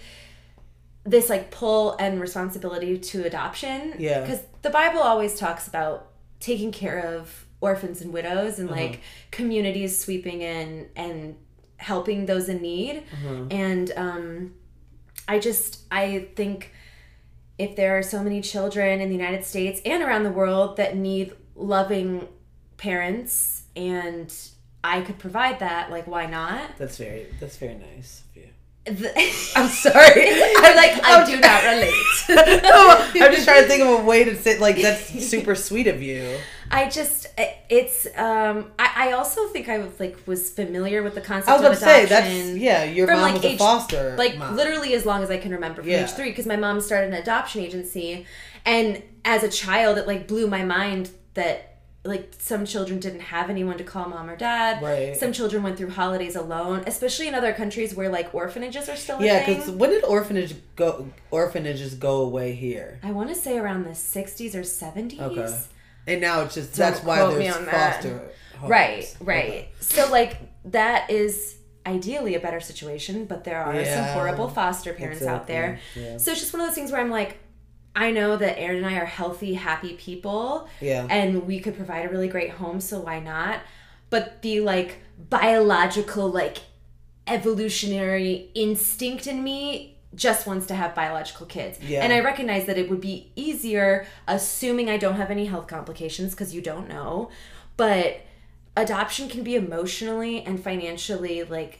this 1.05 1.29
like 1.29 1.49
pull 1.49 1.95
and 1.97 2.19
responsibility 2.19 2.97
to 2.99 3.23
adoption. 3.25 3.93
Yeah. 3.97 4.21
Because 4.21 4.41
the 4.61 4.69
Bible 4.69 4.99
always 4.99 5.39
talks 5.39 5.67
about 5.67 6.07
taking 6.39 6.71
care 6.71 6.99
of 7.15 7.45
orphans 7.61 8.01
and 8.01 8.11
widows 8.13 8.59
and 8.59 8.69
Uh-huh. 8.69 8.79
like 8.81 9.01
communities 9.31 9.97
sweeping 9.97 10.41
in 10.41 10.89
and 10.95 11.35
helping 11.77 12.25
those 12.25 12.47
in 12.49 12.61
need. 12.61 13.03
Uh-huh. 13.13 13.45
And 13.49 13.91
um, 13.95 14.53
I 15.27 15.39
just, 15.39 15.83
I 15.89 16.27
think 16.35 16.73
if 17.57 17.75
there 17.75 17.97
are 17.97 18.03
so 18.03 18.21
many 18.21 18.41
children 18.41 18.99
in 19.01 19.07
the 19.09 19.15
United 19.15 19.43
States 19.45 19.81
and 19.85 20.03
around 20.03 20.23
the 20.23 20.31
world 20.31 20.77
that 20.77 20.95
need 20.95 21.33
loving 21.55 22.27
parents 22.79 23.63
and 23.75 24.33
I 24.83 25.01
could 25.01 25.19
provide 25.19 25.59
that, 25.59 25.91
like, 25.91 26.07
why 26.07 26.25
not? 26.25 26.77
That's 26.77 26.97
very. 26.97 27.27
That's 27.39 27.57
very 27.57 27.75
nice 27.75 28.23
of 28.31 28.37
you. 28.41 28.47
The- 28.85 29.13
I'm 29.55 29.67
sorry. 29.67 30.29
I'm 30.57 30.75
like, 30.75 31.03
I 31.03 31.23
do 31.25 31.39
not 31.39 31.63
relate. 31.63 32.63
no, 32.63 33.25
I'm 33.25 33.31
just 33.33 33.45
trying 33.45 33.61
to 33.63 33.67
think 33.67 33.83
of 33.83 33.99
a 33.99 34.03
way 34.03 34.23
to 34.23 34.35
say 34.35 34.57
like 34.57 34.81
that's 34.81 35.07
super 35.29 35.53
sweet 35.53 35.85
of 35.87 36.01
you. 36.01 36.37
I 36.71 36.87
just 36.89 37.27
it's 37.69 38.07
um 38.17 38.71
I, 38.79 39.09
I 39.09 39.11
also 39.11 39.47
think 39.49 39.69
I 39.69 39.79
was 39.79 39.99
like 39.99 40.17
was 40.25 40.49
familiar 40.49 41.03
with 41.03 41.13
the 41.15 41.21
concept 41.21 41.49
I 41.49 41.53
was 41.53 41.61
about 41.61 41.73
of 41.73 41.79
to 41.79 41.85
say 41.85 42.05
that's 42.05 42.57
yeah. 42.57 42.83
Your 42.85 43.05
from, 43.07 43.17
mom 43.17 43.23
like, 43.25 43.33
was 43.35 43.43
a 43.45 43.47
age- 43.49 43.59
foster, 43.59 44.15
like 44.17 44.37
mom. 44.37 44.55
literally 44.55 44.93
as 44.93 45.05
long 45.05 45.21
as 45.23 45.29
I 45.29 45.37
can 45.37 45.51
remember 45.51 45.81
from 45.81 45.89
Yeah. 45.91 46.03
age 46.05 46.11
three 46.11 46.29
because 46.29 46.45
my 46.47 46.55
mom 46.55 46.79
started 46.79 47.07
an 47.13 47.19
adoption 47.19 47.61
agency 47.61 48.25
and 48.65 49.03
as 49.25 49.43
a 49.43 49.49
child 49.49 49.97
it 49.97 50.07
like 50.07 50.27
blew 50.27 50.47
my 50.47 50.63
mind 50.63 51.09
that 51.33 51.68
like 52.09 52.33
some 52.39 52.65
children 52.65 52.99
didn't 52.99 53.21
have 53.21 53.49
anyone 53.49 53.77
to 53.77 53.83
call 53.83 54.09
mom 54.09 54.29
or 54.29 54.35
dad 54.35 54.81
Right. 54.83 55.15
some 55.15 55.31
children 55.31 55.63
went 55.63 55.77
through 55.77 55.91
holidays 55.91 56.35
alone 56.35 56.83
especially 56.87 57.27
in 57.29 57.35
other 57.35 57.53
countries 57.53 57.95
where 57.95 58.09
like 58.09 58.33
orphanages 58.35 58.89
are 58.89 58.95
still 58.97 59.21
Yeah, 59.21 59.45
because 59.45 59.69
when 59.69 59.91
did 59.91 60.03
orphanage 60.03 60.55
go? 60.75 61.07
Orphanages 61.31 61.93
go 61.95 62.21
away 62.21 62.53
here. 62.53 62.99
I 63.03 63.11
want 63.11 63.29
to 63.29 63.35
say 63.35 63.57
around 63.57 63.83
the 63.83 63.91
60s 63.91 64.53
or 64.55 64.61
70s 64.63 65.19
Okay. 65.21 65.57
And 66.07 66.19
now 66.21 66.41
it's 66.41 66.55
just 66.55 66.75
Don't 66.75 66.91
that's 66.91 67.05
why 67.05 67.17
there's 67.33 67.55
foster. 67.55 68.17
homes. 68.57 68.69
Right, 68.69 69.15
right. 69.21 69.43
Okay. 69.49 69.69
So 69.79 70.09
like 70.11 70.37
that 70.65 71.09
is 71.09 71.55
ideally 71.85 72.35
a 72.35 72.39
better 72.39 72.59
situation, 72.59 73.25
but 73.25 73.43
there 73.43 73.61
are 73.61 73.83
some 73.85 74.05
horrible 74.15 74.49
foster 74.49 74.93
parents 74.93 75.23
out 75.23 75.47
there. 75.47 75.79
Yeah. 75.95 76.17
So 76.17 76.31
it's 76.31 76.39
just 76.41 76.53
one 76.53 76.61
of 76.61 76.67
those 76.67 76.75
things 76.75 76.91
where 76.91 77.01
I'm 77.01 77.09
like, 77.09 77.37
I 77.95 78.11
know 78.11 78.37
that 78.37 78.59
Aaron 78.59 78.77
and 78.77 78.85
I 78.85 78.97
are 78.99 79.05
healthy, 79.05 79.55
happy 79.55 79.93
people, 79.93 80.67
Yeah. 80.79 81.07
and 81.09 81.45
we 81.47 81.59
could 81.59 81.75
provide 81.75 82.05
a 82.05 82.09
really 82.09 82.27
great 82.27 82.51
home, 82.51 82.79
so 82.79 82.99
why 82.99 83.19
not? 83.19 83.59
But 84.09 84.41
the 84.41 84.61
like 84.61 84.99
biological, 85.29 86.29
like 86.29 86.59
evolutionary 87.27 88.49
instinct 88.55 89.27
in 89.27 89.43
me 89.43 89.95
just 90.15 90.47
wants 90.47 90.65
to 90.67 90.75
have 90.75 90.95
biological 90.95 91.45
kids. 91.45 91.77
Yeah. 91.81 92.03
And 92.03 92.11
I 92.11 92.19
recognize 92.21 92.65
that 92.65 92.77
it 92.77 92.89
would 92.89 93.01
be 93.01 93.31
easier, 93.35 94.07
assuming 94.27 94.89
I 94.89 94.97
don't 94.97 95.15
have 95.15 95.29
any 95.31 95.45
health 95.45 95.67
complications, 95.67 96.31
because 96.31 96.53
you 96.53 96.61
don't 96.61 96.87
know. 96.89 97.29
But 97.77 98.21
adoption 98.75 99.29
can 99.29 99.43
be 99.43 99.55
emotionally 99.55 100.41
and 100.41 100.61
financially 100.63 101.43
like 101.43 101.79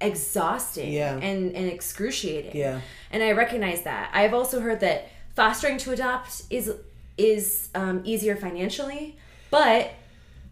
exhausting 0.00 0.92
Yeah. 0.92 1.14
and, 1.16 1.54
and 1.54 1.66
excruciating. 1.70 2.56
Yeah. 2.56 2.80
And 3.10 3.22
I 3.22 3.32
recognize 3.32 3.82
that. 3.82 4.10
I've 4.12 4.34
also 4.34 4.60
heard 4.60 4.80
that 4.80 5.08
fostering 5.34 5.78
to 5.78 5.92
adopt 5.92 6.42
is 6.50 6.72
is 7.16 7.68
um, 7.74 8.00
easier 8.04 8.34
financially, 8.36 9.16
but 9.50 9.92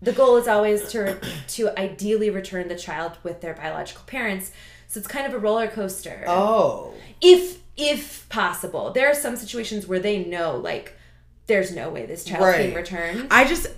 the 0.03 0.13
goal 0.13 0.37
is 0.37 0.47
always 0.47 0.91
to 0.93 1.19
to 1.49 1.79
ideally 1.79 2.31
return 2.31 2.69
the 2.69 2.77
child 2.77 3.13
with 3.23 3.41
their 3.41 3.55
biological 3.55 4.03
parents. 4.07 4.51
So 4.87 4.99
it's 4.99 5.09
kind 5.09 5.27
of 5.27 5.35
a 5.35 5.39
roller 5.39 5.69
coaster. 5.69 6.25
Oh. 6.27 6.95
If 7.21 7.59
if 7.77 8.29
possible, 8.29 8.91
there 8.93 9.09
are 9.09 9.15
some 9.15 9.37
situations 9.37 9.87
where 9.87 10.01
they 10.01 10.25
know 10.25 10.57
like 10.57 10.95
there's 11.47 11.75
no 11.75 11.89
way 11.89 12.05
this 12.05 12.25
child 12.25 12.43
Right. 12.43 12.75
returned. 12.77 13.29
I 13.31 13.45
just 13.47 13.69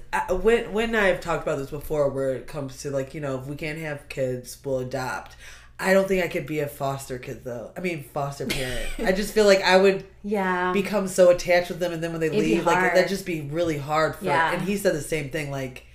when 0.43 0.73
when 0.73 0.95
I've 0.95 1.21
talked 1.21 1.43
about 1.45 1.59
this 1.59 1.71
before, 1.71 2.09
where 2.11 2.35
it 2.35 2.47
comes 2.47 2.83
to 2.83 2.91
like 2.91 3.15
you 3.15 3.21
know 3.21 3.39
if 3.39 3.47
we 3.47 3.57
can't 3.57 3.79
have 3.79 4.09
kids, 4.09 4.59
we'll 4.65 4.81
adopt. 4.81 5.37
I 5.81 5.95
don't 5.95 6.07
think 6.07 6.23
I 6.23 6.29
could 6.29 6.47
be 6.47 6.61
a 6.61 6.67
foster 6.67 7.19
kid 7.19 7.43
though. 7.43 7.73
I 7.77 7.81
mean 7.81 8.05
foster 8.05 8.47
parent. 8.47 8.87
I 8.99 9.13
just 9.13 9.33
feel 9.33 9.47
like 9.47 9.63
I 9.63 9.77
would 9.77 10.05
yeah. 10.23 10.73
become 10.73 11.09
so 11.09 11.31
attached 11.31 11.71
with 11.71 11.81
them, 11.81 11.93
and 11.93 12.03
then 12.03 12.13
when 12.13 12.21
they 12.21 12.27
It'd 12.27 12.39
leave, 12.39 12.67
like 12.67 12.95
that'd 12.95 13.09
just 13.09 13.27
be 13.27 13.41
really 13.41 13.79
hard 13.79 14.17
for. 14.17 14.27
Yeah. 14.27 14.53
And 14.53 14.63
he 14.63 14.77
said 14.77 14.95
the 14.95 15.01
same 15.01 15.31
thing. 15.31 15.51
Like 15.51 15.87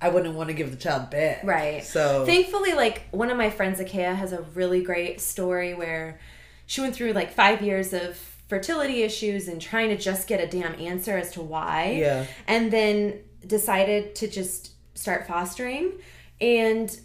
I 0.00 0.08
wouldn't 0.08 0.34
want 0.34 0.48
to 0.48 0.54
give 0.54 0.70
the 0.70 0.76
child 0.76 1.10
back. 1.10 1.44
Right. 1.44 1.84
So 1.84 2.24
Thankfully, 2.24 2.72
like 2.72 3.02
one 3.10 3.30
of 3.30 3.36
my 3.36 3.50
friends, 3.50 3.80
Akea, 3.80 4.14
has 4.14 4.32
a 4.32 4.42
really 4.54 4.82
great 4.82 5.20
story 5.20 5.74
where 5.74 6.18
she 6.66 6.80
went 6.80 6.94
through 6.94 7.12
like 7.12 7.32
five 7.32 7.62
years 7.62 7.92
of 7.92 8.16
fertility 8.48 9.02
issues 9.02 9.48
and 9.48 9.60
trying 9.60 9.88
to 9.88 9.96
just 9.96 10.26
get 10.26 10.40
a 10.40 10.46
damn 10.46 10.74
answer 10.80 11.16
as 11.16 11.32
to 11.32 11.42
why. 11.42 11.96
Yeah. 11.98 12.26
And 12.46 12.70
then 12.70 13.20
decided 13.46 14.14
to 14.16 14.28
just 14.28 14.72
start 14.94 15.26
fostering. 15.26 15.92
And 16.40 16.98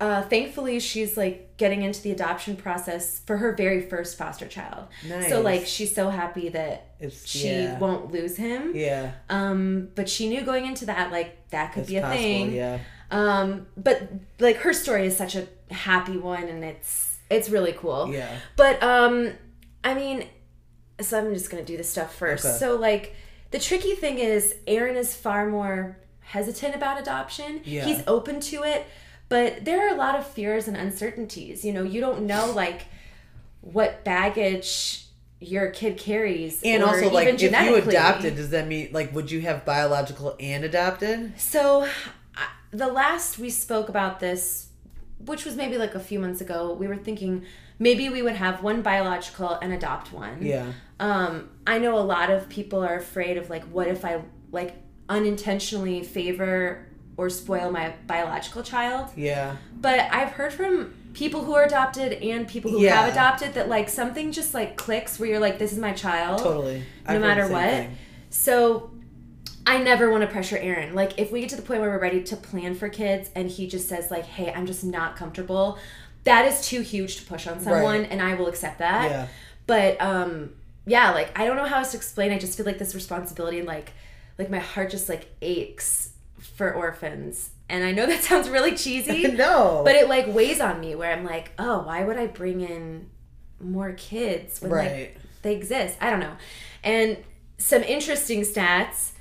uh, 0.00 0.22
thankfully, 0.22 0.80
she's 0.80 1.16
like 1.16 1.56
getting 1.56 1.82
into 1.82 2.02
the 2.02 2.10
adoption 2.10 2.56
process 2.56 3.20
for 3.20 3.36
her 3.36 3.54
very 3.54 3.80
first 3.82 4.18
foster 4.18 4.46
child. 4.46 4.86
Nice. 5.08 5.28
So, 5.28 5.40
like, 5.40 5.66
she's 5.66 5.94
so 5.94 6.10
happy 6.10 6.48
that 6.50 6.94
It's- 7.00 7.24
she 7.26 7.48
yeah. 7.48 7.78
won't 7.78 8.10
lose 8.10 8.36
him. 8.36 8.72
yeah, 8.74 9.12
Um, 9.30 9.90
but 9.94 10.08
she 10.08 10.28
knew 10.28 10.42
going 10.42 10.66
into 10.66 10.86
that, 10.86 11.12
like, 11.12 11.48
that 11.50 11.72
could 11.72 11.82
it's 11.82 11.90
be 11.90 11.96
a 11.98 12.02
possible. 12.02 12.22
thing. 12.22 12.52
Yeah. 12.54 12.78
Um, 13.10 13.66
but 13.76 14.02
like 14.40 14.56
her 14.58 14.72
story 14.72 15.06
is 15.06 15.16
such 15.16 15.36
a 15.36 15.46
happy 15.70 16.16
one, 16.18 16.44
and 16.44 16.64
it's 16.64 17.18
it's 17.30 17.48
really 17.48 17.72
cool. 17.72 18.12
Yeah. 18.12 18.28
But 18.56 18.82
um, 18.82 19.32
I 19.84 19.94
mean, 19.94 20.26
so 21.00 21.18
I'm 21.18 21.32
just 21.32 21.50
gonna 21.50 21.64
do 21.64 21.76
this 21.76 21.88
stuff 21.88 22.14
first. 22.14 22.44
Okay. 22.44 22.56
So 22.56 22.74
like, 22.76 23.14
the 23.52 23.60
tricky 23.60 23.94
thing 23.94 24.18
is, 24.18 24.56
Aaron 24.66 24.96
is 24.96 25.14
far 25.14 25.46
more 25.48 25.96
hesitant 26.20 26.74
about 26.74 26.98
adoption. 27.00 27.60
Yeah. 27.64 27.84
He's 27.84 28.02
open 28.08 28.40
to 28.40 28.64
it, 28.64 28.84
but 29.34 29.64
there 29.64 29.84
are 29.84 29.92
a 29.92 29.96
lot 29.96 30.14
of 30.14 30.24
fears 30.24 30.68
and 30.68 30.76
uncertainties. 30.76 31.64
You 31.64 31.72
know, 31.72 31.82
you 31.82 32.00
don't 32.00 32.24
know 32.24 32.52
like 32.52 32.82
what 33.62 34.04
baggage 34.04 35.06
your 35.40 35.70
kid 35.70 35.98
carries, 35.98 36.62
And 36.62 36.84
also, 36.84 37.10
like, 37.10 37.26
if 37.26 37.42
you 37.42 37.74
adopted, 37.74 38.36
does 38.36 38.50
that 38.50 38.68
mean 38.68 38.90
like 38.92 39.12
would 39.12 39.32
you 39.32 39.40
have 39.40 39.64
biological 39.64 40.36
and 40.38 40.62
adopted? 40.62 41.32
So, 41.36 41.88
the 42.70 42.86
last 42.86 43.40
we 43.40 43.50
spoke 43.50 43.88
about 43.88 44.20
this, 44.20 44.68
which 45.18 45.44
was 45.44 45.56
maybe 45.56 45.78
like 45.78 45.96
a 45.96 46.00
few 46.00 46.20
months 46.20 46.40
ago, 46.40 46.72
we 46.72 46.86
were 46.86 46.96
thinking 46.96 47.44
maybe 47.80 48.08
we 48.10 48.22
would 48.22 48.36
have 48.36 48.62
one 48.62 48.82
biological 48.82 49.58
and 49.60 49.72
adopt 49.72 50.12
one. 50.12 50.46
Yeah. 50.46 50.70
Um, 51.00 51.50
I 51.66 51.78
know 51.80 51.98
a 51.98 52.06
lot 52.06 52.30
of 52.30 52.48
people 52.48 52.84
are 52.84 52.94
afraid 52.94 53.36
of 53.36 53.50
like, 53.50 53.64
what 53.64 53.88
if 53.88 54.04
I 54.04 54.22
like 54.52 54.76
unintentionally 55.08 56.04
favor 56.04 56.86
or 57.16 57.30
spoil 57.30 57.70
my 57.70 57.92
biological 58.06 58.62
child? 58.62 59.10
Yeah. 59.16 59.56
But 59.80 60.00
I've 60.10 60.30
heard 60.30 60.52
from 60.52 60.94
people 61.12 61.44
who 61.44 61.54
are 61.54 61.62
adopted 61.64 62.12
and 62.14 62.48
people 62.48 62.70
who 62.70 62.80
Yeah. 62.80 63.02
have 63.02 63.12
adopted 63.12 63.54
that 63.54 63.68
like 63.68 63.88
something 63.88 64.32
just 64.32 64.52
like 64.54 64.76
clicks 64.76 65.18
where 65.20 65.28
you're 65.28 65.38
like, 65.40 65.58
this 65.58 65.72
is 65.72 65.78
my 65.78 65.92
child 65.92 66.40
Totally. 66.40 66.78
no 67.06 67.14
I've 67.14 67.20
matter 67.20 67.46
what. 67.48 67.64
thing. 67.68 67.96
So 68.30 68.90
I 69.66 69.78
never 69.78 70.10
want 70.10 70.22
to 70.22 70.26
pressure 70.26 70.56
Aaron. 70.58 70.94
Like 70.94 71.18
if 71.18 71.30
we 71.30 71.40
get 71.40 71.50
to 71.50 71.56
the 71.56 71.62
point 71.62 71.80
where 71.80 71.90
we're 71.90 72.00
ready 72.00 72.22
to 72.24 72.36
plan 72.36 72.74
for 72.74 72.88
kids 72.88 73.30
and 73.34 73.48
he 73.48 73.66
just 73.66 73.88
says 73.88 74.10
like, 74.10 74.24
"Hey, 74.24 74.52
I'm 74.52 74.66
just 74.66 74.84
not 74.84 75.16
comfortable." 75.16 75.78
That 76.24 76.46
is 76.46 76.66
too 76.66 76.80
huge 76.80 77.16
to 77.16 77.22
push 77.24 77.46
on 77.46 77.60
someone 77.60 78.00
Right. 78.00 78.08
and 78.10 78.20
I 78.20 78.34
will 78.34 78.48
accept 78.48 78.78
that. 78.80 79.10
Yeah. 79.10 79.26
But 79.66 80.00
um 80.00 80.50
yeah, 80.84 81.12
like 81.12 81.38
I 81.38 81.46
don't 81.46 81.56
know 81.56 81.64
how 81.64 81.78
else 81.78 81.92
to 81.92 81.96
explain. 81.96 82.32
I 82.32 82.38
just 82.38 82.56
feel 82.56 82.66
like 82.66 82.78
this 82.78 82.94
responsibility 82.94 83.58
and 83.58 83.68
like 83.68 83.92
like 84.38 84.50
my 84.50 84.58
heart 84.58 84.90
just 84.90 85.08
like 85.08 85.28
aches 85.40 86.10
for 86.54 86.72
orphans. 86.72 87.50
And 87.68 87.84
I 87.84 87.92
know 87.92 88.06
that 88.06 88.22
sounds 88.30 88.48
really 88.48 88.74
cheesy. 88.76 89.26
no. 89.32 89.82
But 89.84 89.96
it 89.96 90.08
like 90.08 90.26
weighs 90.28 90.60
on 90.60 90.80
me 90.80 90.94
where 90.94 91.12
I'm 91.12 91.24
like, 91.24 91.52
oh, 91.58 91.82
why 91.84 92.04
would 92.04 92.16
I 92.16 92.26
bring 92.26 92.60
in 92.60 93.10
more 93.60 93.92
kids 93.92 94.60
when 94.62 94.70
Right. 94.70 94.90
like 94.92 95.16
they 95.42 95.54
exist? 95.54 95.96
I 96.00 96.10
don't 96.10 96.20
know. 96.20 96.36
And 96.82 97.16
some 97.58 97.82
interesting 97.82 98.40
stats, 98.42 99.12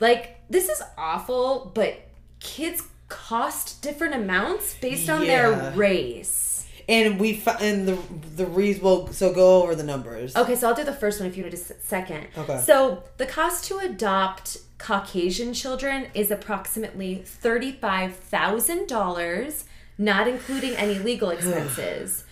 like 0.00 0.40
this 0.50 0.68
is 0.68 0.82
awful, 0.98 1.70
but 1.74 2.00
kids 2.40 2.82
cost 3.08 3.82
different 3.82 4.14
amounts 4.14 4.74
based 4.80 5.08
on 5.08 5.22
Yeah. 5.24 5.50
their 5.50 5.70
race. 5.72 6.66
and 6.88 7.18
we 7.18 7.42
and 7.60 7.88
the 7.88 7.98
the 8.36 8.44
reason 8.44 8.82
well 8.84 9.10
so 9.12 9.32
go 9.32 9.62
over 9.62 9.74
the 9.74 9.82
numbers. 9.84 10.36
Okay, 10.36 10.54
so 10.54 10.68
I'll 10.68 10.74
do 10.74 10.84
the 10.84 10.92
first 10.92 11.18
one 11.20 11.28
if 11.28 11.36
you 11.36 11.44
need 11.44 11.54
a 11.54 11.56
second. 11.56 12.26
Okay. 12.36 12.60
So 12.60 13.02
the 13.16 13.24
cost 13.26 13.64
to 13.66 13.78
adopt 13.78 14.58
Caucasian 14.84 15.54
children 15.54 16.08
is 16.12 16.30
approximately 16.30 17.22
thirty-five 17.24 18.14
thousand 18.16 18.86
dollars, 18.86 19.64
not 19.96 20.28
including 20.28 20.74
any 20.76 20.98
legal 20.98 21.30
expenses, 21.36 22.24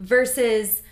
versus 0.00 0.82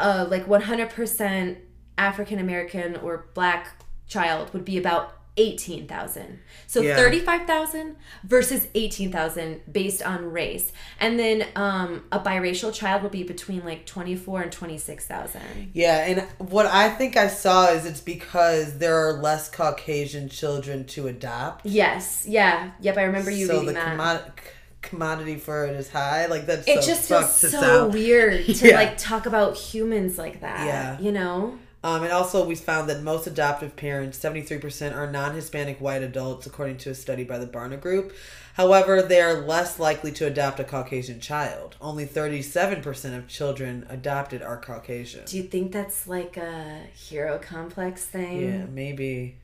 uh, 0.00 0.26
like 0.30 0.48
one 0.48 0.62
hundred 0.62 0.88
percent 0.88 1.58
African 1.98 2.38
American 2.38 2.96
or 2.96 3.26
Black 3.34 3.78
child 4.08 4.54
would 4.54 4.64
be 4.64 4.78
about 4.78 5.13
eighteen 5.36 5.86
thousand. 5.88 6.38
So 6.66 6.80
Yeah. 6.80 6.96
thirty-five 6.96 7.46
thousand 7.46 7.96
versus 8.22 8.68
eighteen 8.74 9.10
thousand 9.10 9.60
based 9.72 10.02
on 10.02 10.30
race, 10.30 10.70
and 11.00 11.18
then 11.18 11.46
um, 11.56 12.04
a 12.12 12.20
biracial 12.20 12.72
child 12.72 13.02
will 13.02 13.10
be 13.10 13.22
between 13.24 13.64
like 13.64 13.84
twenty-four 13.86 14.42
and 14.42 14.52
twenty-six 14.52 15.06
thousand. 15.06 15.70
Yeah, 15.72 16.06
and 16.06 16.50
what 16.50 16.66
I 16.66 16.88
think 16.88 17.16
I 17.16 17.26
saw 17.28 17.68
is 17.70 17.84
it's 17.84 18.00
because 18.00 18.78
there 18.78 18.96
are 19.08 19.14
less 19.14 19.50
Caucasian 19.50 20.28
children 20.28 20.84
to 20.86 21.08
adopt. 21.08 21.66
Yes. 21.66 22.24
Yeah. 22.28 22.70
Yep. 22.80 22.96
I 22.98 23.02
remember 23.02 23.30
you 23.30 23.46
so 23.46 23.52
reading 23.54 23.66
the 23.68 23.72
that. 23.74 23.98
commo- 23.98 24.30
commodity 24.82 25.36
for 25.36 25.64
it 25.66 25.74
is 25.76 25.90
high. 25.90 26.26
Like 26.26 26.46
that's 26.46 26.68
it 26.68 26.82
so 26.82 26.86
just 26.86 27.08
feels 27.08 27.34
so 27.34 27.48
sound. 27.48 27.94
weird 27.94 28.44
to 28.56 28.68
Yeah. 28.68 28.76
like 28.76 28.98
talk 28.98 29.26
about 29.26 29.56
humans 29.56 30.18
like 30.18 30.40
that. 30.42 30.66
Yeah. 30.66 30.98
You 31.00 31.10
know. 31.10 31.58
Um, 31.84 32.02
and 32.02 32.12
also, 32.12 32.46
we 32.46 32.54
found 32.54 32.88
that 32.88 33.02
most 33.02 33.26
adoptive 33.26 33.76
parents, 33.76 34.18
73%, 34.18 34.96
are 34.96 35.10
non 35.10 35.34
Hispanic 35.34 35.78
white 35.82 36.02
adults, 36.02 36.46
according 36.46 36.78
to 36.78 36.90
a 36.90 36.94
study 36.94 37.24
by 37.24 37.36
the 37.36 37.46
Barna 37.46 37.78
Group. 37.78 38.14
However, 38.54 39.02
they 39.02 39.20
are 39.20 39.42
less 39.42 39.78
likely 39.78 40.10
to 40.12 40.26
adopt 40.26 40.58
a 40.58 40.64
Caucasian 40.64 41.20
child. 41.20 41.76
Only 41.82 42.06
37% 42.06 43.18
of 43.18 43.28
children 43.28 43.86
adopted 43.90 44.40
are 44.40 44.58
Caucasian. 44.58 45.26
Do 45.26 45.36
you 45.36 45.42
think 45.42 45.72
that's 45.72 46.06
like 46.06 46.38
a 46.38 46.84
hero 46.94 47.36
complex 47.38 48.06
thing? 48.06 48.40
Yeah, 48.40 48.64
maybe. 48.64 49.36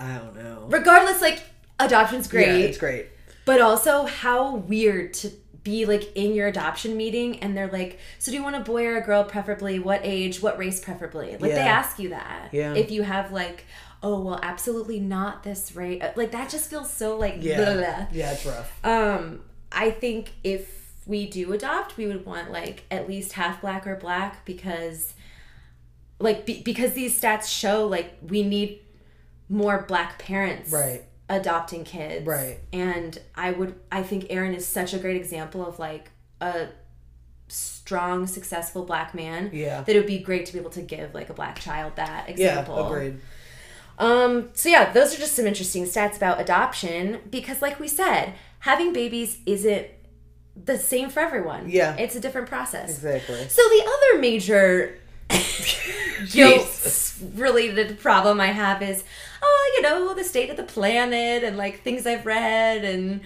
I 0.00 0.18
don't 0.18 0.34
know. 0.34 0.66
Regardless, 0.70 1.20
like 1.20 1.44
adoption's 1.78 2.26
great. 2.26 2.48
Yeah, 2.48 2.66
it's 2.66 2.78
great. 2.78 3.06
But 3.44 3.60
also, 3.60 4.06
how 4.06 4.56
weird 4.56 5.14
to 5.14 5.30
be 5.64 5.86
like 5.86 6.12
in 6.14 6.34
your 6.34 6.46
adoption 6.46 6.96
meeting 6.96 7.40
and 7.40 7.56
they're 7.56 7.70
like, 7.70 7.98
So, 8.18 8.30
do 8.30 8.36
you 8.36 8.42
want 8.44 8.54
a 8.56 8.60
boy 8.60 8.84
or 8.86 8.96
a 8.96 9.00
girl, 9.00 9.24
preferably? 9.24 9.78
What 9.78 10.00
age? 10.04 10.40
What 10.42 10.58
race, 10.58 10.78
preferably? 10.78 11.32
Like, 11.32 11.52
they 11.52 11.58
ask 11.60 11.98
you 11.98 12.10
that. 12.10 12.50
Yeah. 12.52 12.74
If 12.74 12.90
you 12.90 13.02
have 13.02 13.32
like, 13.32 13.64
Oh, 14.02 14.20
well, 14.20 14.38
absolutely 14.42 15.00
not 15.00 15.42
this 15.42 15.74
race. 15.74 16.02
Like, 16.14 16.30
that 16.32 16.50
just 16.50 16.68
feels 16.70 16.90
so 16.90 17.16
like, 17.16 17.36
Yeah. 17.40 17.64
blah, 17.64 17.74
blah. 17.74 18.06
Yeah, 18.12 18.32
it's 18.32 18.44
rough. 18.46 18.84
Um, 18.84 19.40
I 19.72 19.90
think 19.90 20.32
if 20.44 20.92
we 21.06 21.26
do 21.26 21.52
adopt, 21.52 21.96
we 21.96 22.06
would 22.06 22.24
want 22.24 22.50
like 22.52 22.84
at 22.90 23.08
least 23.08 23.32
half 23.32 23.60
black 23.62 23.86
or 23.86 23.96
black 23.96 24.44
because, 24.44 25.14
like, 26.20 26.46
be, 26.46 26.62
because 26.62 26.92
these 26.92 27.18
stats 27.18 27.46
show 27.46 27.86
like 27.86 28.16
we 28.28 28.42
need 28.42 28.80
more 29.48 29.84
black 29.86 30.18
parents 30.18 30.72
Right. 30.72 31.02
Adopting 31.28 31.84
kids. 31.84 32.26
Right. 32.26 32.58
And 32.72 33.18
I 33.34 33.52
would, 33.52 33.74
I 33.90 34.02
think 34.02 34.26
Aaron 34.30 34.54
is 34.54 34.66
such 34.66 34.92
a 34.92 34.98
great 34.98 35.16
example 35.16 35.66
of 35.66 35.78
like 35.78 36.10
a 36.40 36.68
strong, 37.48 38.26
successful 38.26 38.84
black 38.84 39.14
man. 39.14 39.50
Yeah. 39.52 39.82
That 39.82 39.94
it 39.94 39.98
would 39.98 40.06
be 40.06 40.18
great 40.18 40.46
to 40.46 40.52
be 40.52 40.58
able 40.58 40.70
to 40.70 40.82
give 40.82 41.14
like 41.14 41.30
a 41.30 41.34
black 41.34 41.58
child 41.60 41.96
that 41.96 42.28
example. 42.28 42.76
Yeah, 42.76 42.86
agreed. 42.86 43.20
Um, 43.98 44.50
so 44.54 44.68
yeah, 44.68 44.92
those 44.92 45.14
are 45.14 45.18
just 45.18 45.36
some 45.36 45.46
interesting 45.46 45.84
stats 45.84 46.16
about 46.16 46.40
adoption 46.40 47.20
because 47.30 47.62
like 47.62 47.78
we 47.78 47.88
said, 47.88 48.34
having 48.60 48.92
babies 48.92 49.38
isn't 49.46 49.86
the 50.62 50.78
same 50.78 51.10
for 51.10 51.20
everyone. 51.20 51.68
Yeah. 51.68 51.96
It's 51.96 52.16
a 52.16 52.20
different 52.20 52.48
process. 52.48 52.90
Exactly. 52.90 53.48
So 53.48 53.62
the 53.62 53.82
other 53.86 54.20
major 54.20 54.98
guilt 56.32 57.14
related 57.34 57.98
problem 57.98 58.40
I 58.40 58.48
have 58.48 58.82
is, 58.82 59.04
oh, 59.44 59.72
you 59.76 59.82
know, 59.82 60.14
the 60.14 60.24
state 60.24 60.50
of 60.50 60.56
the 60.56 60.64
planet 60.64 61.44
and 61.44 61.56
like 61.56 61.82
things 61.82 62.06
I've 62.06 62.26
read 62.26 62.84
and 62.84 63.20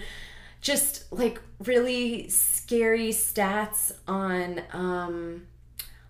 just 0.61 1.11
like 1.11 1.41
really 1.63 2.27
scary 2.29 3.09
stats 3.09 3.93
on 4.07 4.61
um 4.73 5.47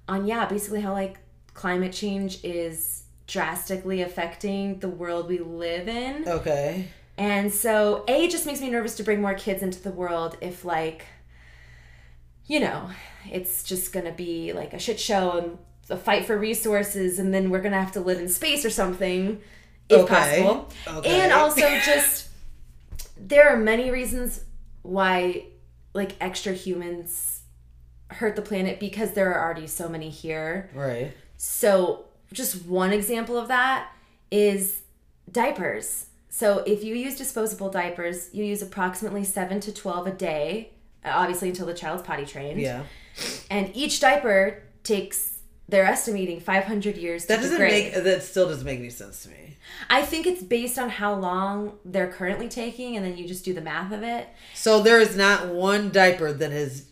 on 0.08 0.26
yeah, 0.26 0.46
basically 0.46 0.82
how 0.82 0.94
like 0.94 1.20
climate 1.54 1.94
change 1.94 2.44
is 2.44 3.04
drastically 3.28 4.02
affecting 4.02 4.80
the 4.80 4.90
world 4.90 5.30
we 5.30 5.38
live 5.40 5.88
in. 5.88 6.28
Okay. 6.28 6.88
And 7.18 7.54
so, 7.54 8.06
A, 8.08 8.30
just 8.30 8.46
makes 8.46 8.62
me 8.62 8.70
nervous 8.70 8.96
to 8.96 9.04
bring 9.04 9.22
more 9.22 9.34
kids 9.34 9.62
into 9.62 9.82
the 9.82 9.92
world 9.92 10.38
if, 10.40 10.64
like, 10.64 11.06
you 12.46 12.62
know, 12.62 12.90
it's 13.30 13.62
just 13.64 13.92
gonna 13.92 14.14
be 14.14 14.54
like 14.54 14.74
a 14.74 14.80
shit 14.80 15.00
show 15.02 15.38
and 15.38 15.58
a 15.90 15.98
fight 15.98 16.26
for 16.26 16.38
resources, 16.38 17.20
and 17.20 17.34
then 17.34 17.50
we're 17.50 17.62
gonna 17.62 17.80
have 17.80 17.92
to 17.92 18.00
live 18.00 18.20
in 18.20 18.30
space 18.30 18.64
or 18.64 18.70
something, 18.70 19.42
if 19.90 20.02
Okay. 20.02 20.14
possible. 20.44 20.70
Okay. 20.88 21.22
And 21.22 21.34
also, 21.34 21.62
just 21.80 22.28
there 23.18 23.50
are 23.50 23.58
many 23.58 23.92
reasons 23.92 24.42
why, 24.82 25.46
like, 25.94 26.16
extra 26.22 26.54
humans 26.54 27.42
hurt 28.12 28.36
the 28.36 28.42
planet 28.42 28.80
because 28.80 29.12
there 29.12 29.34
are 29.34 29.44
already 29.44 29.68
so 29.68 29.90
many 29.90 30.10
here. 30.10 30.70
Right. 30.74 31.12
So, 31.38 32.06
just 32.32 32.66
one 32.66 32.92
example 32.94 33.38
of 33.38 33.48
that 33.50 33.92
is 34.32 34.82
diapers. 35.32 36.08
So, 36.30 36.60
if 36.60 36.84
you 36.84 36.96
use 36.96 37.18
disposable 37.18 37.70
diapers, 37.70 38.30
you 38.34 38.44
use 38.44 38.62
approximately 38.62 39.24
7 39.24 39.60
to 39.62 39.74
12 39.74 40.08
a 40.08 40.12
day, 40.12 40.72
obviously 41.04 41.50
until 41.50 41.66
the 41.66 41.74
child's 41.74 42.04
potty 42.04 42.26
trained. 42.26 42.62
Yeah. 42.62 42.84
And 43.50 43.76
each 43.76 44.00
diaper 44.00 44.64
takes, 44.84 45.39
they're 45.70 45.86
estimating 45.86 46.40
500 46.40 46.98
years 46.98 47.26
That 47.26 47.38
to 47.38 47.42
doesn't 47.44 47.60
make 47.60 47.94
that 47.94 48.24
still 48.24 48.48
doesn't 48.50 48.66
make 48.66 48.80
any 48.80 48.90
sense 48.90 49.24
to 49.24 49.30
me. 49.30 49.58
I 49.90 50.02
think 50.02 50.26
it's 50.26 50.42
based 50.42 50.80
on 50.80 50.90
how 50.90 51.14
long 51.14 51.78
they're 51.86 52.12
currently 52.12 52.50
taking, 52.50 52.96
and 52.98 53.06
then 53.06 53.18
you 53.18 53.28
just 53.28 53.46
do 53.46 53.54
the 53.54 53.62
math 53.62 53.92
of 53.92 54.02
it. 54.04 54.28
So 54.56 54.82
there 54.82 55.00
is 55.00 55.16
not 55.16 55.48
one 55.48 55.90
diaper 55.92 56.34
that 56.34 56.52
has 56.52 56.86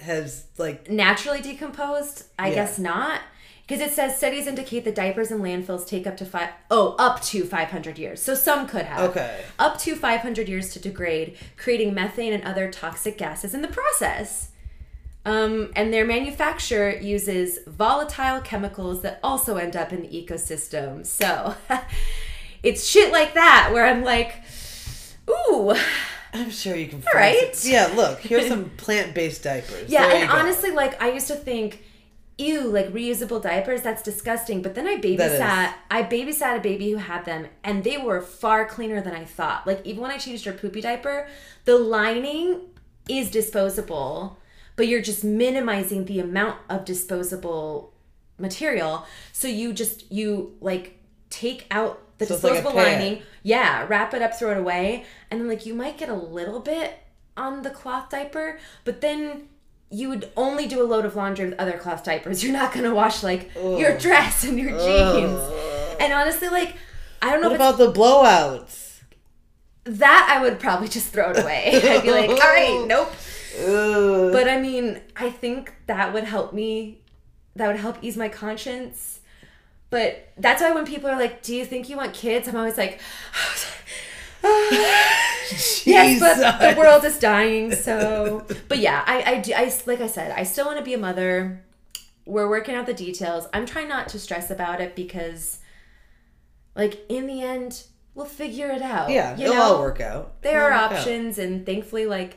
has 0.00 0.46
like 0.58 0.90
Naturally 0.90 1.40
decomposed? 1.40 2.24
I 2.38 2.48
Yeah. 2.48 2.54
guess 2.56 2.78
not. 2.78 3.20
Because 3.66 3.80
it 3.80 3.92
says 3.92 4.16
studies 4.16 4.46
indicate 4.46 4.84
that 4.84 4.94
diapers 4.94 5.32
in 5.32 5.40
landfills 5.40 5.86
take 5.88 6.06
up 6.06 6.16
to 6.18 6.24
five 6.24 6.50
oh 6.70 6.94
up 6.98 7.20
to 7.24 7.44
500 7.44 7.98
years. 7.98 8.22
So 8.22 8.34
some 8.34 8.68
could 8.68 8.84
have. 8.84 9.10
okay. 9.10 9.40
up 9.58 9.78
to 9.80 9.96
500 9.96 10.48
years 10.48 10.72
to 10.74 10.78
degrade, 10.78 11.36
creating 11.56 11.92
methane 11.92 12.32
and 12.32 12.44
other 12.44 12.70
toxic 12.70 13.18
gases 13.18 13.54
in 13.54 13.62
the 13.62 13.68
process. 13.68 14.50
Um, 15.26 15.72
and 15.74 15.92
their 15.92 16.06
manufacture 16.06 16.96
uses 16.96 17.58
volatile 17.66 18.40
chemicals 18.40 19.02
that 19.02 19.18
also 19.24 19.56
end 19.56 19.74
up 19.74 19.92
in 19.92 20.02
the 20.02 20.08
ecosystem. 20.08 21.04
So 21.04 21.56
it's 22.62 22.86
shit 22.86 23.12
like 23.12 23.34
that 23.34 23.70
where 23.72 23.84
I'm 23.84 24.04
like, 24.04 24.36
ooh. 25.28 25.74
I'm 26.32 26.50
sure 26.50 26.76
you 26.76 26.86
can. 26.86 27.00
Find 27.00 27.14
right. 27.14 27.56
some- 27.56 27.72
yeah. 27.72 27.92
Look, 27.96 28.20
here's 28.20 28.46
some 28.54 28.70
plant-based 28.76 29.42
diapers. 29.42 29.90
Yeah, 29.90 30.06
There 30.06 30.22
and 30.22 30.30
honestly, 30.30 30.70
like 30.70 31.02
I 31.02 31.10
used 31.10 31.26
to 31.26 31.34
think, 31.34 31.82
ew, 32.38 32.62
like 32.68 32.92
reusable 32.92 33.42
diapers, 33.42 33.82
that's 33.82 34.02
disgusting. 34.02 34.62
But 34.62 34.76
then 34.76 34.86
I 34.86 34.96
babysat 34.98 35.74
I 35.90 36.04
babysat 36.04 36.58
a 36.58 36.60
baby 36.60 36.92
who 36.92 36.98
had 36.98 37.24
them 37.24 37.48
and 37.64 37.82
they 37.82 37.98
were 37.98 38.20
far 38.20 38.64
cleaner 38.64 39.00
than 39.00 39.14
I 39.14 39.24
thought. 39.24 39.66
Like 39.66 39.84
even 39.84 40.02
when 40.02 40.12
I 40.12 40.18
changed 40.18 40.44
her 40.44 40.52
poopy 40.52 40.82
diaper, 40.82 41.26
the 41.64 41.78
lining 41.78 42.60
is 43.08 43.30
disposable, 43.30 44.38
but 44.76 44.86
you're 44.88 45.02
just 45.02 45.24
minimizing 45.24 46.04
the 46.04 46.20
amount 46.20 46.58
of 46.68 46.84
disposable 46.84 47.92
material. 48.38 49.06
So 49.32 49.48
you 49.48 49.72
just 49.72 50.10
you 50.12 50.56
like 50.60 50.98
take 51.30 51.66
out 51.70 52.02
the 52.18 52.26
So 52.26 52.34
it's 52.34 52.44
like 52.44 52.52
disposable 52.54 52.76
lining, 52.80 53.22
yeah, 53.42 53.86
wrap 53.88 54.14
it 54.14 54.22
up, 54.22 54.34
throw 54.38 54.52
it 54.52 54.58
away, 54.58 55.04
and 55.30 55.40
then 55.40 55.48
like 55.48 55.66
you 55.66 55.74
might 55.74 55.98
get 55.98 56.08
a 56.08 56.14
little 56.14 56.60
bit 56.60 56.98
on 57.36 57.62
the 57.62 57.70
cloth 57.70 58.10
diaper, 58.10 58.58
but 58.84 59.00
then 59.00 59.48
you 59.90 60.08
would 60.08 60.30
only 60.36 60.66
do 60.66 60.82
a 60.82 60.86
load 60.86 61.04
of 61.04 61.14
laundry 61.14 61.46
with 61.48 61.58
other 61.60 61.78
cloth 61.78 62.02
diapers. 62.04 62.42
You're 62.44 62.52
not 62.52 62.72
gonna 62.72 62.94
wash 62.94 63.22
like 63.22 63.50
your 63.54 63.96
dress 63.98 64.44
and 64.44 64.58
your 64.58 64.70
jeans. 64.70 65.40
And 66.00 66.12
honestly, 66.12 66.48
like 66.48 66.76
I 67.22 67.30
don't 67.32 67.40
know 67.40 67.48
What 67.48 67.60
if 67.60 67.60
about 67.60 67.78
the 67.78 67.92
blowouts? 67.92 68.82
that 69.86 70.28
I 70.36 70.42
would 70.42 70.58
probably 70.58 70.88
just 70.88 71.12
throw 71.12 71.30
it 71.30 71.38
away. 71.38 71.70
I'd 71.84 72.02
be 72.02 72.10
like, 72.10 72.28
all 72.28 72.36
right, 72.36 72.84
nope. 72.88 73.12
Ugh. 73.58 74.32
But 74.32 74.48
I 74.48 74.60
mean, 74.60 75.00
I 75.16 75.30
think 75.30 75.74
that 75.86 76.12
would 76.12 76.24
help 76.24 76.52
me. 76.52 77.00
That 77.54 77.68
would 77.68 77.76
help 77.76 77.96
ease 78.02 78.16
my 78.16 78.28
conscience. 78.28 79.20
But 79.88 80.28
that's 80.36 80.60
why 80.60 80.72
when 80.72 80.84
people 80.84 81.08
are 81.08 81.18
like, 81.18 81.42
"Do 81.42 81.54
you 81.54 81.64
think 81.64 81.88
you 81.88 81.96
want 81.96 82.12
kids?" 82.12 82.48
I'm 82.48 82.56
always 82.56 82.76
like, 82.76 83.00
ah. 84.44 85.32
"Yes, 85.84 86.20
but 86.20 86.58
the 86.74 86.78
world 86.78 87.04
is 87.04 87.18
dying." 87.18 87.72
So, 87.72 88.46
but 88.68 88.78
yeah, 88.78 89.02
I, 89.06 89.22
I, 89.22 89.40
do, 89.40 89.52
I, 89.54 89.72
like 89.86 90.00
I 90.00 90.06
said, 90.08 90.32
I 90.32 90.42
still 90.42 90.66
want 90.66 90.78
to 90.78 90.84
be 90.84 90.94
a 90.94 90.98
mother. 90.98 91.62
We're 92.24 92.48
working 92.48 92.74
out 92.74 92.86
the 92.86 92.94
details. 92.94 93.46
I'm 93.54 93.66
trying 93.66 93.88
not 93.88 94.08
to 94.08 94.18
stress 94.18 94.50
about 94.50 94.80
it 94.80 94.96
because, 94.96 95.60
like, 96.74 97.04
in 97.08 97.28
the 97.28 97.40
end, 97.42 97.84
we'll 98.16 98.26
figure 98.26 98.68
it 98.68 98.82
out. 98.82 99.10
Yeah, 99.10 99.36
you 99.36 99.44
it'll 99.44 99.54
know? 99.54 99.62
all 99.62 99.80
work 99.80 100.00
out. 100.00 100.42
there 100.42 100.56
It'll 100.66 100.66
are 100.66 100.82
work 100.82 100.92
out. 100.92 100.98
options 100.98 101.38
and 101.38 101.64
thankfully 101.64 102.06
like 102.06 102.36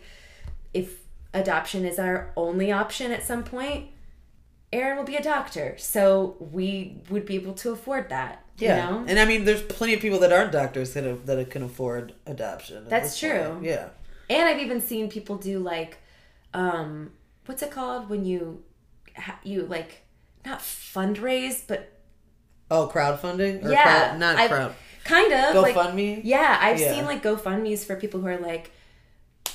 if 0.73 0.98
adoption 1.33 1.85
is 1.85 1.99
our 1.99 2.31
only 2.35 2.71
option 2.71 3.11
at 3.11 3.23
some 3.23 3.43
point 3.43 3.87
aaron 4.73 4.97
will 4.97 5.03
be 5.05 5.15
a 5.15 5.21
doctor 5.23 5.75
so 5.77 6.35
we 6.39 7.01
would 7.09 7.25
be 7.25 7.35
able 7.35 7.53
to 7.53 7.71
afford 7.71 8.09
that 8.09 8.43
Yeah, 8.57 8.85
you 8.87 8.91
know 8.91 9.05
and 9.07 9.19
I 9.19 9.25
mean, 9.25 9.45
there's 9.45 9.61
plenty 9.63 9.93
of 9.93 9.99
people 10.01 10.19
that 10.19 10.31
aren't 10.33 10.51
doctors 10.51 10.93
that 10.93 11.03
have, 11.03 11.25
that 11.27 11.49
can 11.49 11.63
afford 11.63 12.13
adoption. 12.25 12.85
That's 12.87 13.19
true. 13.19 13.43
point. 13.53 13.63
Yeah. 13.63 13.89
and 14.29 14.47
i've 14.47 14.59
even 14.59 14.81
seen 14.81 15.09
people 15.09 15.37
do 15.37 15.59
like 15.59 15.97
um 16.53 17.11
what's 17.45 17.61
it 17.61 17.71
called 17.71 18.09
when 18.09 18.25
you 18.25 18.63
you 19.43 19.63
like 19.65 20.01
not 20.45 20.59
fundraise 20.59 21.61
but 21.67 21.91
Oh, 22.71 22.87
crowdfunding? 22.93 23.65
Or 23.65 23.71
yeah 23.71 24.09
crowd, 24.09 24.19
not 24.19 24.35
I've- 24.37 24.53
crowd. 24.53 24.75
kind 25.03 25.33
of 25.33 25.55
like 25.63 25.75
GoFundMe. 25.75 26.21
yeah 26.23 26.57
i've 26.61 26.79
Yeah. 26.79 26.93
seen 26.93 27.05
like 27.05 27.23
gofundme's 27.23 27.83
for 27.85 27.95
people 27.95 28.19
who 28.21 28.27
are 28.27 28.37
like 28.37 28.71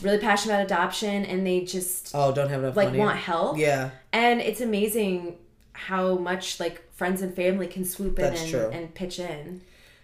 really 0.02 0.18
passionate 0.18 0.54
about 0.54 0.64
adoption 0.66 1.24
and 1.24 1.46
they 1.46 1.60
just 1.64 2.12
oh, 2.14 2.32
don't 2.32 2.48
have 2.48 2.62
enough 2.62 2.76
like 2.76 2.88
money. 2.88 2.98
want 2.98 3.16
help 3.18 3.58
Yeah. 3.58 3.90
And 4.12 4.40
it's 4.40 4.60
amazing 4.60 5.36
how 5.72 6.16
much 6.16 6.60
like 6.60 6.82
friends 6.92 7.22
and 7.22 7.34
family 7.34 7.66
can 7.66 7.84
swoop 7.84 8.18
in 8.18 8.32
and, 8.34 8.54
and 8.74 8.94
pitch 8.94 9.18
in. 9.18 9.60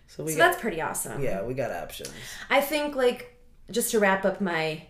So 0.08 0.24
we 0.24 0.32
So 0.32 0.38
got. 0.38 0.50
that's 0.50 0.60
pretty 0.60 0.80
awesome. 0.80 1.22
yeah, 1.22 1.42
we 1.42 1.54
got 1.54 1.70
options. 1.70 2.12
I 2.50 2.60
think 2.60 2.96
like 2.96 3.36
just 3.70 3.90
to 3.92 4.00
wrap 4.00 4.24
up 4.24 4.40
my 4.40 4.82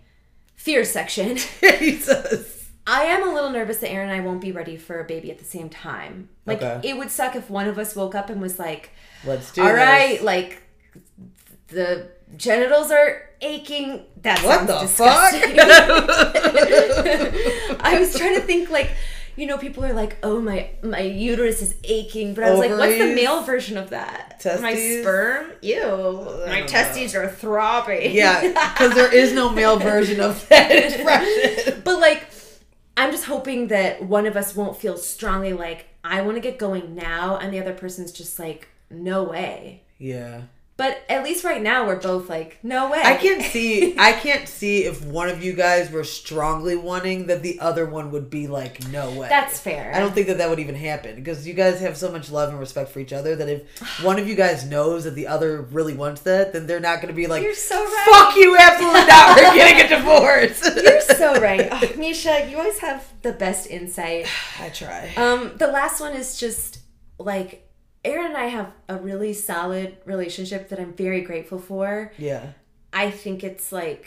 fear 0.57 0.85
section, 0.85 1.37
Jesus. 1.79 2.57
I 2.87 3.03
am 3.05 3.29
a 3.29 3.33
little 3.33 3.51
nervous 3.51 3.77
that 3.79 3.91
Aaron 3.91 4.09
and 4.11 4.21
I 4.21 4.25
won't 4.25 4.41
be 4.41 4.53
ready 4.53 4.77
for 4.77 4.99
a 5.01 5.05
baby 5.05 5.31
at 5.31 5.39
the 5.39 5.45
same 5.45 5.69
time. 5.69 6.31
Like 6.47 6.63
Okay. 6.63 6.89
it 6.89 6.97
would 6.97 7.11
suck 7.11 7.37
if 7.37 7.51
one 7.51 7.69
of 7.69 7.79
us 7.79 7.95
woke 7.95 8.15
up 8.15 8.31
and 8.31 8.41
was 8.41 8.59
like, 8.59 8.91
Let's 9.25 9.53
do 9.53 9.61
"All 9.63 9.69
this. 9.69 9.77
right, 9.77 10.23
like 10.25 10.63
the 11.69 12.09
genitals 12.37 12.91
are 12.91 13.23
aching." 13.41 14.05
That 14.23 14.41
What 14.45 14.69
sounds 14.69 14.69
the 14.69 14.79
disgusting. 14.81 15.59
I 17.81 17.99
was 17.99 18.15
trying 18.15 18.35
to 18.35 18.41
think 18.43 18.71
like, 18.71 18.91
you 19.37 19.47
know, 19.47 19.59
people 19.59 19.85
are 19.85 19.93
like, 19.95 20.17
"Oh, 20.23 20.41
my 20.41 20.71
my 20.83 21.01
uterus 21.01 21.63
is 21.63 21.75
aching," 21.85 22.35
but 22.35 22.45
I 22.45 22.51
was 22.51 22.59
like, 22.59 22.71
"What's 22.73 22.99
the 22.99 23.15
male 23.15 23.43
version 23.43 23.77
of 23.77 23.91
that? 23.91 24.43
My 24.61 24.75
sperm? 24.75 25.53
Ew, 25.63 26.45
my 26.47 26.61
know. 26.61 26.67
testes 26.67 27.15
are 27.15 27.29
throbbing." 27.29 28.13
Yeah, 28.13 28.41
because 28.73 28.95
there 28.95 29.13
is 29.15 29.33
no 29.33 29.51
male 29.51 29.79
version 29.93 30.21
of 30.21 30.47
that 30.49 30.71
expression. 30.85 31.83
But 31.85 32.01
like, 32.01 32.29
I'm 32.97 33.11
just 33.11 33.25
hoping 33.25 33.69
that 33.69 34.03
one 34.03 34.27
of 34.27 34.37
us 34.37 34.55
won't 34.55 34.77
feel 34.77 34.99
strongly 34.99 35.55
like 35.55 35.87
I 36.05 36.23
want 36.23 36.37
to 36.37 36.41
get 36.41 36.59
going 36.59 36.95
now, 36.95 37.39
and 37.39 37.53
the 37.53 37.61
other 37.61 37.75
person's 37.75 38.13
just 38.13 38.39
like, 38.39 38.69
"No 38.91 39.23
way." 39.23 39.83
Yeah. 39.99 40.43
But 40.81 41.05
at 41.11 41.23
least 41.23 41.45
right 41.45 41.61
now, 41.61 41.87
we're 41.87 42.01
both 42.01 42.31
like, 42.31 42.57
"No 42.63 42.91
way." 42.91 43.03
I 43.05 43.15
can't 43.15 43.43
see. 43.43 43.95
I 43.99 44.13
can't 44.13 44.49
see 44.49 44.85
if 44.87 45.05
one 45.05 45.29
of 45.29 45.45
you 45.45 45.53
guys 45.53 45.91
were 45.91 46.05
strongly 46.05 46.75
wanting 46.75 47.27
that 47.27 47.43
the 47.43 47.61
other 47.61 47.85
one 47.85 48.11
would 48.13 48.31
be 48.31 48.47
like, 48.47 48.89
no 48.89 49.11
way. 49.11 49.29
That's 49.29 49.61
fair. 49.61 49.93
I 49.95 50.01
don't 50.01 50.15
think 50.15 50.29
that 50.29 50.39
that 50.39 50.49
would 50.49 50.59
even 50.59 50.75
happen 50.75 51.17
because 51.17 51.47
you 51.47 51.53
guys 51.53 51.81
have 51.81 51.99
so 51.99 52.11
much 52.11 52.31
love 52.31 52.49
and 52.49 52.59
respect 52.59 52.93
for 52.93 52.99
each 52.99 53.13
other 53.13 53.37
that 53.37 53.47
if 53.47 53.63
one 54.03 54.19
of 54.19 54.27
you 54.27 54.35
guys 54.35 54.65
knows 54.65 55.05
that 55.05 55.15
the 55.15 55.27
other 55.27 55.61
really 55.61 55.93
wants 55.93 56.23
that, 56.23 56.55
then 56.55 56.67
they're 56.67 56.81
not 56.81 57.03
going 57.03 57.09
to 57.09 57.15
be 57.15 57.27
like, 57.27 57.43
You're 57.43 57.53
so 57.53 57.77
right. 57.85 58.07
"Fuck 58.11 58.37
you, 58.37 58.57
absolutely 58.57 59.05
not. 59.05 59.37
We're 59.37 59.55
getting 59.55 59.85
a 59.85 59.89
divorce." 59.99 60.83
You're 60.83 61.03
so 61.03 61.39
right, 61.43 61.69
oh, 61.71 61.93
Misha. 61.99 62.49
You 62.51 62.57
always 62.57 62.79
have 62.79 63.07
the 63.21 63.33
best 63.33 63.67
insight. 63.67 64.29
I 64.59 64.71
try. 64.71 65.13
Um, 65.19 65.59
the 65.59 65.67
last 65.67 66.01
one 66.01 66.15
is 66.15 66.41
just 66.41 66.79
like 67.19 67.70
Aaron 68.05 68.27
and 68.27 68.37
I 68.37 68.47
have 68.47 68.73
a 68.89 68.97
really 68.97 69.33
solid 69.33 69.97
relationship 70.05 70.69
that 70.71 70.79
I'm 70.81 70.93
very 70.95 71.21
grateful 71.21 71.59
for. 71.59 72.13
yeah. 72.19 72.53
I 72.93 73.11
think 73.13 73.45
it's 73.45 73.71
like 73.71 74.07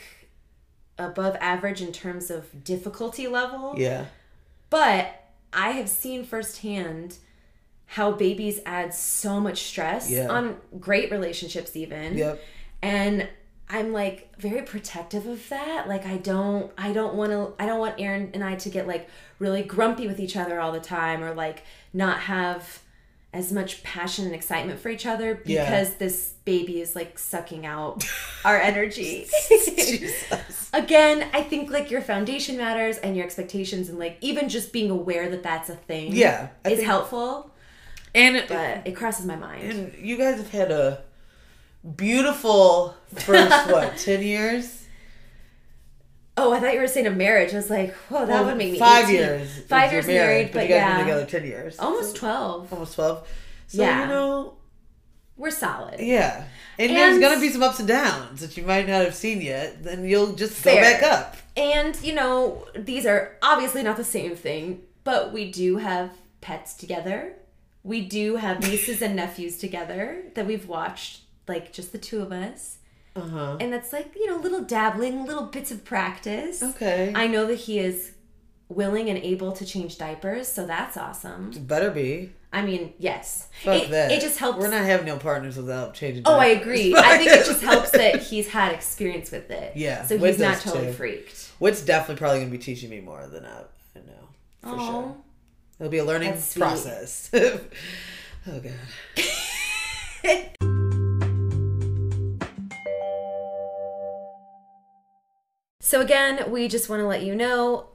above 0.98 1.36
average 1.40 1.80
in 1.80 1.90
terms 1.90 2.30
of 2.30 2.64
difficulty 2.64 3.26
level. 3.28 3.74
Yeah. 3.78 4.06
But 4.68 5.22
I 5.52 5.70
have 5.70 5.88
seen 5.88 6.24
firsthand 6.24 7.16
how 7.86 8.12
babies 8.12 8.60
add 8.66 8.92
so 8.92 9.40
much 9.40 9.62
stress 9.62 10.10
Yeah. 10.10 10.28
on 10.28 10.58
great 10.80 11.10
relationships 11.10 11.76
even. 11.76 12.18
Yep. 12.18 12.42
And 12.82 13.28
I'm 13.70 13.92
like 13.92 14.36
very 14.38 14.60
protective 14.62 15.26
of 15.26 15.48
that. 15.48 15.88
Like 15.88 16.04
I 16.04 16.18
don't 16.18 16.70
I 16.76 16.92
don't 16.92 17.14
want 17.14 17.32
to 17.32 17.54
I 17.58 17.64
don't 17.66 17.78
want 17.78 17.98
Aaron 17.98 18.30
and 18.34 18.44
I 18.44 18.56
to 18.56 18.68
get 18.68 18.86
like 18.86 19.08
really 19.38 19.62
grumpy 19.62 20.06
with 20.06 20.20
each 20.20 20.36
other 20.36 20.60
all 20.60 20.72
the 20.72 20.80
time 20.80 21.24
or 21.24 21.32
like 21.34 21.62
not 21.94 22.20
have 22.20 22.80
as 23.34 23.52
much 23.52 23.82
passion 23.82 24.24
and 24.26 24.34
excitement 24.34 24.78
for 24.80 24.88
each 24.88 25.04
other 25.06 25.42
Yeah. 25.44 25.64
because 25.64 25.94
this 25.96 26.34
baby 26.44 26.80
is 26.80 26.94
like 26.94 27.18
sucking 27.18 27.66
out 27.66 28.04
our 28.44 28.56
energy. 28.70 29.26
Again, 30.72 31.28
I 31.32 31.42
think 31.42 31.70
like 31.70 31.90
your 31.90 32.00
foundation 32.00 32.56
matters 32.56 32.96
and 32.98 33.16
your 33.16 33.24
expectations 33.24 33.88
and 33.88 33.98
like 33.98 34.16
even 34.20 34.48
just 34.48 34.72
being 34.72 34.90
aware 34.90 35.28
that 35.30 35.42
that's 35.42 35.68
a 35.68 35.76
thing 35.76 36.12
Yeah, 36.14 36.48
I 36.64 36.70
is 36.70 36.76
think- 36.78 36.88
helpful, 36.88 37.50
And 38.14 38.36
it, 38.36 38.48
but 38.48 38.86
it 38.86 38.92
crosses 38.92 39.26
my 39.26 39.36
mind. 39.36 39.62
and 39.70 39.94
you 39.98 40.16
guys 40.16 40.36
have 40.36 40.50
had 40.50 40.70
a 40.70 41.02
beautiful 41.96 42.94
first 43.14 43.70
what 43.70 43.96
ten 43.98 44.22
years. 44.22 44.83
Oh, 46.36 46.52
I 46.52 46.58
thought 46.60 46.74
you 46.74 46.80
were 46.80 46.88
saying 46.88 47.06
a 47.06 47.10
marriage. 47.10 47.52
I 47.52 47.56
was 47.56 47.70
like, 47.70 47.94
whoa, 48.08 48.20
that 48.26 48.28
Well, 48.28 48.44
would 48.46 48.56
make 48.56 48.72
me 48.72 48.78
five 48.78 49.04
18. 49.04 49.14
years. 49.14 49.58
Five 49.68 49.92
years 49.92 50.06
married, 50.06 50.50
but 50.52 50.64
you 50.64 50.68
guys 50.70 50.76
yeah, 50.78 50.96
been 50.96 51.06
together 51.06 51.26
ten 51.26 51.44
years. 51.46 51.78
almost 51.78 52.16
twelve. 52.16 52.72
almost 52.72 52.94
twelve. 52.94 53.26
So 53.68 53.82
Yeah. 53.82 54.02
you 54.02 54.08
know, 54.08 54.54
We're 55.36 55.50
solid. 55.52 56.00
yeah. 56.00 56.44
And, 56.78 56.90
there's 56.90 57.20
gonna 57.20 57.40
be 57.40 57.50
some 57.50 57.62
ups 57.62 57.78
and 57.78 57.86
downs 57.86 58.40
that 58.40 58.56
you 58.56 58.64
might 58.64 58.88
not 58.88 59.04
have 59.04 59.14
seen 59.14 59.40
yet. 59.40 59.84
Then 59.84 60.04
you'll 60.04 60.32
just 60.34 60.54
Fair. 60.54 60.74
go 60.76 60.80
back 60.80 61.02
up. 61.04 61.36
And 61.56 61.94
you 62.02 62.14
know, 62.14 62.66
these 62.76 63.06
are 63.06 63.36
obviously 63.40 63.82
not 63.84 63.96
the 63.96 64.02
same 64.04 64.34
thing, 64.34 64.82
but 65.04 65.32
we 65.32 65.52
do 65.52 65.76
have 65.76 66.10
pets 66.40 66.74
together. 66.74 67.34
We 67.84 68.00
do 68.00 68.36
have 68.36 68.60
nieces 68.60 69.02
and 69.02 69.14
nephews 69.14 69.56
together 69.58 70.22
that 70.34 70.46
we've 70.46 70.66
watched, 70.66 71.20
like 71.46 71.72
just 71.72 71.92
the 71.92 71.98
two 71.98 72.20
of 72.22 72.32
us. 72.32 72.78
Uh 73.16 73.20
huh. 73.20 73.56
And 73.60 73.72
that's 73.72 73.92
like, 73.92 74.14
you 74.16 74.26
know, 74.26 74.36
little 74.36 74.62
dabbling, 74.62 75.24
little 75.24 75.44
bits 75.44 75.70
of 75.70 75.84
practice. 75.84 76.62
Okay. 76.62 77.12
I 77.14 77.26
know 77.26 77.46
that 77.46 77.54
he 77.60 77.78
is 77.78 78.12
willing 78.68 79.08
and 79.08 79.18
able 79.18 79.52
to 79.52 79.64
change 79.64 79.98
diapers, 79.98 80.48
so 80.48 80.66
that's 80.66 80.96
awesome. 80.96 81.52
Better 81.52 81.90
be. 81.90 82.32
I 82.52 82.62
mean, 82.62 82.92
yes. 82.98 83.48
Fuck 83.62 83.82
it, 83.84 83.90
that. 83.90 84.12
it 84.12 84.20
just 84.20 84.38
helps. 84.38 84.58
We're 84.58 84.70
not 84.70 84.84
having 84.84 85.06
no 85.06 85.16
partners 85.16 85.56
without 85.56 85.94
changing. 85.94 86.22
oh, 86.26 86.38
I 86.38 86.46
agree. 86.46 86.94
I 86.96 87.18
think 87.18 87.30
it 87.30 87.46
just 87.46 87.62
helps 87.62 87.90
that 87.92 88.22
he's 88.22 88.48
had 88.48 88.72
experience 88.72 89.30
with 89.30 89.50
it. 89.50 89.76
Yeah, 89.76 90.04
So 90.06 90.18
he's 90.18 90.38
not 90.38 90.60
totally 90.60 90.86
too. 90.86 90.92
freaked. 90.92 91.52
Whit's 91.58 91.82
definitely 91.82 92.16
probably 92.18 92.38
gonna 92.40 92.50
be 92.50 92.58
teaching 92.58 92.90
me 92.90 93.00
more 93.00 93.26
than 93.26 93.44
I, 93.44 93.60
I 93.96 94.00
know 94.06 94.28
for 94.62 94.68
Aw. 94.70 94.86
sure. 94.90 95.16
It'll 95.80 95.90
be 95.90 95.98
a 95.98 96.04
learning 96.04 96.34
process. 96.56 97.30
oh 97.34 98.60
god. 98.60 98.72
So 105.84 106.00
again, 106.00 106.50
we 106.50 106.66
just 106.66 106.88
want 106.88 107.00
to 107.00 107.06
let 107.06 107.24
you 107.24 107.34
know 107.34 107.88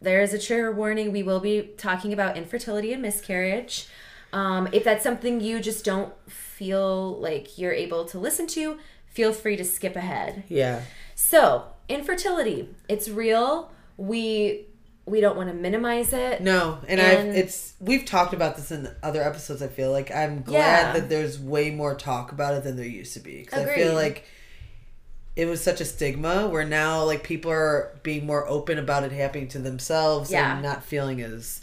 there 0.00 0.20
is 0.22 0.32
a 0.32 0.38
trigger 0.38 0.70
warning. 0.70 1.10
We 1.10 1.24
will 1.24 1.40
be 1.40 1.70
talking 1.76 2.12
about 2.12 2.36
infertility 2.36 2.92
and 2.92 3.02
miscarriage. 3.02 3.88
Um, 4.32 4.68
if 4.70 4.84
that's 4.84 5.02
something 5.02 5.40
you 5.40 5.58
just 5.58 5.84
don't 5.84 6.12
feel 6.30 7.18
like 7.18 7.58
you're 7.58 7.72
able 7.72 8.04
to 8.04 8.18
listen 8.20 8.46
to, 8.48 8.78
feel 9.08 9.32
free 9.32 9.56
to 9.56 9.64
skip 9.64 9.96
ahead. 9.96 10.44
Yeah. 10.48 10.82
So, 11.16 11.64
infertility, 11.88 12.68
it's 12.88 13.08
real. 13.08 13.72
We 13.96 14.66
we 15.04 15.20
don't 15.20 15.36
want 15.36 15.48
to 15.48 15.54
minimize 15.54 16.12
it. 16.12 16.42
No, 16.42 16.78
and, 16.86 17.00
And- 17.00 17.30
I've 17.30 17.36
it's 17.36 17.74
we've 17.80 18.04
talked 18.04 18.34
about 18.34 18.54
this 18.54 18.70
in 18.70 18.88
other 19.02 19.20
episodes. 19.20 19.62
I 19.62 19.68
feel 19.68 19.90
like 19.90 20.12
I'm 20.14 20.42
glad 20.42 20.94
Yeah. 20.94 21.00
that 21.00 21.08
there's 21.08 21.40
way 21.40 21.70
more 21.72 21.96
talk 21.96 22.30
about 22.30 22.54
it 22.54 22.62
than 22.62 22.76
there 22.76 22.86
used 22.86 23.14
to 23.14 23.20
be 23.20 23.40
because 23.40 23.66
I 23.66 23.74
feel 23.74 23.94
like 23.94 24.24
it 25.36 25.46
was 25.46 25.62
such 25.62 25.80
a 25.80 25.84
stigma 25.84 26.48
where 26.48 26.64
now 26.64 27.04
like 27.04 27.22
people 27.22 27.50
are 27.52 27.96
being 28.02 28.24
more 28.26 28.48
open 28.48 28.78
about 28.78 29.04
it 29.04 29.12
happening 29.12 29.46
to 29.48 29.58
themselves 29.58 30.30
Yeah. 30.30 30.54
and 30.54 30.62
not 30.62 30.82
feeling 30.82 31.20
as 31.20 31.60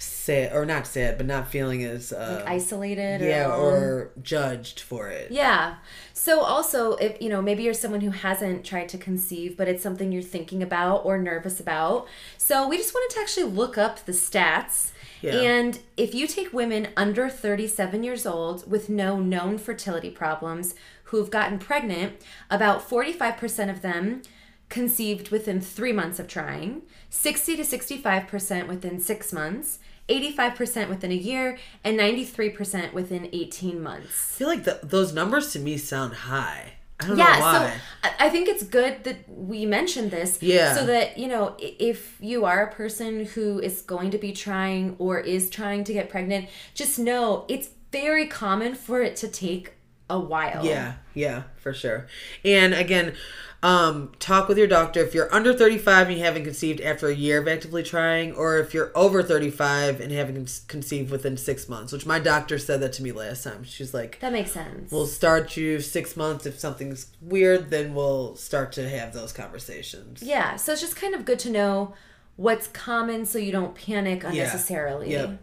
sad 0.00 0.52
or 0.54 0.64
not 0.64 0.86
sad 0.86 1.16
but 1.16 1.26
not 1.26 1.48
feeling 1.48 1.82
as 1.82 2.12
uh, 2.12 2.44
Isolated 2.46 3.20
yeah 3.20 3.48
or, 3.48 3.54
or 3.76 4.10
judged 4.22 4.80
for 4.80 5.08
it. 5.08 5.30
Yeah. 5.32 5.76
So 6.12 6.40
also 6.40 6.92
if 6.96 7.20
you 7.20 7.28
know, 7.28 7.42
maybe 7.42 7.62
you're 7.64 7.74
someone 7.74 8.02
who 8.02 8.10
hasn't 8.10 8.64
tried 8.64 8.88
to 8.90 8.98
conceive, 8.98 9.56
but 9.56 9.66
it's 9.66 9.82
something 9.82 10.12
you're 10.12 10.22
thinking 10.22 10.62
about 10.62 11.04
or 11.04 11.18
nervous 11.18 11.58
about. 11.58 12.06
So 12.36 12.68
we 12.68 12.76
just 12.76 12.94
wanted 12.94 13.14
to 13.14 13.20
actually 13.20 13.44
look 13.50 13.76
up 13.78 14.04
the 14.04 14.12
stats. 14.12 14.92
Yeah. 15.20 15.32
And 15.40 15.80
if 15.96 16.14
you 16.14 16.28
take 16.28 16.52
women 16.52 16.88
under 16.96 17.28
37 17.28 18.04
years 18.04 18.24
old 18.24 18.70
with 18.70 18.88
no 18.88 19.18
known 19.18 19.58
fertility 19.58 20.10
problems 20.10 20.76
who've 21.08 21.30
gotten 21.30 21.58
pregnant, 21.58 22.14
about 22.50 22.88
45% 22.88 23.70
of 23.70 23.82
them 23.82 24.22
conceived 24.68 25.30
within 25.30 25.60
3 25.60 25.92
months 25.92 26.18
of 26.18 26.28
trying, 26.28 26.82
60 27.10 27.56
to 27.56 27.62
65% 27.62 28.66
within 28.68 29.00
6 29.00 29.32
months, 29.32 29.78
85% 30.08 30.88
within 30.88 31.10
a 31.12 31.14
year, 31.14 31.58
and 31.84 31.98
93% 31.98 32.92
within 32.92 33.28
18 33.32 33.82
months. 33.82 34.34
I 34.34 34.38
feel 34.38 34.48
like 34.48 34.64
the, 34.64 34.80
those 34.82 35.12
numbers 35.12 35.52
to 35.52 35.58
me 35.58 35.76
sound 35.78 36.14
high. 36.14 36.74
I 37.00 37.06
don't 37.06 37.16
yeah 37.16 37.38
know 37.38 37.44
why. 37.44 37.52
so 37.68 37.72
I- 38.08 38.26
i 38.26 38.28
think 38.28 38.48
it's 38.48 38.64
good 38.64 39.04
that 39.04 39.18
we 39.28 39.64
mentioned 39.64 40.10
this 40.10 40.42
Yeah. 40.42 40.74
so 40.74 40.84
that 40.86 41.16
you 41.16 41.28
know 41.28 41.54
if 41.60 42.16
you 42.20 42.44
are 42.44 42.60
a 42.64 42.72
person 42.72 43.24
who 43.24 43.60
is 43.60 43.82
going 43.82 44.10
to 44.10 44.18
be 44.18 44.32
trying 44.32 44.96
or 44.98 45.20
is 45.20 45.48
trying 45.48 45.84
to 45.84 45.92
get 45.92 46.08
pregnant 46.10 46.48
just 46.74 46.98
know 46.98 47.44
it's 47.46 47.68
very 47.92 48.26
common 48.26 48.74
for 48.74 49.00
it 49.00 49.14
to 49.22 49.28
take 49.28 49.74
a 50.10 50.18
while 50.18 50.64
Yeah, 50.64 50.94
yeah, 51.14 51.42
for 51.56 51.72
sure. 51.74 52.06
And 52.44 52.72
again, 52.74 53.14
um, 53.62 54.12
talk 54.20 54.46
with 54.48 54.56
your 54.56 54.68
doctor 54.68 55.00
if 55.00 55.14
you're 55.14 55.34
under 55.34 55.52
35 55.52 56.08
and 56.08 56.16
you 56.18 56.24
haven't 56.24 56.44
conceived 56.44 56.80
after 56.80 57.08
a 57.08 57.14
year 57.14 57.40
of 57.40 57.48
actively 57.48 57.82
trying, 57.82 58.32
or 58.32 58.58
if 58.58 58.72
you're 58.72 58.92
over 58.94 59.20
35 59.22 60.00
and 60.00 60.12
haven't 60.12 60.60
conceived 60.68 61.10
within 61.10 61.36
six 61.36 61.68
months. 61.68 61.92
Which 61.92 62.06
my 62.06 62.20
doctor 62.20 62.56
said 62.58 62.80
that 62.82 62.92
to 62.94 63.02
me 63.02 63.10
last 63.10 63.42
time. 63.42 63.64
She's 63.64 63.92
like, 63.92 64.20
that 64.20 64.32
makes 64.32 64.52
sense 64.52 64.92
"We'll 64.92 65.06
start 65.06 65.56
you 65.56 65.80
six 65.80 66.16
months. 66.16 66.46
If 66.46 66.58
something's 66.58 67.08
weird, 67.20 67.70
then 67.70 67.94
we'll 67.94 68.36
start 68.36 68.70
to 68.72 68.88
have 68.88 69.12
those 69.12 69.32
conversations." 69.32 70.22
yeah 70.22 70.54
so 70.56 70.72
it's 70.72 70.80
just 70.80 70.94
kind 70.96 71.14
of 71.14 71.24
good 71.24 71.40
to 71.40 71.50
know 71.50 71.94
what's 72.36 72.68
common 72.68 73.26
so 73.26 73.38
you 73.38 73.50
don't 73.50 73.74
panic 73.74 74.22
unnecessarily 74.22 75.10
Yep. 75.10 75.40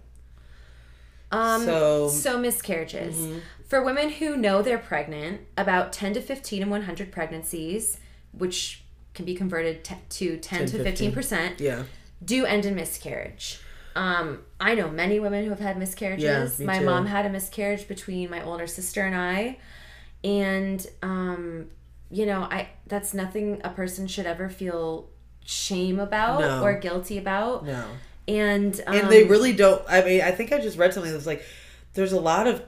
Um, 1.32 1.66
So- 1.66 2.08
so, 2.10 2.38
miscarriages. 2.40 3.18
For 3.68 3.84
women 3.84 4.10
who 4.10 4.38
know 4.38 4.62
they're 4.62 4.78
pregnant, 4.78 5.42
about 5.58 5.92
10 5.92 6.14
to 6.14 6.22
15 6.22 6.62
in 6.62 6.70
100 6.70 7.12
pregnancies, 7.12 7.98
which 8.32 8.84
can 9.14 9.26
be 9.26 9.34
converted 9.34 9.84
te- 9.84 9.96
to 10.10 10.38
10, 10.38 10.68
to 10.68 10.78
15%, 10.84 11.60
Yeah. 11.60 11.84
do 12.24 12.46
end 12.46 12.66
in 12.66 12.76
miscarriage. 12.76 13.60
Um, 13.96 14.42
I 14.60 14.76
know 14.76 14.90
many 14.90 15.20
women 15.20 15.46
who 15.46 15.50
have 15.52 15.60
had 15.62 15.78
miscarriages. 15.78 16.60
Yeah, 16.60 16.66
my 16.66 16.80
too. 16.80 16.86
mom 16.86 17.06
had 17.06 17.26
a 17.26 17.30
miscarriage 17.30 17.88
between 17.88 18.30
my 18.30 18.44
older 18.44 18.68
sister 18.68 19.02
and 19.04 19.16
I. 19.16 19.58
And 20.24 20.86
um, 21.02 21.68
you 22.12 22.26
know, 22.26 22.42
I 22.44 22.70
that's 22.88 23.14
nothing 23.14 23.62
a 23.64 23.70
person 23.70 24.06
should 24.08 24.26
ever 24.26 24.50
feel 24.50 25.10
shame 25.46 26.00
about 26.00 26.42
No. 26.42 26.64
or 26.64 26.74
guilty 26.78 27.18
about. 27.18 27.66
No. 27.66 27.86
And 28.28 28.80
um, 28.86 28.96
and 28.96 29.10
they 29.10 29.24
really 29.24 29.54
don't 29.54 29.84
i 29.88 30.04
mean 30.04 30.22
i 30.22 30.32
think 30.32 30.52
i 30.52 30.60
just 30.60 30.80
read 30.80 30.96
something 30.96 31.12
that's 31.14 31.28
like 31.28 31.44
there's 31.94 32.12
a 32.12 32.20
lot 32.20 32.48
of 32.48 32.64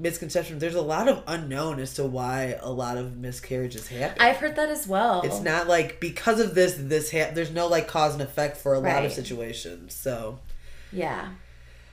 misconceptions 0.00 0.60
there's 0.60 0.74
a 0.74 0.80
lot 0.82 1.08
of 1.08 1.22
unknown 1.26 1.78
as 1.78 1.94
to 1.94 2.04
why 2.04 2.56
a 2.60 2.70
lot 2.70 2.96
of 2.96 3.16
miscarriages 3.16 3.88
happen 3.88 4.16
I've 4.20 4.36
heard 4.36 4.56
that 4.56 4.68
as 4.68 4.86
well. 4.86 5.22
it's 5.22 5.40
not 5.40 5.68
like 5.68 6.00
because 6.00 6.40
of 6.40 6.54
this 6.54 6.74
this 6.78 7.12
ha- 7.12 7.30
there's 7.34 7.50
no 7.50 7.66
like 7.66 7.86
cause 7.88 8.14
and 8.14 8.22
effect 8.22 8.56
for 8.56 8.74
a 8.74 8.78
lot 8.80 9.04
of 9.04 9.12
situations 9.12 9.94
so 9.94 10.38
Yeah. 10.92 11.28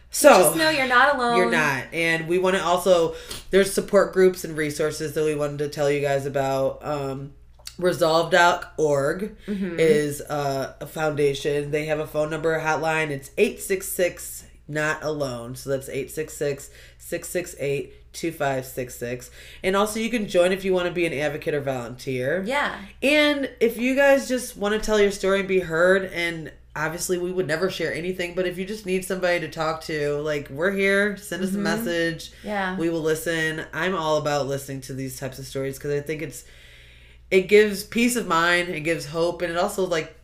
so 0.09 0.29
Just 0.29 0.57
know 0.57 0.69
you're 0.69 0.87
not 0.87 1.15
alone. 1.15 1.37
you're 1.37 1.51
not 1.51 1.83
and 1.93 2.27
we 2.27 2.37
want 2.39 2.55
to 2.55 2.63
also 2.63 3.15
there's 3.51 3.73
support 3.73 4.13
groups 4.13 4.43
and 4.43 4.55
resources 4.57 5.13
that 5.13 5.23
we 5.23 5.35
wanted 5.35 5.59
to 5.59 5.69
tell 5.69 5.91
you 5.91 6.01
guys 6.01 6.25
about 6.25 6.79
um 6.85 7.33
resolve.org 7.79 9.35
Mm-hmm. 9.47 9.79
is 9.79 10.21
uh, 10.21 10.73
a 10.81 10.85
foundation 10.87 11.71
they 11.71 11.85
have 11.85 11.99
a 11.99 12.07
phone 12.07 12.29
number 12.29 12.59
hotline 12.59 13.09
it's 13.09 13.29
866 13.37 14.45
not 14.67 15.03
alone 15.03 15.55
so 15.55 15.69
that's 15.69 15.89
866 15.89 16.69
668 16.97 18.13
2566 18.13 19.31
and 19.63 19.75
also 19.75 19.99
you 19.99 20.09
can 20.09 20.27
join 20.27 20.51
if 20.51 20.65
you 20.65 20.73
want 20.73 20.87
to 20.87 20.91
be 20.91 21.05
an 21.05 21.13
advocate 21.13 21.53
or 21.53 21.61
volunteer 21.61 22.43
Yeah. 22.45 22.75
and 23.03 23.49
if 23.59 23.77
you 23.77 23.95
guys 23.95 24.27
just 24.27 24.57
want 24.57 24.73
to 24.73 24.79
tell 24.79 24.99
your 24.99 25.11
story 25.11 25.39
and 25.39 25.47
be 25.47 25.59
heard, 25.59 26.05
and 26.05 26.51
obviously 26.75 27.17
we 27.17 27.31
would 27.31 27.47
never 27.47 27.69
share 27.69 27.93
anything, 27.93 28.35
but 28.35 28.45
if 28.45 28.57
you 28.57 28.65
just 28.65 28.85
need 28.85 29.03
somebody 29.03 29.39
to 29.39 29.49
talk 29.49 29.81
to, 29.81 30.17
like 30.21 30.49
we're 30.49 30.71
here, 30.71 31.17
send 31.17 31.43
us 31.43 31.49
a 31.49 31.53
mm-hmm. 31.53 31.63
message. 31.63 32.31
Yeah. 32.43 32.77
We 32.77 32.89
will 32.89 33.01
listen. 33.01 33.65
I'm 33.73 33.95
all 33.95 34.17
about 34.17 34.47
listening 34.47 34.81
to 34.81 34.93
these 34.93 35.19
types 35.19 35.39
of 35.39 35.45
stories 35.45 35.77
because 35.77 35.91
I 35.91 36.01
think 36.01 36.21
it's 36.21 36.45
it 37.29 37.43
gives 37.43 37.83
peace 37.83 38.15
of 38.15 38.27
mind, 38.27 38.69
it 38.69 38.81
gives 38.81 39.07
hope, 39.07 39.41
and 39.41 39.51
it 39.51 39.57
also 39.57 39.85
like 39.85 40.15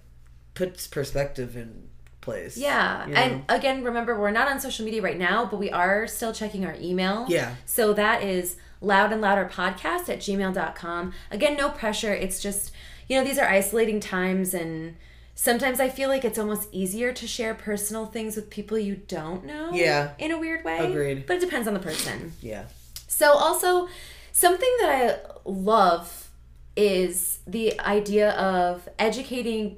puts 0.53 0.87
perspective 0.87 1.57
in 1.57 1.89
place. 2.23 2.57
Yeah. 2.57 3.05
you 3.07 3.13
know? 3.13 3.19
And 3.19 3.43
again, 3.49 3.83
remember, 3.83 4.19
we're 4.19 4.31
not 4.31 4.47
on 4.47 4.59
social 4.59 4.83
media 4.85 5.01
right 5.01 5.17
now, 5.17 5.45
but 5.45 5.57
we 5.57 5.69
are 5.69 6.07
still 6.07 6.33
checking 6.33 6.65
our 6.65 6.75
email. 6.81 7.25
Yeah. 7.29 7.55
So 7.65 7.93
that 7.93 8.23
is 8.23 8.55
loud 8.81 9.11
and 9.11 9.21
louder 9.21 9.49
podcast 9.51 10.09
at 10.09 10.19
gmail.com. 10.19 11.13
Again, 11.31 11.55
no 11.55 11.69
pressure. 11.69 12.13
It's 12.13 12.41
just, 12.41 12.71
you 13.07 13.17
know, 13.17 13.23
these 13.23 13.37
are 13.37 13.47
isolating 13.47 13.99
times 13.99 14.53
and 14.53 14.95
sometimes 15.35 15.79
I 15.79 15.89
feel 15.89 16.09
like 16.09 16.25
it's 16.25 16.39
almost 16.39 16.69
easier 16.71 17.13
to 17.13 17.27
share 17.27 17.53
personal 17.53 18.05
things 18.05 18.35
with 18.35 18.49
people 18.49 18.77
you 18.77 18.95
don't 19.07 19.45
know. 19.45 19.71
Yeah. 19.73 20.11
In 20.19 20.31
a 20.31 20.39
weird 20.39 20.63
way. 20.65 20.79
Agreed. 20.79 21.25
But 21.25 21.37
it 21.37 21.39
depends 21.41 21.67
on 21.67 21.73
the 21.73 21.79
person. 21.79 22.33
yeah. 22.41 22.65
So 23.07 23.31
also 23.31 23.87
something 24.31 24.69
that 24.81 24.89
I 24.89 25.49
love 25.49 26.29
is 26.75 27.39
the 27.45 27.79
idea 27.79 28.31
of 28.31 28.89
educating 28.97 29.77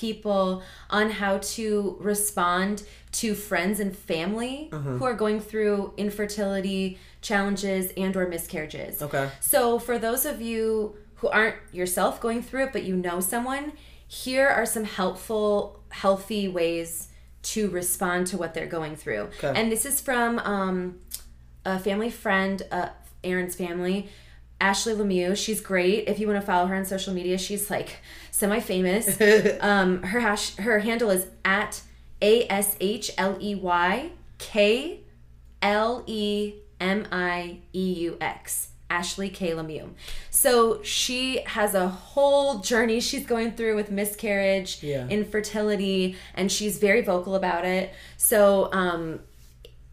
people 0.00 0.62
on 0.90 1.10
how 1.10 1.38
to 1.38 1.96
respond 2.00 2.82
to 3.12 3.34
friends 3.34 3.80
and 3.80 3.96
family 3.96 4.68
who 4.70 5.04
are 5.04 5.14
going 5.14 5.40
through 5.40 5.94
infertility 5.96 6.98
challenges 7.22 7.92
and 7.96 8.14
or 8.14 8.28
miscarriages. 8.28 9.00
Okay. 9.00 9.30
So 9.40 9.78
for 9.78 9.98
those 9.98 10.26
of 10.26 10.42
you 10.42 10.96
who 11.16 11.28
aren't 11.28 11.56
yourself 11.72 12.20
going 12.20 12.42
through 12.42 12.64
it 12.64 12.72
but 12.72 12.84
you 12.84 12.94
know 12.94 13.20
someone, 13.20 13.72
here 14.06 14.48
are 14.48 14.66
some 14.66 14.84
helpful 14.84 15.80
healthy 15.90 16.46
ways 16.46 17.08
to 17.42 17.70
respond 17.70 18.26
to 18.26 18.36
what 18.36 18.52
they're 18.52 18.66
going 18.66 18.96
through. 18.96 19.30
Okay. 19.38 19.52
And 19.54 19.72
this 19.72 19.86
is 19.86 20.00
from 20.00 20.38
um, 20.40 20.98
a 21.64 21.78
family 21.78 22.10
friend, 22.10 22.62
uh, 22.70 22.88
Aaron's 23.24 23.54
family, 23.54 24.08
Ashley 24.60 24.94
Lemieux. 24.94 25.36
She's 25.36 25.60
great. 25.60 26.08
If 26.08 26.18
you 26.18 26.26
want 26.26 26.40
to 26.40 26.46
follow 26.46 26.66
her 26.66 26.74
on 26.74 26.84
social 26.84 27.12
media, 27.12 27.38
she's 27.38 27.70
like 27.70 27.98
semi 28.30 28.60
famous. 28.60 29.20
um, 29.60 30.02
her 30.02 30.20
hash, 30.20 30.56
her 30.56 30.78
handle 30.80 31.10
is 31.10 31.26
at 31.44 31.82
a 32.22 32.46
s 32.48 32.76
h 32.80 33.10
l 33.18 33.36
e 33.40 33.54
y 33.54 34.10
k 34.38 35.00
L 35.62 36.02
E 36.06 36.54
M 36.80 37.06
I 37.12 37.58
E 37.72 37.92
U 37.94 38.16
X. 38.20 38.68
Ashley 38.88 39.30
K. 39.30 39.50
Lemieux. 39.50 39.88
So 40.30 40.80
she 40.84 41.40
has 41.44 41.74
a 41.74 41.88
whole 41.88 42.60
journey 42.60 43.00
she's 43.00 43.26
going 43.26 43.50
through 43.50 43.74
with 43.74 43.90
miscarriage, 43.90 44.80
Yeah. 44.80 45.08
infertility, 45.08 46.16
and 46.34 46.52
she's 46.52 46.78
very 46.78 47.00
vocal 47.00 47.34
about 47.34 47.64
it. 47.64 47.92
So, 48.16 48.72
um, 48.72 49.20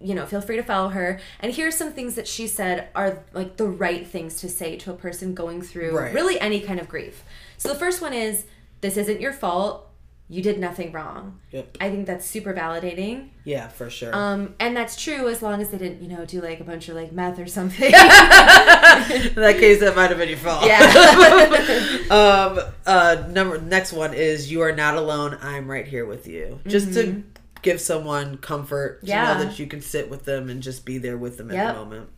you 0.04 0.14
know, 0.14 0.26
feel 0.26 0.42
free 0.42 0.58
to 0.58 0.64
follow 0.64 0.90
her. 0.90 1.20
And 1.40 1.54
here's 1.54 1.76
some 1.76 1.92
things 1.94 2.16
that 2.16 2.28
she 2.28 2.48
said 2.48 2.90
are 2.96 3.24
like 3.34 3.58
the 3.58 3.68
right 3.68 4.06
things 4.06 4.36
to 4.42 4.50
say 4.50 4.76
to 4.78 4.92
a 4.92 4.96
person 4.96 5.34
going 5.34 5.62
through 5.62 5.98
Right. 5.98 6.14
really 6.14 6.40
any 6.40 6.60
kind 6.60 6.80
of 6.80 6.88
grief. 6.90 7.24
So 7.58 7.70
the 7.70 7.76
first 7.76 8.02
one 8.02 8.14
is 8.14 8.46
this 8.82 8.98
isn't 8.98 9.22
your 9.22 9.34
fault. 9.34 9.90
You 10.30 10.42
did 10.42 10.58
nothing 10.58 10.92
wrong. 10.94 11.40
Yep. 11.52 11.78
I 11.82 11.90
think 11.92 12.08
that's 12.08 12.26
super 12.26 12.54
validating. 12.54 13.30
Yeah, 13.44 13.68
for 13.68 13.90
sure. 13.90 14.16
Um, 14.16 14.56
and 14.60 14.76
that's 14.76 14.96
true 15.02 15.28
as 15.28 15.42
long 15.42 15.62
as 15.62 15.70
they 15.70 15.78
didn't, 15.78 16.02
you 16.02 16.08
know, 16.16 16.26
do 16.26 16.42
like 16.42 16.60
a 16.60 16.64
bunch 16.64 16.88
of 16.90 16.96
like 16.96 17.12
meth 17.12 17.38
or 17.40 17.46
something. 17.46 17.86
In 17.88 17.92
that 17.94 19.58
case, 19.60 19.80
that 19.82 19.96
might 19.96 20.10
have 20.10 20.18
been 20.18 20.30
your 20.30 20.38
fault. 20.38 20.66
yeah. 20.66 20.80
um 22.10 22.60
uh 22.86 23.24
number 23.30 23.60
next 23.60 23.94
one 23.94 24.14
is 24.14 24.52
you 24.52 24.62
are 24.62 24.72
not 24.74 24.96
alone 24.96 25.38
i'm 25.42 25.70
right 25.70 25.88
here 25.88 26.06
with 26.06 26.28
you 26.28 26.60
just 26.68 26.94
to 26.94 27.24
give 27.64 27.82
someone 27.82 28.38
comfort 28.38 29.02
to. 29.02 29.08
Yeah. 29.08 29.34
know 29.34 29.44
that 29.46 29.58
you 29.58 29.66
can 29.66 29.82
sit 29.82 30.10
with 30.10 30.26
them 30.26 30.50
and 30.50 30.62
just 30.62 30.86
be 30.86 30.98
there 31.00 31.18
with 31.18 31.38
them 31.38 31.50
at 31.52 31.74
the 31.74 31.80
moment 31.80 32.10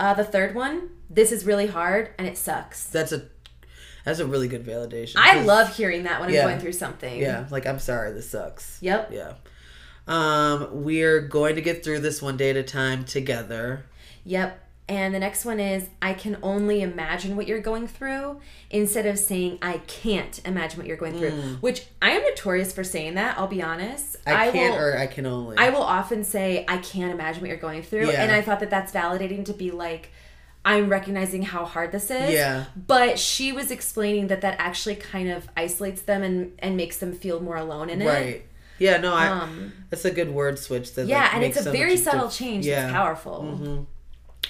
uh, 0.00 0.14
the 0.14 0.22
third 0.22 0.54
one, 0.54 0.90
this 1.10 1.32
is 1.32 1.44
really 1.44 1.66
hard 1.66 2.10
and 2.18 2.28
it 2.28 2.36
sucks. 2.38 2.84
that's 2.84 3.10
a 3.12 3.22
that's 4.04 4.20
a 4.20 4.26
really 4.26 4.46
good 4.48 4.64
validation 4.64 5.14
I 5.16 5.42
love 5.42 5.74
hearing 5.76 6.04
that 6.04 6.20
when 6.20 6.30
Yeah. 6.30 6.42
I'm 6.42 6.48
going 6.50 6.60
through 6.60 6.72
something. 6.72 7.18
yeah 7.20 7.46
like 7.50 7.66
i'm 7.66 7.78
sorry 7.78 8.12
this 8.12 8.30
sucks 8.30 8.78
Yep. 8.82 9.10
yeah 9.12 9.32
um 10.06 10.68
we're 10.84 11.20
going 11.20 11.54
to 11.56 11.60
get 11.60 11.84
through 11.84 12.00
this 12.00 12.22
one 12.22 12.36
day 12.36 12.50
at 12.50 12.56
a 12.56 12.62
time 12.62 13.04
together 13.04 13.84
Yep. 14.24 14.67
And 14.88 15.14
the 15.14 15.18
next 15.18 15.44
one 15.44 15.60
is 15.60 15.88
I 16.00 16.14
can 16.14 16.38
only 16.42 16.80
imagine 16.80 17.36
what 17.36 17.46
you're 17.46 17.60
going 17.60 17.86
through 17.86 18.40
instead 18.70 19.04
of 19.04 19.18
saying 19.18 19.58
I 19.60 19.78
can't 19.86 20.40
imagine 20.46 20.78
what 20.78 20.86
you're 20.86 20.96
going 20.96 21.18
through, 21.18 21.30
which 21.60 21.84
I 22.00 22.12
am 22.12 22.22
notorious 22.22 22.72
for 22.72 22.82
saying 22.84 23.14
that, 23.16 23.36
I'll 23.38 23.48
be 23.48 23.62
honest. 23.62 24.16
Mm. 24.24 24.32
i, 24.34 24.50
can't 24.50 24.74
will, 24.74 24.82
or 24.82 24.96
i 24.98 25.06
can 25.06 25.26
only 25.26 25.56
I 25.58 25.68
will 25.70 25.82
often 25.82 26.24
say 26.24 26.64
I 26.68 26.78
can't 26.78 27.12
imagine 27.12 27.42
what 27.42 27.48
you're 27.48 27.58
going 27.58 27.82
through, 27.82 28.10
Yeah. 28.10 28.22
and 28.22 28.32
I 28.32 28.40
thought 28.40 28.60
that 28.60 28.70
that's 28.70 28.90
validating 28.92 29.44
to 29.44 29.52
be 29.52 29.70
like 29.70 30.10
I'm 30.64 30.88
recognizing 30.88 31.42
how 31.42 31.64
hard 31.64 31.92
this 31.92 32.10
is. 32.10 32.30
Yeah. 32.32 32.64
But 32.74 33.18
she 33.18 33.52
was 33.52 33.70
explaining 33.70 34.26
that 34.26 34.40
that 34.42 34.56
actually 34.58 34.96
kind 34.96 35.30
of 35.30 35.48
isolates 35.56 36.02
them 36.02 36.22
and 36.22 36.52
and 36.60 36.76
makes 36.76 36.96
them 36.96 37.12
feel 37.12 37.40
more 37.40 37.56
alone 37.56 37.90
in 37.90 38.00
it. 38.02 38.06
right 38.06 38.42
yeah 38.78 38.96
no 38.98 39.12
i 39.12 39.26
Um, 39.26 39.72
that's 39.90 40.04
a 40.04 40.10
good 40.10 40.30
word 40.32 40.58
switch 40.58 40.94
that 40.94 41.06
yeah, 41.08 41.22
like, 41.24 41.32
and 41.34 41.40
makes 41.42 41.56
it's 41.58 41.66
a 41.66 41.72
very 41.72 41.96
subtle 41.98 42.28
dif- 42.28 42.36
change. 42.38 42.66
yeah 42.66 42.90
powerful. 42.90 43.38
Mhm. 43.60 43.86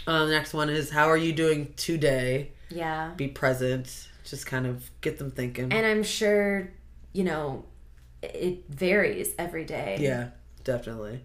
Uh, 0.06 0.24
the 0.24 0.30
next 0.32 0.54
one 0.54 0.70
is 0.70 0.90
how 0.90 1.08
are 1.08 1.16
you 1.16 1.32
doing 1.32 1.72
today? 1.76 2.52
Yeah. 2.70 3.12
Be 3.16 3.28
present. 3.28 4.08
Just 4.24 4.46
kind 4.46 4.66
of 4.66 4.90
get 5.00 5.18
them 5.18 5.30
thinking. 5.30 5.72
And 5.72 5.86
I'm 5.86 6.02
sure, 6.02 6.70
you 7.12 7.24
know, 7.24 7.64
it 8.22 8.64
varies 8.68 9.34
every 9.38 9.64
day. 9.64 9.96
yeah, 10.00 10.28
definitely. 10.64 11.22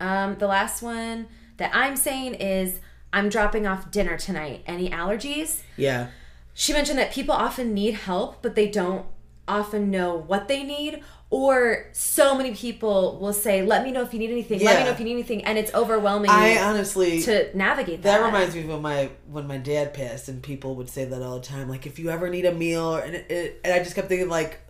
Um, 0.00 0.36
the 0.38 0.46
last 0.46 0.82
one 0.82 1.26
that 1.56 1.70
I'm 1.74 1.96
saying 1.96 2.34
is 2.34 2.80
I'm 3.12 3.28
dropping 3.28 3.66
off 3.66 3.90
dinner 3.90 4.16
tonight. 4.18 4.62
Any 4.66 4.90
allergies? 4.90 5.62
Yeah, 5.76 6.08
She 6.52 6.72
mentioned 6.72 6.98
that 6.98 7.12
people 7.12 7.34
often 7.34 7.74
need 7.74 7.94
help, 7.94 8.42
but 8.42 8.54
they 8.54 8.68
don't 8.68 9.06
often 9.46 9.90
know 9.90 10.16
what 10.26 10.48
they 10.48 10.62
need. 10.62 11.02
Or 11.30 11.86
so 11.92 12.36
many 12.36 12.54
people 12.54 13.18
will 13.20 13.32
say, 13.32 13.62
"Let 13.62 13.82
me 13.82 13.90
know 13.90 14.02
if 14.02 14.12
you 14.12 14.20
need 14.20 14.30
anything. 14.30 14.62
Let 14.62 14.78
me 14.78 14.84
know 14.84 14.90
if 14.90 15.00
you 15.00 15.04
need 15.04 15.14
anything," 15.14 15.44
and 15.44 15.58
it's 15.58 15.74
overwhelming 15.74 16.30
I 16.30 16.58
honestly 16.58 17.22
to 17.22 17.56
navigate 17.56 18.02
that. 18.02 18.18
that 18.18 18.24
reminds 18.24 18.54
me 18.54 18.60
of 18.60 18.68
when 18.68 18.82
my 18.82 19.10
when 19.28 19.48
my 19.48 19.56
dad 19.56 19.94
passed, 19.94 20.28
and 20.28 20.40
people 20.42 20.76
would 20.76 20.88
say 20.88 21.06
that 21.06 21.22
all 21.22 21.40
the 21.40 21.46
time. 21.46 21.68
Like, 21.68 21.86
if 21.86 21.98
you 21.98 22.10
ever 22.10 22.28
need 22.28 22.44
a 22.44 22.54
meal, 22.54 22.94
and 22.94 23.16
it, 23.16 23.30
it, 23.30 23.60
and 23.64 23.72
I 23.72 23.78
just 23.80 23.94
kept 23.96 24.08
thinking 24.08 24.28
like. 24.28 24.60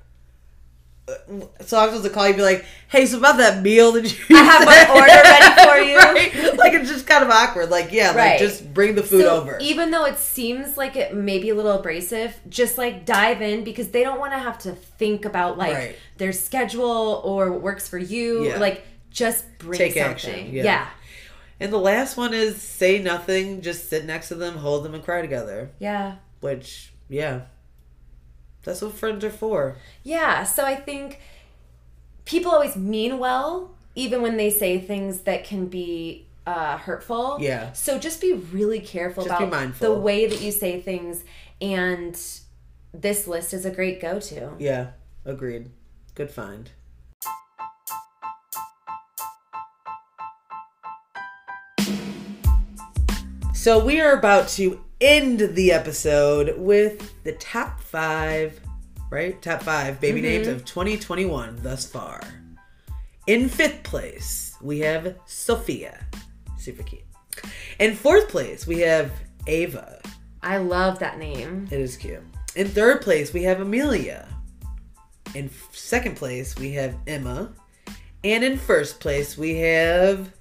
So 1.61 1.77
I 1.77 1.85
was 1.87 1.91
supposed 1.91 2.05
to 2.05 2.11
call 2.11 2.27
you, 2.29 2.35
be 2.35 2.41
like, 2.41 2.65
"Hey, 2.89 3.05
so 3.05 3.19
about 3.19 3.37
that 3.37 3.63
meal 3.63 3.93
that 3.93 4.05
you 4.05 4.37
I 4.37 4.43
have 4.43 4.65
my 4.65 4.89
order 4.95 5.07
ready 5.23 5.69
for 5.69 5.79
you. 5.91 5.99
right? 5.99 6.57
Like 6.59 6.73
it's 6.73 6.89
just 6.89 7.07
kind 7.07 7.23
of 7.23 7.29
awkward. 7.29 7.69
Like, 7.71 7.93
yeah, 7.93 8.13
like 8.13 8.39
just 8.39 8.73
bring 8.73 8.95
the 8.95 9.03
food 9.03 9.21
so 9.23 9.37
over. 9.43 9.59
even 9.61 9.91
though 9.91 10.07
it 10.07 10.17
seems 10.17 10.79
like 10.79 10.97
it 10.97 11.15
may 11.15 11.39
be 11.39 11.51
a 11.51 11.55
little 11.55 11.73
abrasive, 11.73 12.35
just 12.49 12.79
like 12.79 13.05
dive 13.05 13.43
in 13.43 13.65
because 13.65 13.89
they 13.89 14.03
don't 14.03 14.19
want 14.19 14.33
to 14.33 14.39
have 14.39 14.59
to 14.61 14.73
think 14.73 15.27
about 15.27 15.59
like 15.59 15.75
Right. 15.75 15.97
their 16.17 16.33
schedule 16.33 17.21
or 17.23 17.53
what 17.53 17.61
works 17.61 17.87
for 17.87 17.99
you. 17.99 18.47
Yeah. 18.49 18.59
Like 18.59 18.87
just 19.11 19.45
bring 19.59 19.77
Take 19.79 19.93
something. 19.93 20.11
action, 20.11 20.53
yeah. 20.55 20.63
yeah. 20.65 20.89
and 21.61 21.71
the 21.71 21.79
last 21.79 22.17
one 22.17 22.33
is 22.33 22.61
say 22.63 22.99
nothing, 22.99 23.61
just 23.61 23.91
sit 23.91 24.07
next 24.07 24.29
to 24.29 24.37
them, 24.37 24.57
hold 24.57 24.85
them, 24.87 24.95
and 24.95 25.05
cry 25.05 25.21
together. 25.21 25.71
Yeah. 25.79 26.17
Which, 26.41 26.93
yeah, 27.11 27.43
that's 28.65 28.83
what 28.83 28.93
friends 28.93 29.25
are 29.25 29.31
for. 29.31 29.77
Yeah. 30.03 30.45
So 30.45 30.65
I 30.65 30.75
think 30.75 31.21
people 32.25 32.51
always 32.51 32.77
mean 32.77 33.19
well, 33.19 33.75
even 33.95 34.23
when 34.23 34.37
they 34.37 34.51
say 34.51 34.81
things 34.81 35.21
that 35.21 35.45
can 35.45 35.67
be 35.67 36.27
uh, 36.47 36.79
hurtful. 36.79 37.39
Yeah. 37.41 37.73
So 37.73 37.99
just 37.99 38.21
be 38.21 38.33
really 38.33 38.81
careful 38.81 39.25
just 39.25 39.41
about 39.41 39.79
the 39.79 39.93
way 39.93 40.27
that 40.27 40.41
you 40.41 40.53
say 40.53 40.81
things. 40.81 41.25
And 41.61 42.19
this 42.93 43.27
list 43.27 43.55
is 43.55 43.65
a 43.65 43.71
great 43.71 44.01
go 44.01 44.21
to. 44.21 44.53
Yeah. 44.59 44.91
Agreed. 45.25 45.71
Good 46.15 46.31
find. 46.31 46.71
So 53.55 53.83
we 53.83 53.99
are 54.03 54.13
about 54.13 54.49
to 54.49 54.85
end 55.05 55.41
the 55.55 55.71
episode 55.71 56.59
with 56.59 57.23
the 57.25 57.33
top 57.33 57.81
five, 57.81 58.59
right? 59.11 59.41
Top 59.43 59.63
five 59.63 60.01
baby 60.01 60.21
mm-hmm. 60.21 60.29
names 60.29 60.47
of 60.47 60.65
2021 60.65 61.59
thus 61.63 61.87
far. 61.87 62.23
In 63.27 63.49
fifth 63.49 63.83
place, 63.83 64.57
we 64.63 64.81
have 64.81 65.17
Sophia. 65.27 66.07
Super 66.59 66.83
cute. 66.83 67.03
In 67.79 67.95
fourth 67.95 68.29
place, 68.29 68.67
we 68.67 68.81
have 68.81 69.13
Ava. 69.47 70.01
I 70.43 70.57
love 70.57 70.99
that 71.01 71.19
name. 71.19 71.69
It 71.71 71.81
is 71.81 71.97
cute. 71.97 72.23
In 72.57 72.69
third 72.69 73.03
place, 73.03 73.33
we 73.33 73.43
have 73.43 73.61
Amelia. 73.61 74.27
In 75.35 75.51
second 75.73 76.17
place, 76.17 76.57
we 76.57 76.73
have 76.73 76.95
Emma. 77.07 77.53
And 78.23 78.43
in 78.43 78.57
first 78.57 79.01
place, 79.01 79.37
we 79.37 79.57
have 79.59 80.33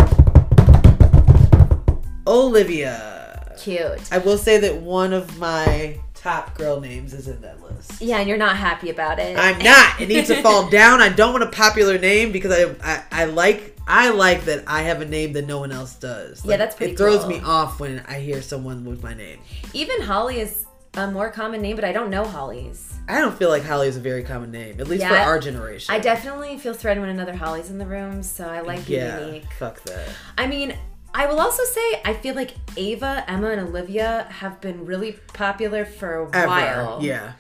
Olivia. 2.25 3.22
Cute. 3.57 4.11
I 4.11 4.17
will 4.19 4.37
say 4.37 4.57
that 4.59 4.77
one 4.77 5.13
of 5.13 5.37
my 5.37 5.97
top 6.13 6.55
girl 6.57 6.79
names 6.79 7.13
is 7.13 7.27
in 7.27 7.41
that 7.41 7.61
list. 7.61 8.01
Yeah, 8.01 8.19
and 8.19 8.29
you're 8.29 8.37
not 8.37 8.55
happy 8.57 8.89
about 8.89 9.19
it. 9.19 9.37
I'm 9.37 9.59
not. 9.59 9.99
It 9.99 10.07
needs 10.07 10.27
to 10.29 10.41
fall 10.41 10.69
down. 10.69 11.01
I 11.01 11.09
don't 11.09 11.33
want 11.33 11.43
a 11.43 11.49
popular 11.51 11.97
name 11.97 12.31
because 12.31 12.51
I, 12.51 12.75
I 12.83 13.03
I 13.11 13.25
like 13.25 13.77
I 13.87 14.09
like 14.11 14.45
that 14.45 14.63
I 14.67 14.83
have 14.83 15.01
a 15.01 15.05
name 15.05 15.33
that 15.33 15.45
no 15.45 15.59
one 15.59 15.71
else 15.71 15.95
does. 15.95 16.45
Yeah, 16.45 16.57
that's 16.57 16.75
pretty 16.75 16.93
It 16.93 16.97
throws 16.97 17.21
cool. 17.21 17.29
me 17.29 17.41
off 17.41 17.79
when 17.79 17.99
I 18.07 18.19
hear 18.19 18.41
someone 18.41 18.85
with 18.85 19.03
my 19.03 19.13
name. 19.13 19.39
Even 19.73 20.01
Holly 20.01 20.39
is 20.39 20.65
a 20.95 21.09
more 21.11 21.29
common 21.31 21.61
name, 21.61 21.75
but 21.75 21.83
I 21.83 21.91
don't 21.91 22.09
know 22.09 22.23
Holly's. 22.23 22.93
I 23.09 23.19
don't 23.19 23.37
feel 23.37 23.49
like 23.49 23.63
Holly 23.63 23.89
is 23.89 23.97
a 23.97 23.99
very 23.99 24.23
common 24.23 24.51
name, 24.51 24.79
at 24.79 24.87
least 24.87 25.05
for 25.05 25.13
our 25.13 25.37
generation. 25.39 25.93
I 25.93 25.99
definitely 25.99 26.57
feel 26.57 26.73
threatened 26.73 27.01
when 27.05 27.09
another 27.09 27.35
Holly's 27.35 27.69
in 27.69 27.77
the 27.77 27.85
room, 27.85 28.23
so 28.23 28.47
I 28.47 28.61
like 28.61 28.85
being 28.85 29.01
yeah, 29.01 29.25
unique. 29.25 29.43
fuck 29.59 29.81
that. 29.83 30.07
I 30.37 30.47
mean, 30.47 30.77
I 31.13 31.27
will 31.27 31.39
also 31.39 31.63
say 31.63 32.01
I 32.03 32.13
feel 32.13 32.35
like 32.35 32.51
Ava, 32.75 33.23
Emma, 33.27 33.49
and 33.51 33.61
Olivia 33.61 34.27
have 34.29 34.59
been 34.61 34.85
really 34.85 35.13
popular 35.33 35.85
for 35.85 36.23
a 36.23 36.35
Ever. 36.35 36.47
while. 36.47 36.99
Yeah. 37.01 37.33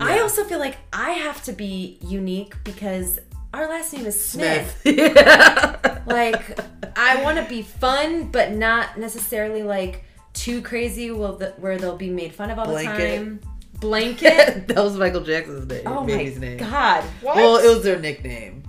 I 0.00 0.20
also 0.20 0.44
feel 0.44 0.60
like 0.60 0.76
I 0.92 1.10
have 1.10 1.42
to 1.44 1.52
be 1.52 1.98
unique 2.00 2.54
because 2.62 3.18
our 3.52 3.68
last 3.68 3.92
name 3.92 4.06
is 4.06 4.22
Smith. 4.22 4.78
Smith. 4.82 4.96
yeah. 5.16 6.00
Like, 6.06 6.58
I 6.96 7.22
want 7.22 7.38
to 7.38 7.44
be 7.48 7.62
fun, 7.62 8.30
but 8.30 8.52
not 8.52 8.98
necessarily 8.98 9.62
like 9.62 10.04
too 10.34 10.62
crazy 10.62 11.10
will 11.10 11.36
the, 11.36 11.50
where 11.58 11.76
they'll 11.78 11.96
be 11.96 12.10
made 12.10 12.34
fun 12.34 12.50
of 12.50 12.58
all 12.58 12.66
Blanket. 12.66 12.96
the 12.96 13.16
time. 13.16 13.40
Blanket. 13.80 14.68
that 14.68 14.76
was 14.76 14.96
Michael 14.96 15.20
Jackson's 15.22 15.66
name. 15.66 15.82
oh 15.86 16.04
baby's 16.04 16.36
my 16.38 16.46
name. 16.46 16.58
god. 16.58 17.04
What? 17.20 17.36
Well, 17.36 17.56
it 17.56 17.68
was 17.68 17.82
their 17.82 17.98
nickname. 17.98 18.62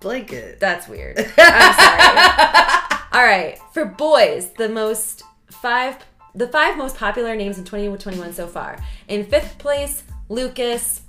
Blanket. 0.00 0.60
That's 0.60 0.86
weird. 0.88 1.18
I'm 1.38 1.74
sorry. 1.74 2.95
All 3.12 3.22
right, 3.24 3.58
for 3.72 3.84
boys, 3.84 4.50
the 4.52 4.68
most 4.68 5.22
five, 5.50 5.96
the 6.34 6.48
five 6.48 6.76
most 6.76 6.96
popular 6.96 7.34
names 7.36 7.58
in 7.58 7.64
2021 7.64 8.32
so 8.34 8.46
far. 8.46 8.78
In 9.08 9.24
fifth 9.24 9.58
place, 9.58 10.02
Lucas. 10.28 11.02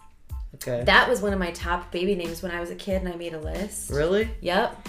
okay. 0.55 0.83
That 0.85 1.09
was 1.09 1.21
one 1.21 1.33
of 1.33 1.39
my 1.39 1.51
top 1.51 1.91
baby 1.91 2.15
names 2.15 2.41
when 2.41 2.51
I 2.51 2.59
was 2.59 2.69
a 2.69 2.75
kid, 2.75 3.01
and 3.03 3.11
I 3.11 3.15
made 3.17 3.33
a 3.33 3.39
list. 3.39 3.89
really? 3.91 4.29
Yep. 4.41 4.87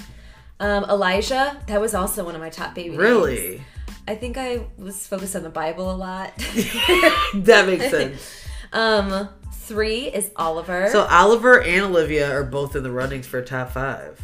Um, 0.61 0.85
Elijah. 0.85 1.61
That 1.67 1.81
was 1.81 1.95
also 1.95 2.25
one 2.25 2.35
of 2.35 2.41
my 2.41 2.51
top 2.51 2.75
baby 2.75 2.91
names. 2.91 3.01
Really? 3.01 3.63
I 4.07 4.15
think 4.15 4.37
I 4.37 4.67
was 4.77 5.07
focused 5.07 5.37
on 5.37 5.43
the 5.43 5.51
Bible 5.51 5.91
a 5.91 5.95
lot. 5.97 6.35
that 6.37 7.65
makes 7.67 7.85
sense. 7.91 8.43
um, 8.73 9.29
three 9.53 10.07
is 10.07 10.31
Oliver. 10.37 10.89
So 10.91 11.03
Oliver 11.05 11.63
and 11.63 11.87
Olivia 11.87 12.33
are 12.33 12.45
both 12.45 12.75
in 12.77 12.83
the 12.83 12.91
runnings 12.91 13.27
for 13.27 13.43
top 13.43 13.71
five. 13.73 14.21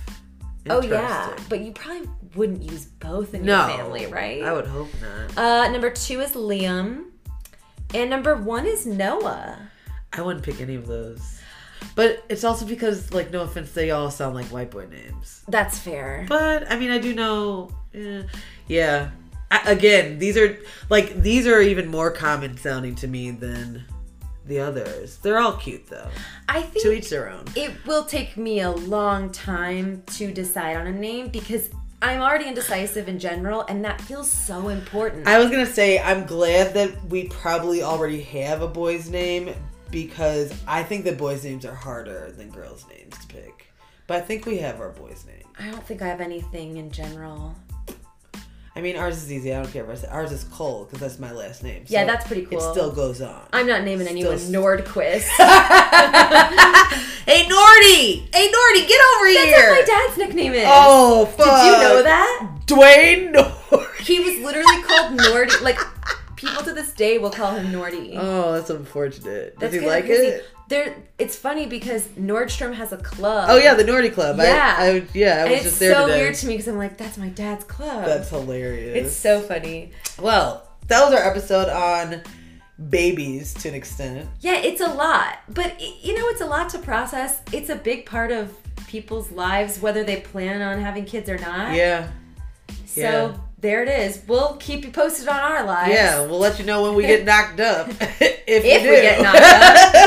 oh 0.70 0.80
yeah, 0.82 1.36
but 1.48 1.60
you 1.60 1.72
probably 1.72 2.08
wouldn't 2.36 2.62
use 2.62 2.84
both 2.86 3.34
in 3.34 3.44
No. 3.44 3.66
your 3.68 3.76
family, 3.76 4.06
right? 4.06 4.42
I 4.42 4.52
would 4.52 4.66
hope 4.66 4.88
not. 5.00 5.38
Uh, 5.38 5.68
number 5.70 5.90
two 5.90 6.20
is 6.20 6.32
Liam, 6.32 7.04
and 7.94 8.10
number 8.10 8.34
one 8.36 8.66
is 8.66 8.86
Noah. 8.86 9.70
I 10.12 10.20
wouldn't 10.22 10.44
pick 10.44 10.60
any 10.60 10.74
of 10.74 10.86
those. 10.86 11.40
But 11.96 12.24
it's 12.28 12.44
also 12.44 12.64
because, 12.66 13.12
like, 13.12 13.30
no 13.30 13.42
offense, 13.42 13.72
they 13.72 13.90
all 13.90 14.10
sound 14.10 14.34
like 14.34 14.46
white 14.46 14.70
boy 14.70 14.86
names. 14.86 15.42
That's 15.48 15.78
fair. 15.78 16.24
But 16.28 16.70
I 16.70 16.76
mean, 16.78 16.90
I 16.90 16.98
do 16.98 17.14
know. 17.14 17.70
eh, 17.94 18.22
yeah. 18.66 19.10
I, 19.50 19.70
again, 19.70 20.18
these 20.18 20.36
are 20.36 20.58
like 20.90 21.20
these 21.22 21.46
are 21.46 21.60
even 21.60 21.88
more 21.88 22.10
common 22.10 22.56
sounding 22.56 22.94
to 22.96 23.06
me 23.06 23.30
than 23.30 23.84
the 24.46 24.58
others. 24.60 25.18
They're 25.18 25.38
all 25.38 25.52
cute 25.52 25.86
though. 25.86 26.08
I 26.48 26.62
think 26.62 26.84
To 26.84 26.92
each 26.92 27.10
their 27.10 27.30
own. 27.30 27.44
it 27.54 27.70
will 27.86 28.04
take 28.04 28.36
me 28.36 28.60
a 28.60 28.70
long 28.72 29.30
time 29.30 30.02
to 30.16 30.32
decide 30.32 30.76
on 30.76 30.86
a 30.88 30.92
name 30.92 31.28
because 31.28 31.68
I'm 32.04 32.20
already 32.20 32.48
indecisive 32.48 33.08
in 33.08 33.18
general, 33.18 33.62
and 33.62 33.82
that 33.86 33.98
feels 33.98 34.30
so 34.30 34.68
important. 34.68 35.26
I 35.26 35.38
was 35.38 35.50
gonna 35.50 35.64
say 35.64 35.98
I'm 35.98 36.26
glad 36.26 36.74
that 36.74 37.02
we 37.06 37.28
probably 37.28 37.82
already 37.82 38.20
have 38.20 38.60
a 38.60 38.68
boy's 38.68 39.08
name 39.08 39.54
because 39.90 40.52
I 40.68 40.82
think 40.82 41.06
that 41.06 41.16
boys' 41.16 41.44
names 41.44 41.64
are 41.64 41.74
harder 41.74 42.30
than 42.32 42.50
girls' 42.50 42.84
names 42.90 43.16
to 43.16 43.26
pick. 43.28 43.72
But 44.06 44.18
I 44.18 44.20
think 44.20 44.44
we 44.44 44.58
have 44.58 44.82
our 44.82 44.90
boys' 44.90 45.24
name. 45.24 45.44
I 45.58 45.70
don't 45.70 45.82
think 45.82 46.02
I 46.02 46.08
have 46.08 46.20
anything 46.20 46.76
in 46.76 46.90
general. 46.90 47.56
I 48.76 48.80
mean, 48.80 48.96
ours 48.96 49.22
is 49.22 49.30
easy. 49.32 49.54
I 49.54 49.62
don't 49.62 49.70
care 49.70 49.88
if 49.88 50.04
ours 50.10 50.32
is 50.32 50.42
Cole 50.44 50.84
because 50.84 50.98
that's 50.98 51.20
my 51.20 51.30
last 51.30 51.62
name. 51.62 51.86
So 51.86 51.92
Yeah, 51.92 52.04
that's 52.04 52.26
pretty 52.26 52.44
cool. 52.44 52.58
It 52.58 52.72
still 52.72 52.90
goes 52.90 53.22
on. 53.22 53.40
I'm 53.52 53.68
not 53.68 53.84
naming 53.84 54.08
anyone 54.08 54.36
Still- 54.38 54.62
Nordquist. 54.62 55.28
hey, 57.24 57.44
Nordy! 57.44 58.26
Hey, 58.34 58.50
Nordy, 58.50 58.88
get 58.88 59.00
over 59.00 59.32
That's 59.32 59.44
here! 59.44 59.56
That's 59.56 59.68
what 59.68 59.78
my 59.78 59.84
dad's 59.86 60.16
nickname 60.18 60.54
is. 60.54 60.64
Oh, 60.66 61.26
fuck! 61.26 61.46
Did 61.46 61.66
you 61.66 61.72
know 61.88 62.02
that? 62.02 62.50
Dwayne 62.66 63.32
Nordy. 63.32 64.00
He 64.00 64.18
was 64.20 64.38
literally 64.44 64.82
called 64.82 65.18
Nordy. 65.18 65.60
Like 65.62 65.78
people 66.36 66.62
to 66.64 66.72
this 66.72 66.92
day 66.92 67.18
will 67.18 67.30
call 67.30 67.52
him 67.54 67.72
Nordy. 67.72 68.14
Oh, 68.18 68.52
that's 68.52 68.70
unfortunate. 68.70 69.58
Does 69.58 69.70
That's 69.70 69.82
he 69.82 69.88
like 69.88 70.06
it? 70.06 70.44
There, 70.68 70.96
it's 71.18 71.36
funny 71.36 71.66
because 71.66 72.06
Nordstrom 72.18 72.74
has 72.74 72.92
a 72.92 72.96
club. 72.96 73.48
Oh 73.50 73.56
yeah, 73.58 73.74
the 73.74 73.84
Nordy 73.84 74.12
Club. 74.12 74.38
Yeah. 74.38 74.76
I, 74.78 74.86
I, 74.86 75.06
yeah, 75.12 75.28
I 75.28 75.40
and 75.42 75.50
was 75.50 75.52
it's 75.60 75.64
just 75.64 75.78
there 75.80 75.90
It's 75.90 75.98
so 76.00 76.06
today. 76.06 76.20
weird 76.22 76.34
to 76.36 76.46
me 76.46 76.52
because 76.54 76.68
I'm 76.68 76.78
like, 76.78 76.96
that's 76.96 77.18
my 77.18 77.28
dad's 77.28 77.64
club. 77.64 78.06
That's 78.06 78.30
hilarious. 78.30 79.06
it's 79.06 79.16
so 79.16 79.40
funny. 79.40 79.92
well. 80.20 80.68
That 80.88 81.02
was 81.04 81.14
our 81.14 81.26
episode 81.30 81.70
on 81.70 82.20
babies 82.90 83.54
to 83.54 83.68
an 83.68 83.74
extent. 83.74 84.28
Yeah, 84.40 84.56
it's 84.56 84.80
a 84.82 84.88
lot, 84.88 85.38
but 85.48 85.80
you 85.80 86.14
know, 86.14 86.28
it's 86.28 86.40
a 86.42 86.46
lot 86.46 86.68
to 86.70 86.78
process. 86.78 87.40
It's 87.52 87.70
a 87.70 87.76
big 87.76 88.04
part 88.06 88.30
of 88.32 88.54
people's 88.86 89.30
lives, 89.30 89.80
whether 89.80 90.04
they 90.04 90.20
plan 90.20 90.60
on 90.60 90.80
having 90.82 91.04
kids 91.06 91.28
or 91.30 91.38
not. 91.38 91.74
Yeah, 91.74 92.08
So 92.86 93.00
yeah. 93.00 93.36
There 93.64 93.82
it 93.82 93.88
is. 93.88 94.22
We'll 94.28 94.56
keep 94.56 94.84
you 94.84 94.90
posted 94.90 95.26
on 95.26 95.38
our 95.38 95.64
lives. 95.64 95.90
yeah. 95.94 96.20
We'll 96.20 96.38
let 96.38 96.58
you 96.58 96.66
know 96.66 96.82
when 96.82 96.94
we 96.94 97.06
get 97.06 97.24
knocked 97.30 97.60
up. 97.60 97.88
if 98.00 98.44
If 98.46 98.82
we, 98.82 98.90
we 98.90 98.96
get 99.00 99.22
knocked 99.22 99.40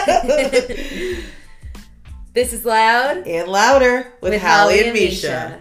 up. 0.07 1.33
This 2.33 2.53
is 2.53 2.65
loud 2.65 3.25
and 3.25 3.49
louder 3.49 4.13
with, 4.21 4.39
Hallie 4.39 4.83
and 4.83 4.93
Misha. 4.93 5.59